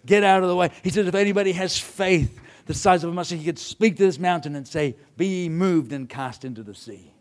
Get 0.05 0.23
out 0.23 0.41
of 0.41 0.49
the 0.49 0.55
way. 0.55 0.71
He 0.83 0.89
says, 0.89 1.05
if 1.05 1.13
anybody 1.13 1.51
has 1.51 1.77
faith 1.77 2.39
the 2.65 2.73
size 2.73 3.03
of 3.03 3.11
a 3.11 3.13
mustard, 3.13 3.39
he 3.39 3.45
could 3.45 3.59
speak 3.59 3.97
to 3.97 4.03
this 4.03 4.17
mountain 4.17 4.55
and 4.55 4.67
say, 4.67 4.95
Be 5.17 5.49
moved 5.49 5.91
and 5.91 6.09
cast 6.09 6.43
into 6.43 6.63
the 6.63 6.73
sea. 6.73 7.13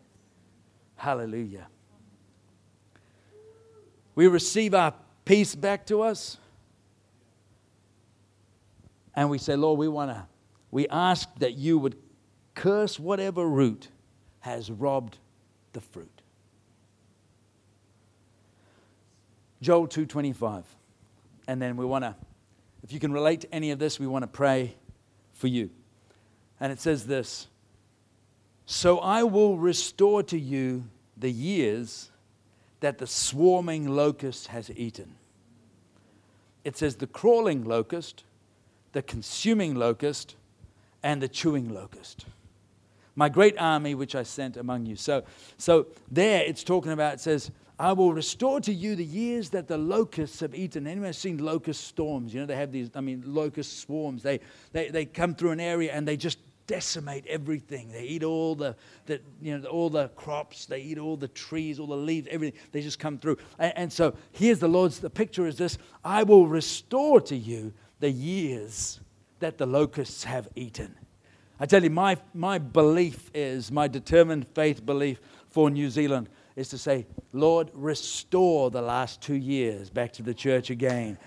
Hallelujah. 0.95 1.67
We 4.15 4.27
receive 4.27 4.73
our 4.73 4.93
peace 5.29 5.53
back 5.53 5.85
to 5.85 6.01
us. 6.01 6.37
And 9.15 9.29
we 9.29 9.37
say, 9.37 9.55
Lord, 9.55 9.77
we 9.77 9.87
want 9.87 10.09
to, 10.09 10.25
we 10.71 10.87
ask 10.87 11.29
that 11.37 11.53
you 11.53 11.77
would 11.77 11.95
curse 12.55 12.99
whatever 12.99 13.47
root 13.47 13.89
has 14.39 14.71
robbed 14.71 15.19
the 15.73 15.81
fruit. 15.81 16.23
Joel 19.61 19.87
2:25. 19.87 20.63
And 21.47 21.61
then 21.61 21.77
we 21.77 21.85
want 21.85 22.05
to 22.05 22.15
if 22.81 22.91
you 22.91 22.99
can 22.99 23.11
relate 23.11 23.41
to 23.41 23.53
any 23.53 23.69
of 23.69 23.77
this, 23.77 23.99
we 23.99 24.07
want 24.07 24.23
to 24.23 24.27
pray 24.27 24.77
for 25.33 25.45
you. 25.45 25.69
And 26.59 26.71
it 26.71 26.79
says 26.79 27.05
this, 27.05 27.47
"So 28.65 28.97
I 28.97 29.21
will 29.21 29.59
restore 29.59 30.23
to 30.23 30.39
you 30.39 30.85
the 31.15 31.31
years 31.31 32.09
that 32.79 32.97
the 32.97 33.05
swarming 33.05 33.87
locust 33.87 34.47
has 34.47 34.71
eaten." 34.71 35.18
It 36.63 36.77
says 36.77 36.95
the 36.95 37.07
crawling 37.07 37.63
locust, 37.63 38.23
the 38.91 39.01
consuming 39.01 39.75
locust, 39.75 40.35
and 41.03 41.21
the 41.21 41.27
chewing 41.27 41.73
locust. 41.73 42.25
My 43.15 43.29
great 43.29 43.57
army 43.59 43.95
which 43.95 44.15
I 44.15 44.23
sent 44.23 44.57
among 44.57 44.85
you. 44.85 44.95
So, 44.95 45.23
so 45.57 45.87
there 46.11 46.43
it's 46.43 46.63
talking 46.63 46.91
about, 46.91 47.15
it 47.15 47.19
says, 47.19 47.51
I 47.77 47.93
will 47.93 48.13
restore 48.13 48.59
to 48.61 48.73
you 48.73 48.95
the 48.95 49.05
years 49.05 49.49
that 49.51 49.69
the 49.69 49.77
locusts 49.77 50.41
have 50.41 50.53
eaten. 50.53 50.85
Anyone 50.85 51.13
seen 51.13 51.37
locust 51.37 51.85
storms? 51.85 52.33
You 52.33 52.41
know, 52.41 52.45
they 52.45 52.57
have 52.57 52.73
these, 52.73 52.89
I 52.93 52.99
mean, 52.99 53.23
locust 53.25 53.79
swarms. 53.79 54.21
They, 54.21 54.41
they, 54.73 54.89
they 54.89 55.05
come 55.05 55.33
through 55.33 55.51
an 55.51 55.61
area 55.61 55.93
and 55.93 56.05
they 56.05 56.17
just 56.17 56.39
decimate 56.69 57.25
everything. 57.25 57.91
They 57.91 58.03
eat 58.03 58.23
all 58.23 58.53
the, 58.53 58.75
the, 59.07 59.19
you 59.41 59.57
know, 59.57 59.67
all 59.69 59.89
the 59.89 60.09
crops. 60.09 60.67
They 60.67 60.81
eat 60.81 60.99
all 60.99 61.17
the 61.17 61.27
trees, 61.27 61.79
all 61.79 61.87
the 61.87 61.97
leaves, 61.97 62.27
everything. 62.29 62.59
They 62.71 62.81
just 62.81 62.99
come 62.99 63.17
through. 63.17 63.37
And, 63.57 63.73
and 63.75 63.91
so 63.91 64.13
here's 64.33 64.59
the 64.59 64.67
Lord's, 64.67 64.99
the 64.99 65.09
picture 65.09 65.47
is 65.47 65.57
this 65.57 65.79
I 66.03 66.21
will 66.21 66.45
restore 66.45 67.21
to 67.21 67.35
you 67.35 67.73
the 67.99 68.11
years 68.11 68.99
that 69.39 69.57
the 69.57 69.65
locusts 69.65 70.23
have 70.25 70.47
eaten. 70.55 70.95
I 71.59 71.65
tell 71.65 71.83
you, 71.83 71.89
my, 71.89 72.17
my 72.35 72.59
belief 72.59 73.31
is, 73.33 73.71
my 73.71 73.87
determined 73.87 74.47
faith 74.49 74.85
belief 74.85 75.19
for 75.49 75.71
New 75.71 75.89
Zealand 75.89 76.29
is 76.55 76.69
to 76.69 76.77
say, 76.77 77.07
Lord, 77.33 77.71
restore 77.73 78.69
the 78.69 78.83
last 78.83 79.21
two 79.21 79.33
years 79.33 79.89
back 79.89 80.13
to 80.13 80.23
the 80.23 80.35
church 80.35 80.69
again 80.69 81.17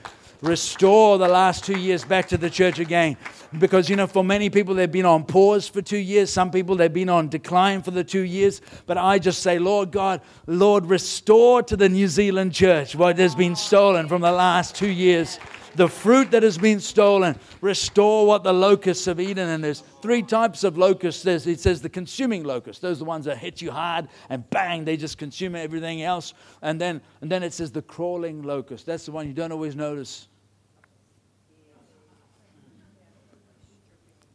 restore 0.42 1.18
the 1.18 1.28
last 1.28 1.64
two 1.64 1.78
years 1.78 2.04
back 2.04 2.28
to 2.28 2.36
the 2.36 2.50
church 2.50 2.78
again. 2.78 3.16
Because, 3.58 3.88
you 3.88 3.96
know, 3.96 4.06
for 4.06 4.22
many 4.24 4.50
people, 4.50 4.74
they've 4.74 4.90
been 4.90 5.06
on 5.06 5.24
pause 5.24 5.68
for 5.68 5.80
two 5.80 5.98
years. 5.98 6.30
Some 6.30 6.50
people, 6.50 6.76
they've 6.76 6.92
been 6.92 7.08
on 7.08 7.28
decline 7.28 7.82
for 7.82 7.92
the 7.92 8.04
two 8.04 8.22
years. 8.22 8.60
But 8.86 8.98
I 8.98 9.18
just 9.18 9.42
say, 9.42 9.58
Lord 9.58 9.90
God, 9.90 10.20
Lord, 10.46 10.86
restore 10.86 11.62
to 11.62 11.76
the 11.76 11.88
New 11.88 12.08
Zealand 12.08 12.52
church 12.52 12.94
what 12.94 13.18
has 13.18 13.34
been 13.34 13.56
stolen 13.56 14.08
from 14.08 14.20
the 14.20 14.32
last 14.32 14.74
two 14.74 14.90
years 14.90 15.38
the 15.74 15.88
fruit 15.88 16.30
that 16.32 16.42
has 16.42 16.58
been 16.58 16.80
stolen. 16.80 17.38
Restore 17.60 18.26
what 18.26 18.44
the 18.44 18.52
locusts 18.52 19.04
have 19.06 19.20
eaten. 19.20 19.48
And 19.48 19.62
there's 19.62 19.80
three 20.00 20.22
types 20.22 20.64
of 20.64 20.76
locusts. 20.76 21.22
There's, 21.22 21.46
it 21.46 21.60
says 21.60 21.82
the 21.82 21.88
consuming 21.88 22.44
locust. 22.44 22.82
Those 22.82 22.98
are 22.98 23.00
the 23.00 23.04
ones 23.04 23.24
that 23.24 23.38
hit 23.38 23.62
you 23.62 23.70
hard 23.70 24.08
and 24.28 24.48
bang, 24.50 24.84
they 24.84 24.96
just 24.96 25.18
consume 25.18 25.54
everything 25.54 26.02
else. 26.02 26.34
And 26.60 26.80
then, 26.80 27.00
and 27.20 27.30
then 27.30 27.42
it 27.42 27.52
says 27.52 27.72
the 27.72 27.82
crawling 27.82 28.42
locust. 28.42 28.86
That's 28.86 29.06
the 29.06 29.12
one 29.12 29.26
you 29.26 29.34
don't 29.34 29.52
always 29.52 29.76
notice. 29.76 30.28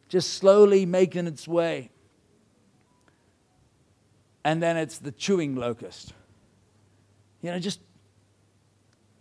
Just 0.08 0.34
slowly 0.36 0.86
making 0.86 1.28
its 1.28 1.48
way. 1.48 1.92
And 4.44 4.64
then 4.64 4.78
it's 4.78 5.00
the 5.00 5.12
chewing 5.12 5.56
locust. 5.56 6.14
You 7.42 7.52
know, 7.52 7.60
just, 7.60 7.82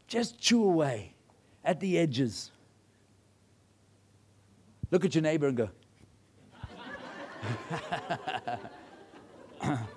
just 0.07 0.39
chew 0.39 0.65
away 0.65 1.15
at 1.65 1.81
the 1.81 1.99
edges. 1.99 2.51
Look 4.91 5.05
at 5.05 5.15
your 5.15 5.23
neighbor 5.23 5.49
and 5.49 5.57
go, 5.57 5.71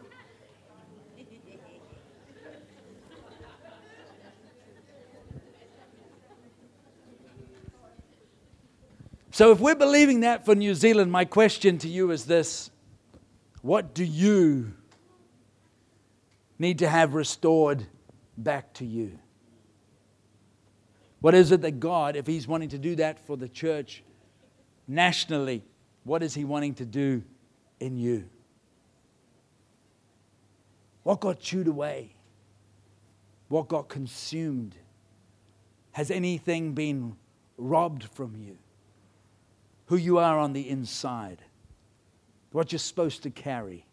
So, 9.40 9.54
if 9.54 9.62
we're 9.62 9.74
believing 9.74 10.20
that 10.20 10.44
for 10.44 10.54
New 10.54 10.76
Zealand, 10.76 11.14
my 11.14 11.24
question 11.24 11.78
to 11.78 11.88
you 11.88 12.12
is 12.12 12.26
this 12.26 12.72
What 13.62 13.94
do 13.94 14.04
you 14.04 14.74
need 16.58 16.80
to 16.80 16.90
have 16.90 17.14
restored 17.14 17.86
back 18.38 18.74
to 18.74 18.86
you? 18.86 19.18
What 21.22 21.36
is 21.36 21.54
it 21.54 21.62
that 21.62 21.80
God, 21.80 22.18
if 22.18 22.28
He's 22.28 22.50
wanting 22.50 22.68
to 22.68 22.78
do 22.78 22.98
that 22.98 23.18
for 23.18 23.38
the 23.38 23.48
church 23.48 24.04
nationally, 24.90 25.64
what 26.04 26.22
is 26.22 26.34
He 26.34 26.44
wanting 26.44 26.74
to 26.74 26.86
do 26.86 27.24
in 27.80 27.98
you? 27.98 28.30
What 31.04 31.22
got 31.22 31.40
chewed 31.40 31.70
away? 31.70 32.14
What 33.48 33.70
got 33.70 33.88
consumed? 33.88 34.76
Has 35.94 36.12
anything 36.12 36.74
been 36.74 37.16
robbed 37.58 38.04
from 38.04 38.36
you? 38.36 38.58
Who 39.90 39.98
you 39.98 40.20
are 40.20 40.38
on 40.38 40.54
the 40.54 40.70
inside, 40.70 41.40
what 42.52 42.72
you're 42.72 42.78
supposed 42.78 43.24
to 43.24 43.32
carry. 43.32 43.88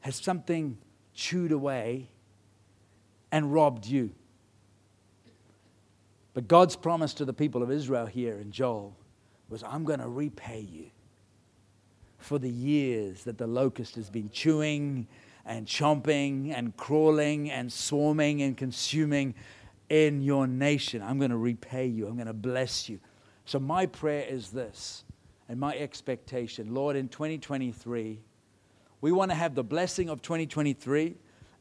Has 0.00 0.16
something 0.16 0.78
chewed 1.12 1.52
away 1.52 2.08
and 3.30 3.52
robbed 3.52 3.84
you? 3.84 4.10
But 6.32 6.48
God's 6.48 6.76
promise 6.76 7.12
to 7.14 7.26
the 7.26 7.34
people 7.34 7.62
of 7.62 7.70
Israel 7.70 8.06
here 8.06 8.38
in 8.38 8.50
Joel 8.50 8.96
was, 9.50 9.62
I'm 9.62 9.84
going 9.84 10.00
to 10.00 10.08
repay 10.08 10.60
you 10.60 10.86
for 12.16 12.38
the 12.38 12.48
years 12.48 13.24
that 13.24 13.36
the 13.36 13.46
locust 13.46 13.96
has 13.96 14.08
been 14.08 14.30
chewing 14.30 15.08
and 15.44 15.66
chomping 15.66 16.54
and 16.54 16.74
crawling 16.74 17.50
and 17.50 17.70
swarming 17.70 18.40
and 18.40 18.56
consuming 18.56 19.34
in 19.90 20.22
your 20.22 20.46
nation. 20.46 21.02
I'm 21.02 21.18
going 21.18 21.32
to 21.32 21.36
repay 21.36 21.86
you. 21.86 22.06
I'm 22.06 22.14
going 22.14 22.28
to 22.28 22.32
bless 22.32 22.88
you. 22.88 22.98
So, 23.48 23.58
my 23.58 23.86
prayer 23.86 24.26
is 24.28 24.50
this, 24.50 25.04
and 25.48 25.58
my 25.58 25.74
expectation 25.74 26.74
Lord, 26.74 26.96
in 26.96 27.08
2023, 27.08 28.20
we 29.00 29.10
want 29.10 29.30
to 29.30 29.34
have 29.34 29.54
the 29.54 29.64
blessing 29.64 30.10
of 30.10 30.20
2023 30.20 31.14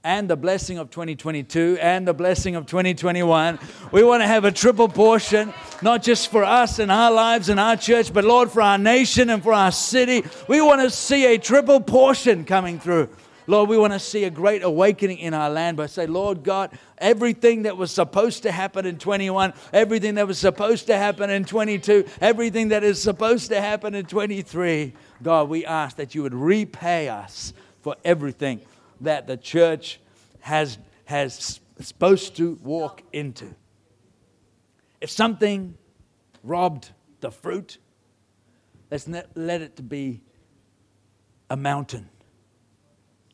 and 0.03 0.29
the 0.29 0.35
blessing 0.35 0.79
of 0.79 0.89
2022 0.89 1.77
and 1.79 2.05
the 2.05 2.13
blessing 2.13 2.57
of 2.57 2.65
2021. 2.65 3.57
We 3.93 4.03
want 4.03 4.21
to 4.21 4.27
have 4.27 4.43
a 4.43 4.51
triple 4.51 4.89
portion, 4.89 5.53
not 5.81 6.03
just 6.03 6.29
for 6.29 6.43
us 6.43 6.79
and 6.79 6.91
our 6.91 7.09
lives 7.09 7.47
and 7.47 7.57
our 7.57 7.77
church, 7.77 8.11
but 8.11 8.25
Lord, 8.25 8.51
for 8.51 8.61
our 8.61 8.77
nation 8.77 9.29
and 9.29 9.41
for 9.41 9.53
our 9.53 9.71
city. 9.71 10.25
We 10.49 10.59
want 10.59 10.81
to 10.81 10.89
see 10.89 11.33
a 11.33 11.37
triple 11.37 11.79
portion 11.79 12.43
coming 12.43 12.81
through. 12.81 13.07
Lord, 13.49 13.69
we 13.69 13.77
want 13.77 13.93
to 13.93 13.99
see 13.99 14.25
a 14.25 14.29
great 14.29 14.61
awakening 14.61 15.19
in 15.19 15.33
our 15.33 15.49
land. 15.49 15.77
But 15.77 15.89
say, 15.89 16.05
Lord 16.05 16.43
God, 16.43 16.77
everything 16.97 17.63
that 17.63 17.77
was 17.77 17.91
supposed 17.91 18.43
to 18.43 18.51
happen 18.51 18.85
in 18.85 18.97
21, 18.97 19.53
everything 19.71 20.15
that 20.15 20.27
was 20.27 20.37
supposed 20.37 20.87
to 20.87 20.97
happen 20.97 21.29
in 21.29 21.45
22, 21.45 22.05
everything 22.19 22.67
that 22.69 22.83
is 22.83 23.01
supposed 23.01 23.47
to 23.49 23.61
happen 23.61 23.95
in 23.95 24.05
23, 24.05 24.93
God, 25.23 25.47
we 25.47 25.65
ask 25.65 25.95
that 25.95 26.13
you 26.13 26.23
would 26.23 26.35
repay 26.35 27.07
us 27.07 27.53
for 27.81 27.95
everything 28.03 28.59
that 28.99 29.27
the 29.27 29.37
church 29.37 30.01
has, 30.41 30.77
has 31.05 31.61
supposed 31.79 32.35
to 32.35 32.59
walk 32.61 33.01
into. 33.13 33.55
If 34.99 35.09
something 35.09 35.77
robbed 36.43 36.91
the 37.21 37.31
fruit, 37.31 37.77
let's 38.91 39.07
let 39.07 39.61
it 39.61 39.87
be 39.87 40.21
a 41.49 41.55
mountain 41.55 42.09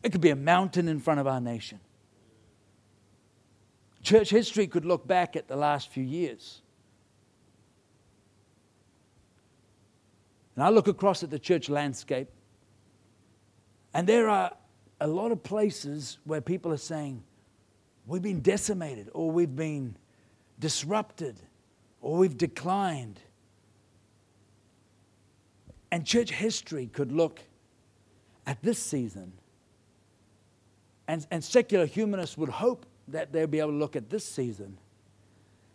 it 0.04 0.12
could 0.12 0.22
be 0.22 0.30
a 0.30 0.36
mountain 0.36 0.88
in 0.90 1.00
front 1.00 1.22
of 1.22 1.28
our 1.28 1.40
nation. 1.40 1.80
Church 4.04 4.30
history 4.30 4.68
could 4.68 4.84
look 4.84 5.08
back 5.08 5.38
at 5.38 5.48
the 5.48 5.56
last 5.56 5.90
few 5.90 6.04
years. 6.04 6.62
And 10.56 10.64
I 10.64 10.70
look 10.70 10.90
across 10.90 11.24
at 11.24 11.32
the 11.32 11.40
church 11.40 11.70
landscape, 11.70 12.30
and 13.94 14.06
there 14.06 14.28
are 14.30 14.52
a 15.00 15.08
lot 15.08 15.32
of 15.32 15.42
places 15.42 16.20
where 16.26 16.42
people 16.42 16.72
are 16.72 16.78
saying, 16.78 17.24
We've 18.06 18.22
been 18.22 18.42
decimated, 18.42 19.10
or 19.14 19.32
we've 19.32 19.56
been 19.56 19.96
disrupted, 20.60 21.40
or 22.02 22.18
we've 22.18 22.38
declined. 22.38 23.22
And 25.90 26.06
church 26.06 26.32
history 26.32 26.88
could 26.88 27.14
look 27.14 27.40
at 28.46 28.62
this 28.62 28.78
season 28.78 29.32
and, 31.08 31.26
and 31.32 31.44
secular 31.44 31.86
humanists 31.86 32.38
would 32.38 32.50
hope 32.50 32.86
that 33.08 33.32
they'll 33.32 33.48
be 33.48 33.60
able 33.60 33.72
to 33.72 33.78
look 33.78 33.96
at 33.96 34.10
this 34.10 34.26
season 34.26 34.78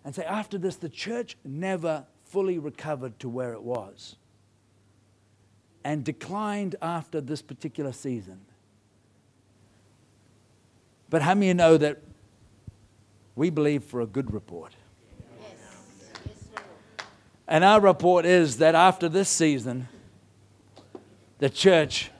and 0.05 0.15
say, 0.15 0.25
after 0.25 0.57
this, 0.57 0.77
the 0.77 0.89
church 0.89 1.37
never 1.45 2.07
fully 2.25 2.59
recovered 2.59 3.19
to 3.21 3.29
where 3.29 3.53
it 3.53 3.63
was 3.63 4.17
and 5.85 6.05
declined 6.05 6.77
after 6.83 7.21
this 7.21 7.43
particular 7.43 7.93
season. 7.93 8.41
But 11.11 11.23
how 11.23 11.35
many 11.35 11.53
know 11.55 11.77
that 11.77 11.99
we 13.35 13.51
believe 13.51 13.85
for 13.85 14.01
a 14.01 14.07
good 14.07 14.33
report? 14.33 14.75
And 17.47 17.65
our 17.65 17.81
report 17.81 18.27
is 18.27 18.59
that 18.59 18.75
after 18.75 19.09
this 19.09 19.31
season, 19.31 19.89
the 21.39 21.49
church 21.49 22.11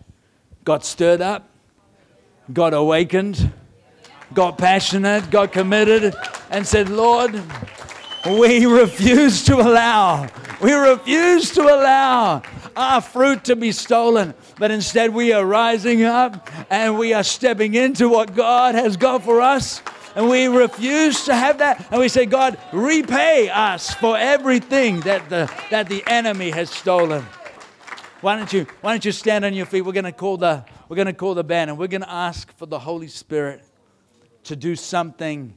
got 0.65 0.85
stirred 0.85 1.21
up, 1.21 1.48
got 2.53 2.75
awakened, 2.75 3.53
got 4.35 4.59
passionate, 4.59 5.31
got 5.31 5.53
committed, 5.53 6.15
and 6.51 6.67
said, 6.67 6.89
Lord, 6.89 7.41
we 8.27 8.67
refuse 8.67 9.45
to 9.45 9.57
allow, 9.57 10.29
we 10.61 10.73
refuse 10.73 11.53
to 11.53 11.63
allow 11.63 12.43
our 12.77 13.01
fruit 13.01 13.45
to 13.45 13.57
be 13.57 13.73
stolen, 13.73 14.35
but 14.59 14.71
instead 14.71 15.13
we 15.13 15.33
are 15.33 15.45
rising 15.45 16.05
up 16.05 16.49
and 16.71 16.99
we 16.99 17.13
are 17.13 17.25
stepping 17.25 17.75
into 17.75 18.09
what 18.09 18.35
God 18.35 18.75
has 18.75 18.97
got 18.97 19.23
for 19.23 19.41
us. 19.41 19.83
And 20.15 20.29
we 20.29 20.47
refuse 20.47 21.25
to 21.27 21.35
have 21.35 21.59
that. 21.59 21.87
And 21.93 22.01
we 22.01 22.09
say, 22.09 22.27
God, 22.27 22.59
repay 22.73 23.49
us 23.51 23.95
for 23.95 24.17
everything 24.17 25.01
that 25.01 25.29
the, 25.29 25.53
that 25.71 25.89
the 25.89 26.03
enemy 26.09 26.51
has 26.51 26.71
stolen. 26.71 27.25
Why 28.21 28.37
don't 28.37 28.53
you, 28.53 28.67
why 28.81 28.93
don't 28.93 29.05
you 29.05 29.13
stand 29.13 29.45
on 29.45 29.55
your 29.55 29.67
feet? 29.67 29.83
We're 29.83 29.93
going 29.93 30.05
to 30.05 30.13
call 30.13 30.37
the, 30.37 30.65
we're 30.89 30.97
going 30.97 31.07
to 31.07 31.13
call 31.13 31.35
the 31.35 31.45
band 31.45 31.71
and 31.71 31.79
we're 31.79 31.87
going 31.87 32.03
to 32.03 32.11
ask 32.11 32.57
for 32.57 32.67
the 32.67 32.79
Holy 32.79 33.09
Spirit 33.09 33.63
to 34.45 34.57
do 34.57 34.75
something 34.75 35.55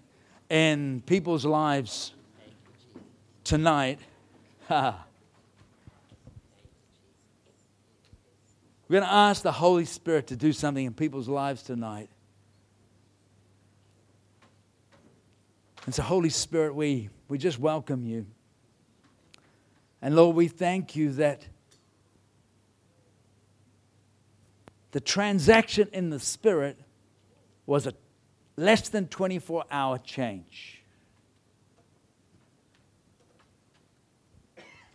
in 0.50 1.02
people's 1.06 1.46
lives 1.46 2.14
tonight. 3.46 4.00
we're 4.70 4.94
going 8.90 9.04
to 9.04 9.12
ask 9.12 9.42
the 9.42 9.54
Holy 9.54 9.86
Spirit 9.86 10.28
to 10.28 10.36
do 10.36 10.52
something 10.52 10.86
in 10.86 10.94
people's 10.94 11.30
lives 11.30 11.64
tonight. 11.64 12.10
And 15.86 15.96
so, 15.96 16.04
Holy 16.04 16.30
Spirit, 16.30 16.76
we, 16.76 17.10
we 17.30 17.38
just 17.38 17.58
welcome 17.58 18.06
you. 18.06 18.26
And 20.02 20.16
Lord, 20.16 20.36
we 20.36 20.50
thank 20.50 20.96
you 20.96 21.14
that 21.14 21.48
the 24.92 25.00
transaction 25.00 25.88
in 25.94 26.10
the 26.10 26.20
spirit 26.20 26.78
was 27.66 27.88
a 27.88 27.94
less 28.58 28.90
than 28.90 29.08
24 29.08 29.66
hour 29.72 29.98
change. 29.98 30.84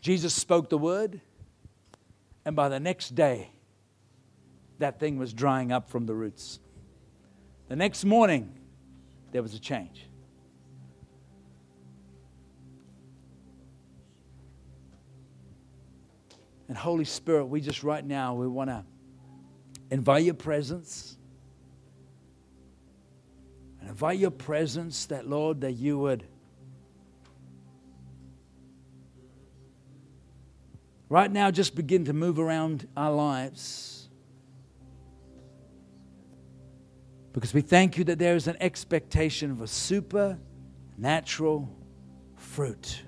Jesus 0.00 0.34
spoke 0.34 0.68
the 0.68 0.78
word, 0.78 1.20
and 2.44 2.54
by 2.54 2.68
the 2.68 2.78
next 2.78 3.14
day, 3.14 3.50
that 4.78 5.00
thing 5.00 5.18
was 5.18 5.32
drying 5.32 5.72
up 5.72 5.88
from 5.88 6.06
the 6.06 6.14
roots. 6.14 6.60
The 7.68 7.76
next 7.76 8.04
morning, 8.04 8.54
there 9.32 9.42
was 9.42 9.54
a 9.54 9.58
change. 9.58 10.06
And 16.68 16.76
Holy 16.76 17.04
Spirit, 17.04 17.46
we 17.46 17.60
just 17.60 17.82
right 17.82 18.04
now, 18.04 18.34
we 18.34 18.46
want 18.46 18.70
to 18.70 18.84
invite 19.90 20.24
your 20.24 20.34
presence. 20.34 21.16
And 23.80 23.90
invite 23.90 24.18
your 24.18 24.30
presence 24.30 25.06
that, 25.06 25.28
Lord, 25.28 25.62
that 25.62 25.72
you 25.72 25.98
would. 25.98 26.24
right 31.08 31.30
now 31.30 31.50
just 31.50 31.74
begin 31.74 32.04
to 32.06 32.12
move 32.12 32.38
around 32.38 32.86
our 32.96 33.12
lives. 33.12 34.08
Because 37.32 37.52
we 37.52 37.60
thank 37.60 37.98
you 37.98 38.04
that 38.04 38.18
there 38.18 38.34
is 38.34 38.46
an 38.46 38.56
expectation 38.60 39.50
of 39.50 39.60
a 39.60 39.66
supernatural 39.66 41.68
fruit. 42.36 43.02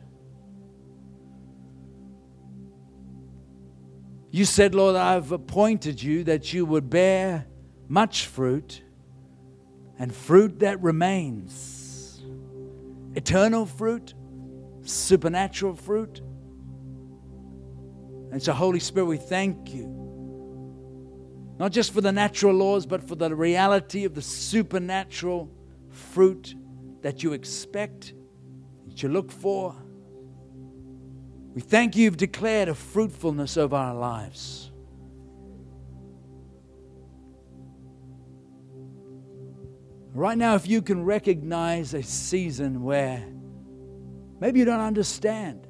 You 4.31 4.45
said, 4.45 4.74
Lord, 4.74 4.97
I've 4.97 5.33
appointed 5.33 6.03
you 6.03 6.24
that 6.24 6.53
you 6.53 6.66
would 6.66 6.91
bear 6.91 7.47
much 7.89 8.26
fruit 8.26 8.83
and 9.99 10.14
fruit 10.14 10.59
that 10.61 10.83
remains. 10.83 12.22
Eternal 13.14 13.64
fruit, 13.64 14.14
supernatural 14.83 15.74
fruit. 15.74 16.20
And 18.31 18.43
so, 18.43 18.53
Holy 18.53 18.81
Spirit, 18.81 19.07
we 19.07 19.16
thank 19.16 19.72
you. 19.72 19.95
Not 21.59 21.72
just 21.72 21.93
for 21.93 22.03
the 22.03 22.12
natural 22.12 22.55
laws, 22.55 22.87
but 22.87 23.09
for 23.09 23.14
the 23.14 23.35
reality 23.35 24.05
of 24.05 24.14
the 24.14 24.22
supernatural 24.22 25.51
fruit 25.91 26.55
that 27.01 27.22
you 27.22 27.33
expect, 27.33 28.12
that 28.87 29.03
you 29.03 29.09
look 29.09 29.33
for. 29.33 29.74
We 31.55 31.61
thank 31.62 31.96
you, 31.96 32.05
you've 32.05 32.16
declared 32.16 32.68
a 32.68 32.74
fruitfulness 32.74 33.57
over 33.57 33.74
our 33.74 33.94
lives. 33.94 34.70
Right 40.12 40.36
now, 40.36 40.55
if 40.57 40.66
you 40.66 40.82
can 40.82 41.05
recognize 41.05 41.94
a 41.94 42.03
season 42.03 42.82
where 42.82 43.24
maybe 44.40 44.59
you 44.59 44.64
don't 44.64 44.80
understand. 44.80 45.66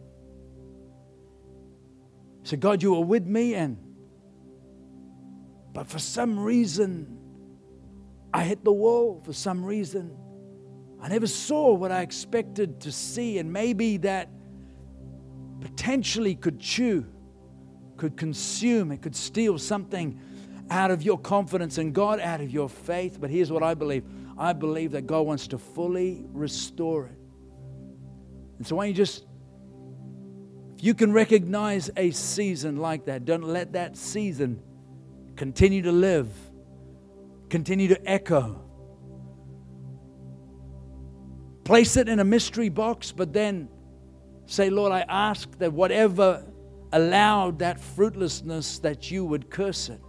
So, 2.44 2.56
God, 2.56 2.82
you 2.82 2.94
were 2.94 3.04
with 3.04 3.26
me, 3.26 3.54
and 3.54 3.76
but 5.74 5.86
for 5.86 5.98
some 5.98 6.38
reason, 6.38 7.18
I 8.32 8.44
hit 8.44 8.64
the 8.64 8.72
wall. 8.72 9.20
For 9.24 9.34
some 9.34 9.62
reason, 9.62 10.16
I 11.00 11.08
never 11.08 11.26
saw 11.26 11.74
what 11.74 11.92
I 11.92 12.00
expected 12.00 12.80
to 12.80 12.90
see, 12.90 13.38
and 13.38 13.52
maybe 13.52 13.98
that 13.98 14.30
potentially 15.60 16.34
could 16.34 16.60
chew, 16.60 17.06
could 17.96 18.16
consume, 18.16 18.92
it 18.92 19.02
could 19.02 19.16
steal 19.16 19.58
something 19.58 20.20
out 20.70 20.90
of 20.90 21.02
your 21.02 21.18
confidence 21.18 21.78
in 21.78 21.92
God, 21.92 22.20
out 22.20 22.40
of 22.40 22.50
your 22.50 22.68
faith. 22.68 23.18
But 23.20 23.30
here's 23.30 23.50
what 23.50 23.62
I 23.62 23.74
believe 23.74 24.04
I 24.36 24.52
believe 24.52 24.92
that 24.92 25.06
God 25.06 25.22
wants 25.22 25.48
to 25.48 25.58
fully 25.58 26.24
restore 26.32 27.06
it. 27.06 27.18
And 28.58 28.66
so, 28.66 28.76
why 28.76 28.84
don't 28.84 28.90
you 28.90 28.94
just, 28.94 29.24
if 30.76 30.84
you 30.84 30.94
can 30.94 31.12
recognize 31.12 31.90
a 31.96 32.10
season 32.10 32.76
like 32.76 33.06
that, 33.06 33.24
don't 33.24 33.44
let 33.44 33.72
that 33.72 33.96
season 33.96 34.62
continue 35.36 35.82
to 35.82 35.92
live, 35.92 36.28
continue 37.48 37.88
to 37.88 38.08
echo. 38.08 38.64
Place 41.64 41.96
it 41.96 42.08
in 42.08 42.18
a 42.18 42.24
mystery 42.24 42.68
box, 42.68 43.12
but 43.12 43.32
then 43.32 43.68
Say, 44.50 44.70
Lord, 44.70 44.92
I 44.92 45.04
ask 45.10 45.58
that 45.58 45.74
whatever 45.74 46.42
allowed 46.90 47.58
that 47.58 47.78
fruitlessness, 47.78 48.78
that 48.78 49.10
you 49.10 49.22
would 49.26 49.50
curse 49.50 49.90
it. 49.90 50.00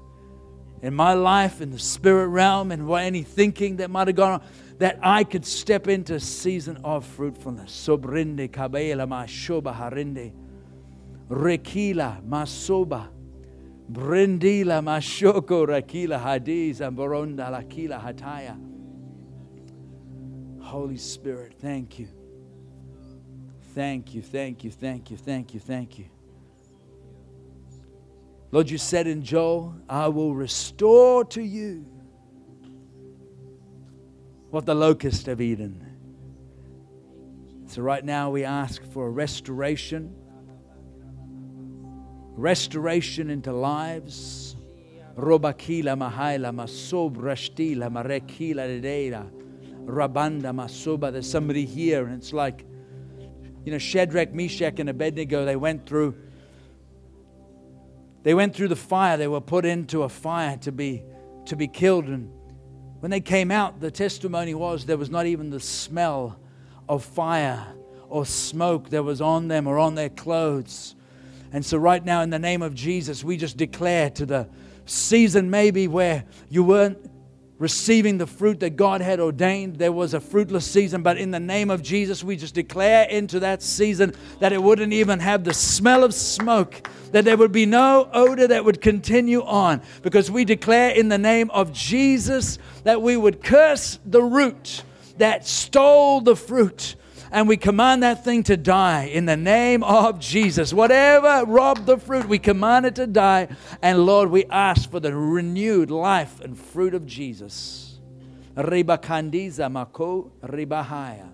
In 0.82 0.94
my 0.94 1.14
life, 1.14 1.60
in 1.60 1.72
the 1.72 1.78
spirit 1.78 2.28
realm, 2.28 2.72
and 2.72 2.90
any 2.90 3.22
thinking 3.22 3.76
that 3.78 3.90
might 3.90 4.08
have 4.08 4.16
gone 4.16 4.40
on, 4.40 4.42
that 4.78 4.98
I 5.04 5.26
could 5.26 5.46
step 5.46 5.90
into 5.90 6.16
a 6.16 6.22
season 6.22 6.78
of 6.86 7.06
fruitfulness. 7.06 7.70
Sobrinde 7.70 8.50
kabela 8.50 9.06
mashoba 9.06 9.76
harinde. 9.76 10.32
Rekila 11.28 12.24
masoba. 12.24 13.10
Brindila 13.92 14.82
mashoko 14.82 15.68
rakila 15.68 16.18
hadiz 16.24 16.80
amboronda 16.80 17.52
lakila 17.52 18.02
hataya. 18.02 18.58
Holy 20.62 20.96
Spirit, 20.96 21.56
thank 21.60 22.00
you. 22.00 22.08
Thank 23.76 24.16
you, 24.16 24.22
thank 24.22 24.64
you, 24.64 24.72
thank 24.72 25.12
you, 25.12 25.18
thank 25.18 25.54
you, 25.54 25.60
thank 25.60 26.00
you. 26.00 26.06
Lord, 28.52 28.70
you 28.70 28.80
said 28.80 29.06
in 29.06 29.22
Joel, 29.22 29.76
I 29.88 30.08
will 30.08 30.34
restore 30.34 31.24
to 31.26 31.42
you 31.42 31.86
what 34.50 34.66
the 34.66 34.74
locusts 34.74 35.28
have 35.28 35.40
eaten. 35.40 35.86
So, 37.68 37.84
right 37.84 38.04
now, 38.04 38.32
we 38.32 38.44
ask 38.44 38.84
for 38.92 39.06
a 39.06 39.10
restoration, 39.12 40.16
restoration 42.36 43.30
into 43.30 43.54
lives. 43.54 44.56
Robakila 45.16 45.96
mahaila 45.98 46.52
masobrashtila 46.52 47.92
marekila 47.92 48.82
dedeira 48.82 49.30
rabanda 49.86 50.54
masoba. 50.54 51.12
There's 51.12 51.30
somebody 51.30 51.66
here, 51.66 52.08
and 52.08 52.16
it's 52.16 52.34
like 52.34 52.66
you 53.70 53.76
know, 53.76 53.78
Shadrach, 53.78 54.34
Meshach, 54.34 54.80
and 54.80 54.90
Abednego, 54.90 55.46
they 55.46 55.56
went 55.56 55.86
through. 55.86 56.16
They 58.24 58.34
went 58.34 58.56
through 58.56 58.70
the 58.70 58.76
fire. 58.76 59.16
They 59.16 59.28
were 59.28 59.42
put 59.42 59.64
into 59.64 60.02
a 60.02 60.10
fire 60.10 60.58
to 60.62 60.72
be 60.72 61.04
to 61.46 61.56
be 61.56 61.68
killed. 61.68 62.06
And 62.06 62.32
when 63.00 63.12
they 63.12 63.22
came 63.22 63.52
out, 63.52 63.80
the 63.80 63.92
testimony 63.92 64.56
was 64.56 64.88
there 64.88 64.98
was 64.98 65.12
not 65.12 65.28
even 65.28 65.52
the 65.52 65.60
smell 65.60 66.40
of 66.88 67.06
fire 67.06 67.76
or 68.08 68.26
smoke 68.26 68.90
that 68.90 69.04
was 69.04 69.22
on 69.22 69.50
them 69.50 69.68
or 69.68 69.78
on 69.78 69.94
their 69.94 70.10
clothes. 70.10 70.96
And 71.52 71.64
so, 71.64 71.78
right 71.78 72.04
now, 72.04 72.24
in 72.24 72.32
the 72.32 72.40
name 72.40 72.64
of 72.64 72.74
Jesus, 72.74 73.24
we 73.24 73.38
just 73.38 73.56
declare 73.56 74.10
to 74.10 74.26
the 74.26 74.50
season 74.88 75.52
maybe 75.52 75.88
where 75.88 76.24
you 76.50 76.64
weren't 76.64 76.98
receiving 77.60 78.18
the 78.18 78.26
fruit 78.26 78.62
that 78.62 78.78
God 78.78 79.02
had 79.02 79.20
ordained. 79.20 79.78
There 79.78 79.92
was 79.92 80.14
a 80.14 80.20
fruitless 80.20 80.66
season, 80.66 81.04
but 81.04 81.18
in 81.18 81.32
the 81.32 81.40
name 81.40 81.70
of 81.70 81.84
Jesus, 81.84 82.24
we 82.24 82.38
just 82.38 82.56
declare 82.56 83.08
into 83.08 83.42
that 83.42 83.62
season 83.62 84.16
that 84.40 84.54
it 84.54 84.64
wouldn't 84.64 84.94
even 84.94 85.20
have 85.20 85.44
the 85.44 85.54
smell 85.54 86.04
of 86.04 86.14
smoke, 86.14 86.88
that 87.12 87.26
there 87.26 87.38
would 87.38 87.52
be 87.52 87.66
no 87.66 88.10
odor 88.14 88.48
that 88.48 88.64
would 88.64 88.82
continue 88.82 89.44
on, 89.44 89.82
because 90.02 90.32
we 90.32 90.46
declare 90.46 90.92
in 90.92 91.10
the 91.10 91.18
name 91.18 91.52
of 91.52 91.74
Jesus 91.74 92.58
that 92.86 93.02
we 93.02 93.18
would 93.18 93.44
curse 93.44 94.00
the 94.06 94.24
root 94.24 94.84
that 95.18 95.46
stole 95.46 96.22
the 96.22 96.36
fruit 96.36 96.96
and 97.32 97.48
we 97.48 97.58
command 97.58 98.04
that 98.04 98.24
thing 98.24 98.44
to 98.44 98.58
die 98.58 99.06
in 99.06 99.26
the 99.26 99.38
name 99.38 99.84
of 99.84 100.20
Jesus. 100.20 100.74
Whatever 100.74 101.46
robbed 101.46 101.86
the 101.86 101.98
fruit, 101.98 102.28
we 102.28 102.40
command 102.40 102.86
it 102.86 102.96
to 102.96 103.08
die. 103.08 103.48
And 103.82 104.06
Lord, 104.06 104.30
we 104.32 104.46
ask 104.46 104.90
for 104.90 105.00
the 105.00 105.16
renewed 105.16 105.92
life 105.92 106.40
and 106.42 106.58
fruit 106.58 106.94
of 106.94 107.06
Jesus. 107.06 108.00
Ribakandiza 108.56 109.72
mako 109.72 110.32
ribahaya. 110.44 111.30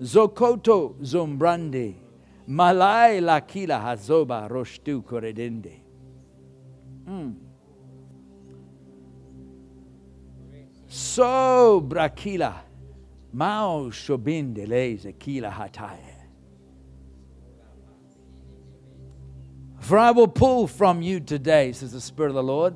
Zokoto 0.00 0.94
zombrande. 1.00 1.94
Malai 2.48 3.20
lakila 3.20 3.80
hazoba 3.80 4.48
roshtu 4.48 5.02
koredende. 5.02 5.80
Mm. 7.08 7.34
So 10.88 11.80
brakila. 11.80 12.71
Mao 13.32 13.90
shobinde 13.90 14.66
leze 14.66 15.18
kila 15.18 15.50
hataye. 15.50 15.96
For 19.80 19.98
I 19.98 20.10
will 20.12 20.28
pull 20.28 20.66
from 20.66 21.02
you 21.02 21.18
today, 21.18 21.72
says 21.72 21.92
the 21.92 22.00
Spirit 22.00 22.28
of 22.28 22.34
the 22.34 22.42
Lord, 22.42 22.74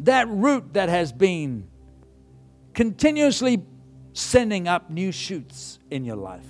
that 0.00 0.28
root 0.28 0.74
that 0.74 0.88
has 0.88 1.12
been 1.12 1.66
continuously 2.72 3.64
sending 4.12 4.68
up 4.68 4.90
new 4.90 5.10
shoots 5.10 5.78
in 5.90 6.04
your 6.04 6.16
life. 6.16 6.46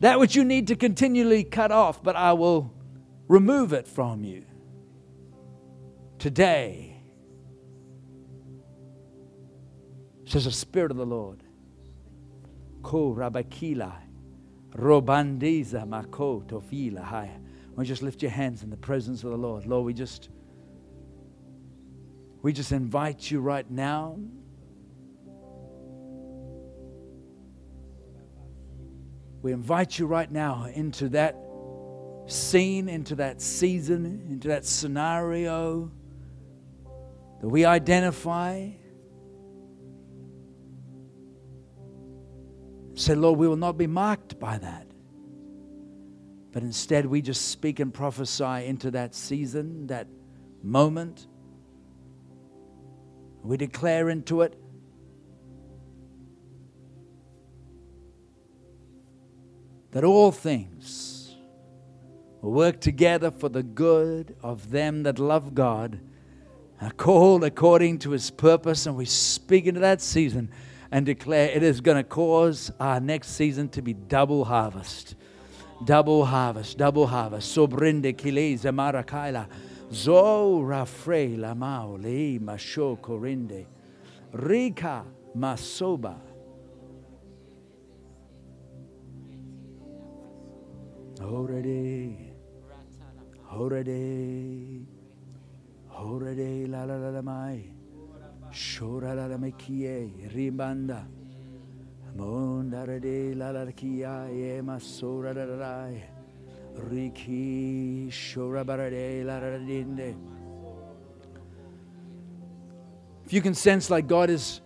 That 0.00 0.18
which 0.18 0.34
you 0.34 0.44
need 0.44 0.66
to 0.68 0.76
continually 0.76 1.44
cut 1.44 1.70
off, 1.70 2.02
but 2.02 2.16
I 2.16 2.32
will 2.32 2.72
remove 3.28 3.72
it 3.72 3.86
from 3.86 4.24
you 4.24 4.44
today 6.18 6.95
says 10.26 10.44
the 10.44 10.50
Spirit 10.50 10.90
of 10.90 10.96
the 10.96 11.06
Lord. 11.06 11.42
Ko 12.82 13.14
rabakila, 13.14 13.94
robandiza 14.74 15.86
mako 15.86 16.42
tofila 16.46 17.02
haya. 17.02 17.40
Why 17.74 17.84
just 17.84 18.02
lift 18.02 18.22
your 18.22 18.30
hands 18.30 18.62
in 18.62 18.70
the 18.70 18.76
presence 18.76 19.22
of 19.24 19.30
the 19.30 19.36
Lord? 19.36 19.66
Lord, 19.66 19.86
we 19.86 19.94
just 19.94 20.28
we 22.42 22.52
just 22.52 22.72
invite 22.72 23.30
you 23.30 23.40
right 23.40 23.68
now. 23.70 24.18
We 29.42 29.52
invite 29.52 29.98
you 29.98 30.06
right 30.06 30.30
now 30.30 30.64
into 30.64 31.08
that 31.10 31.36
scene, 32.26 32.88
into 32.88 33.14
that 33.16 33.40
season, 33.40 34.06
into 34.28 34.48
that 34.48 34.64
scenario 34.64 35.90
that 37.40 37.48
we 37.48 37.64
identify 37.64 38.70
Say, 43.06 43.14
Lord, 43.14 43.38
we 43.38 43.46
will 43.46 43.54
not 43.54 43.78
be 43.78 43.86
marked 43.86 44.40
by 44.40 44.58
that. 44.58 44.88
But 46.50 46.64
instead, 46.64 47.06
we 47.06 47.22
just 47.22 47.50
speak 47.50 47.78
and 47.78 47.94
prophesy 47.94 48.66
into 48.66 48.90
that 48.90 49.14
season, 49.14 49.86
that 49.86 50.08
moment. 50.60 51.28
We 53.44 53.56
declare 53.58 54.10
into 54.10 54.40
it 54.42 54.58
that 59.92 60.02
all 60.02 60.32
things 60.32 61.36
will 62.42 62.50
work 62.50 62.80
together 62.80 63.30
for 63.30 63.48
the 63.48 63.62
good 63.62 64.34
of 64.42 64.72
them 64.72 65.04
that 65.04 65.20
love 65.20 65.54
God, 65.54 66.00
are 66.80 66.90
called 66.90 67.44
according 67.44 68.00
to 68.00 68.10
his 68.10 68.32
purpose. 68.32 68.84
And 68.84 68.96
we 68.96 69.04
speak 69.04 69.66
into 69.66 69.78
that 69.78 70.00
season 70.00 70.50
and 70.90 71.06
declare 71.06 71.50
it 71.50 71.62
is 71.62 71.80
going 71.80 71.96
to 71.96 72.04
cause 72.04 72.70
our 72.80 73.00
next 73.00 73.28
season 73.30 73.68
to 73.70 73.82
be 73.82 73.92
double 73.92 74.44
harvest. 74.44 75.16
Double 75.84 76.24
harvest, 76.24 76.78
double 76.78 77.06
harvest. 77.06 77.56
Sobrinde 77.56 78.14
kileza 78.14 78.72
marakaila. 78.72 79.46
Zo 79.92 80.60
rafre 80.62 81.36
lamao 81.36 82.00
le 82.02 82.38
masho 82.38 82.98
korinde. 82.98 83.66
Rika 84.32 85.04
masoba. 85.36 86.16
Horede. 91.20 92.32
Horede. 93.50 94.84
Horede 95.90 96.68
la 96.68 96.84
la 96.84 96.96
la 96.96 97.08
la 97.10 97.22
mai. 97.22 97.72
Riki. 106.74 108.10
If 113.26 113.32
you 113.32 113.42
can 113.42 113.54
sense 113.54 113.90
like 113.90 114.06
God 114.06 114.30
is 114.30 114.62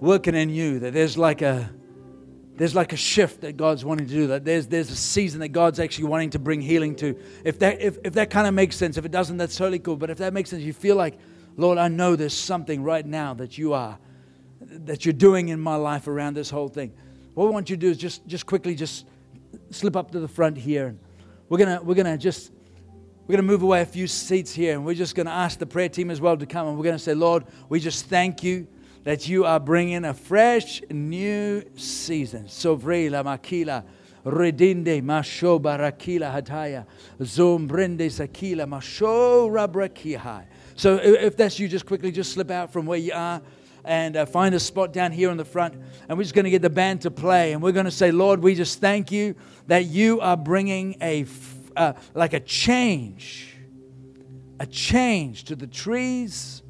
working 0.00 0.34
in 0.34 0.50
you, 0.50 0.80
that 0.80 0.92
there's 0.92 1.16
like 1.16 1.40
a 1.40 1.70
there's 2.56 2.74
like 2.74 2.92
a 2.92 2.96
shift 2.96 3.40
that 3.40 3.56
God's 3.56 3.82
wanting 3.82 4.06
to 4.08 4.12
do. 4.12 4.26
That 4.26 4.44
there's 4.44 4.66
there's 4.66 4.90
a 4.90 4.96
season 4.96 5.40
that 5.40 5.48
God's 5.48 5.80
actually 5.80 6.04
wanting 6.04 6.30
to 6.30 6.38
bring 6.38 6.60
healing 6.60 6.94
to. 6.96 7.16
If 7.44 7.58
that 7.60 7.80
if, 7.80 7.96
if 8.04 8.12
that 8.14 8.28
kind 8.28 8.46
of 8.46 8.52
makes 8.52 8.76
sense, 8.76 8.98
if 8.98 9.06
it 9.06 9.10
doesn't, 9.10 9.38
that's 9.38 9.56
totally 9.56 9.78
cool. 9.78 9.96
But 9.96 10.10
if 10.10 10.18
that 10.18 10.34
makes 10.34 10.50
sense, 10.50 10.62
you 10.62 10.74
feel 10.74 10.96
like, 10.96 11.18
Lord, 11.56 11.78
I 11.78 11.88
know 11.88 12.16
there's 12.16 12.36
something 12.36 12.82
right 12.82 13.04
now 13.04 13.34
that 13.34 13.58
you 13.58 13.72
are 13.72 13.98
that 14.60 15.04
you're 15.04 15.12
doing 15.12 15.48
in 15.48 15.58
my 15.58 15.76
life 15.76 16.06
around 16.06 16.34
this 16.34 16.50
whole 16.50 16.68
thing. 16.68 16.92
What 17.34 17.46
I 17.46 17.50
want 17.50 17.70
you 17.70 17.76
to 17.76 17.80
do 17.80 17.90
is 17.90 17.96
just 17.96 18.26
just 18.26 18.46
quickly 18.46 18.74
just 18.74 19.06
slip 19.70 19.96
up 19.96 20.10
to 20.12 20.20
the 20.20 20.28
front 20.28 20.56
here. 20.56 20.88
And 20.88 20.98
we're 21.48 21.58
gonna 21.58 21.80
we're 21.82 21.94
gonna 21.94 22.18
just 22.18 22.52
we're 23.26 23.36
to 23.36 23.42
move 23.42 23.62
away 23.62 23.80
a 23.80 23.86
few 23.86 24.08
seats 24.08 24.52
here 24.52 24.74
and 24.74 24.84
we're 24.84 24.94
just 24.94 25.14
to 25.14 25.28
ask 25.28 25.58
the 25.58 25.66
prayer 25.66 25.88
team 25.88 26.10
as 26.10 26.20
well 26.20 26.36
to 26.36 26.46
come 26.46 26.66
and 26.66 26.76
we're 26.76 26.82
to 26.90 26.98
say, 26.98 27.14
Lord, 27.14 27.44
we 27.68 27.78
just 27.78 28.06
thank 28.06 28.42
you 28.42 28.66
that 29.04 29.28
you 29.28 29.44
are 29.44 29.60
bringing 29.60 30.04
a 30.04 30.12
fresh 30.12 30.82
new 30.90 31.62
season. 31.76 32.46
Sovrela 32.46 33.22
makila 33.22 33.84
redinde 34.24 35.00
masho 35.02 35.60
barakila 35.60 36.32
hataya 36.32 36.86
zombrende 37.20 38.10
sakila 38.10 38.66
masho 38.66 39.48
rabrakihai. 39.48 40.44
So 40.80 40.96
if 40.96 41.36
that's 41.36 41.58
you, 41.58 41.68
just 41.68 41.84
quickly 41.84 42.10
just 42.10 42.32
slip 42.32 42.50
out 42.50 42.72
from 42.72 42.86
where 42.86 42.98
you 42.98 43.12
are 43.12 43.42
and 43.84 44.16
uh, 44.16 44.24
find 44.24 44.54
a 44.54 44.58
spot 44.58 44.94
down 44.94 45.12
here 45.12 45.28
on 45.28 45.36
the 45.36 45.44
front. 45.44 45.74
And 46.08 46.16
we're 46.16 46.24
just 46.24 46.34
going 46.34 46.46
to 46.46 46.50
get 46.50 46.62
the 46.62 46.70
band 46.70 47.02
to 47.02 47.10
play. 47.10 47.52
And 47.52 47.62
we're 47.62 47.72
going 47.72 47.84
to 47.84 47.90
say, 47.90 48.10
Lord, 48.10 48.42
we 48.42 48.54
just 48.54 48.80
thank 48.80 49.12
you 49.12 49.34
that 49.66 49.84
you 49.84 50.22
are 50.22 50.38
bringing 50.38 50.96
a 51.02 51.26
uh, 51.76 51.92
like 52.14 52.32
a 52.32 52.40
change, 52.40 53.58
a 54.58 54.64
change 54.64 55.44
to 55.44 55.54
the 55.54 55.66
trees 55.66 56.62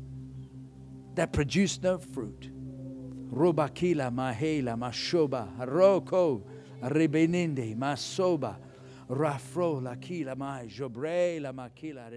that 1.15 1.33
produce 1.33 1.81
no 1.81 1.99
fruit. 1.99 2.51
Robakila 3.33 4.13
mahela 4.13 4.77
mashoba 4.77 5.47
roko 5.69 6.43
rebeninde 6.83 7.77
masoba 7.79 8.57
rafro 9.09 9.81
la 9.81 9.95
kila 9.95 10.35
mai 10.35 10.67
jobre 10.67 11.41
la 11.41 11.53
makila. 11.53 12.11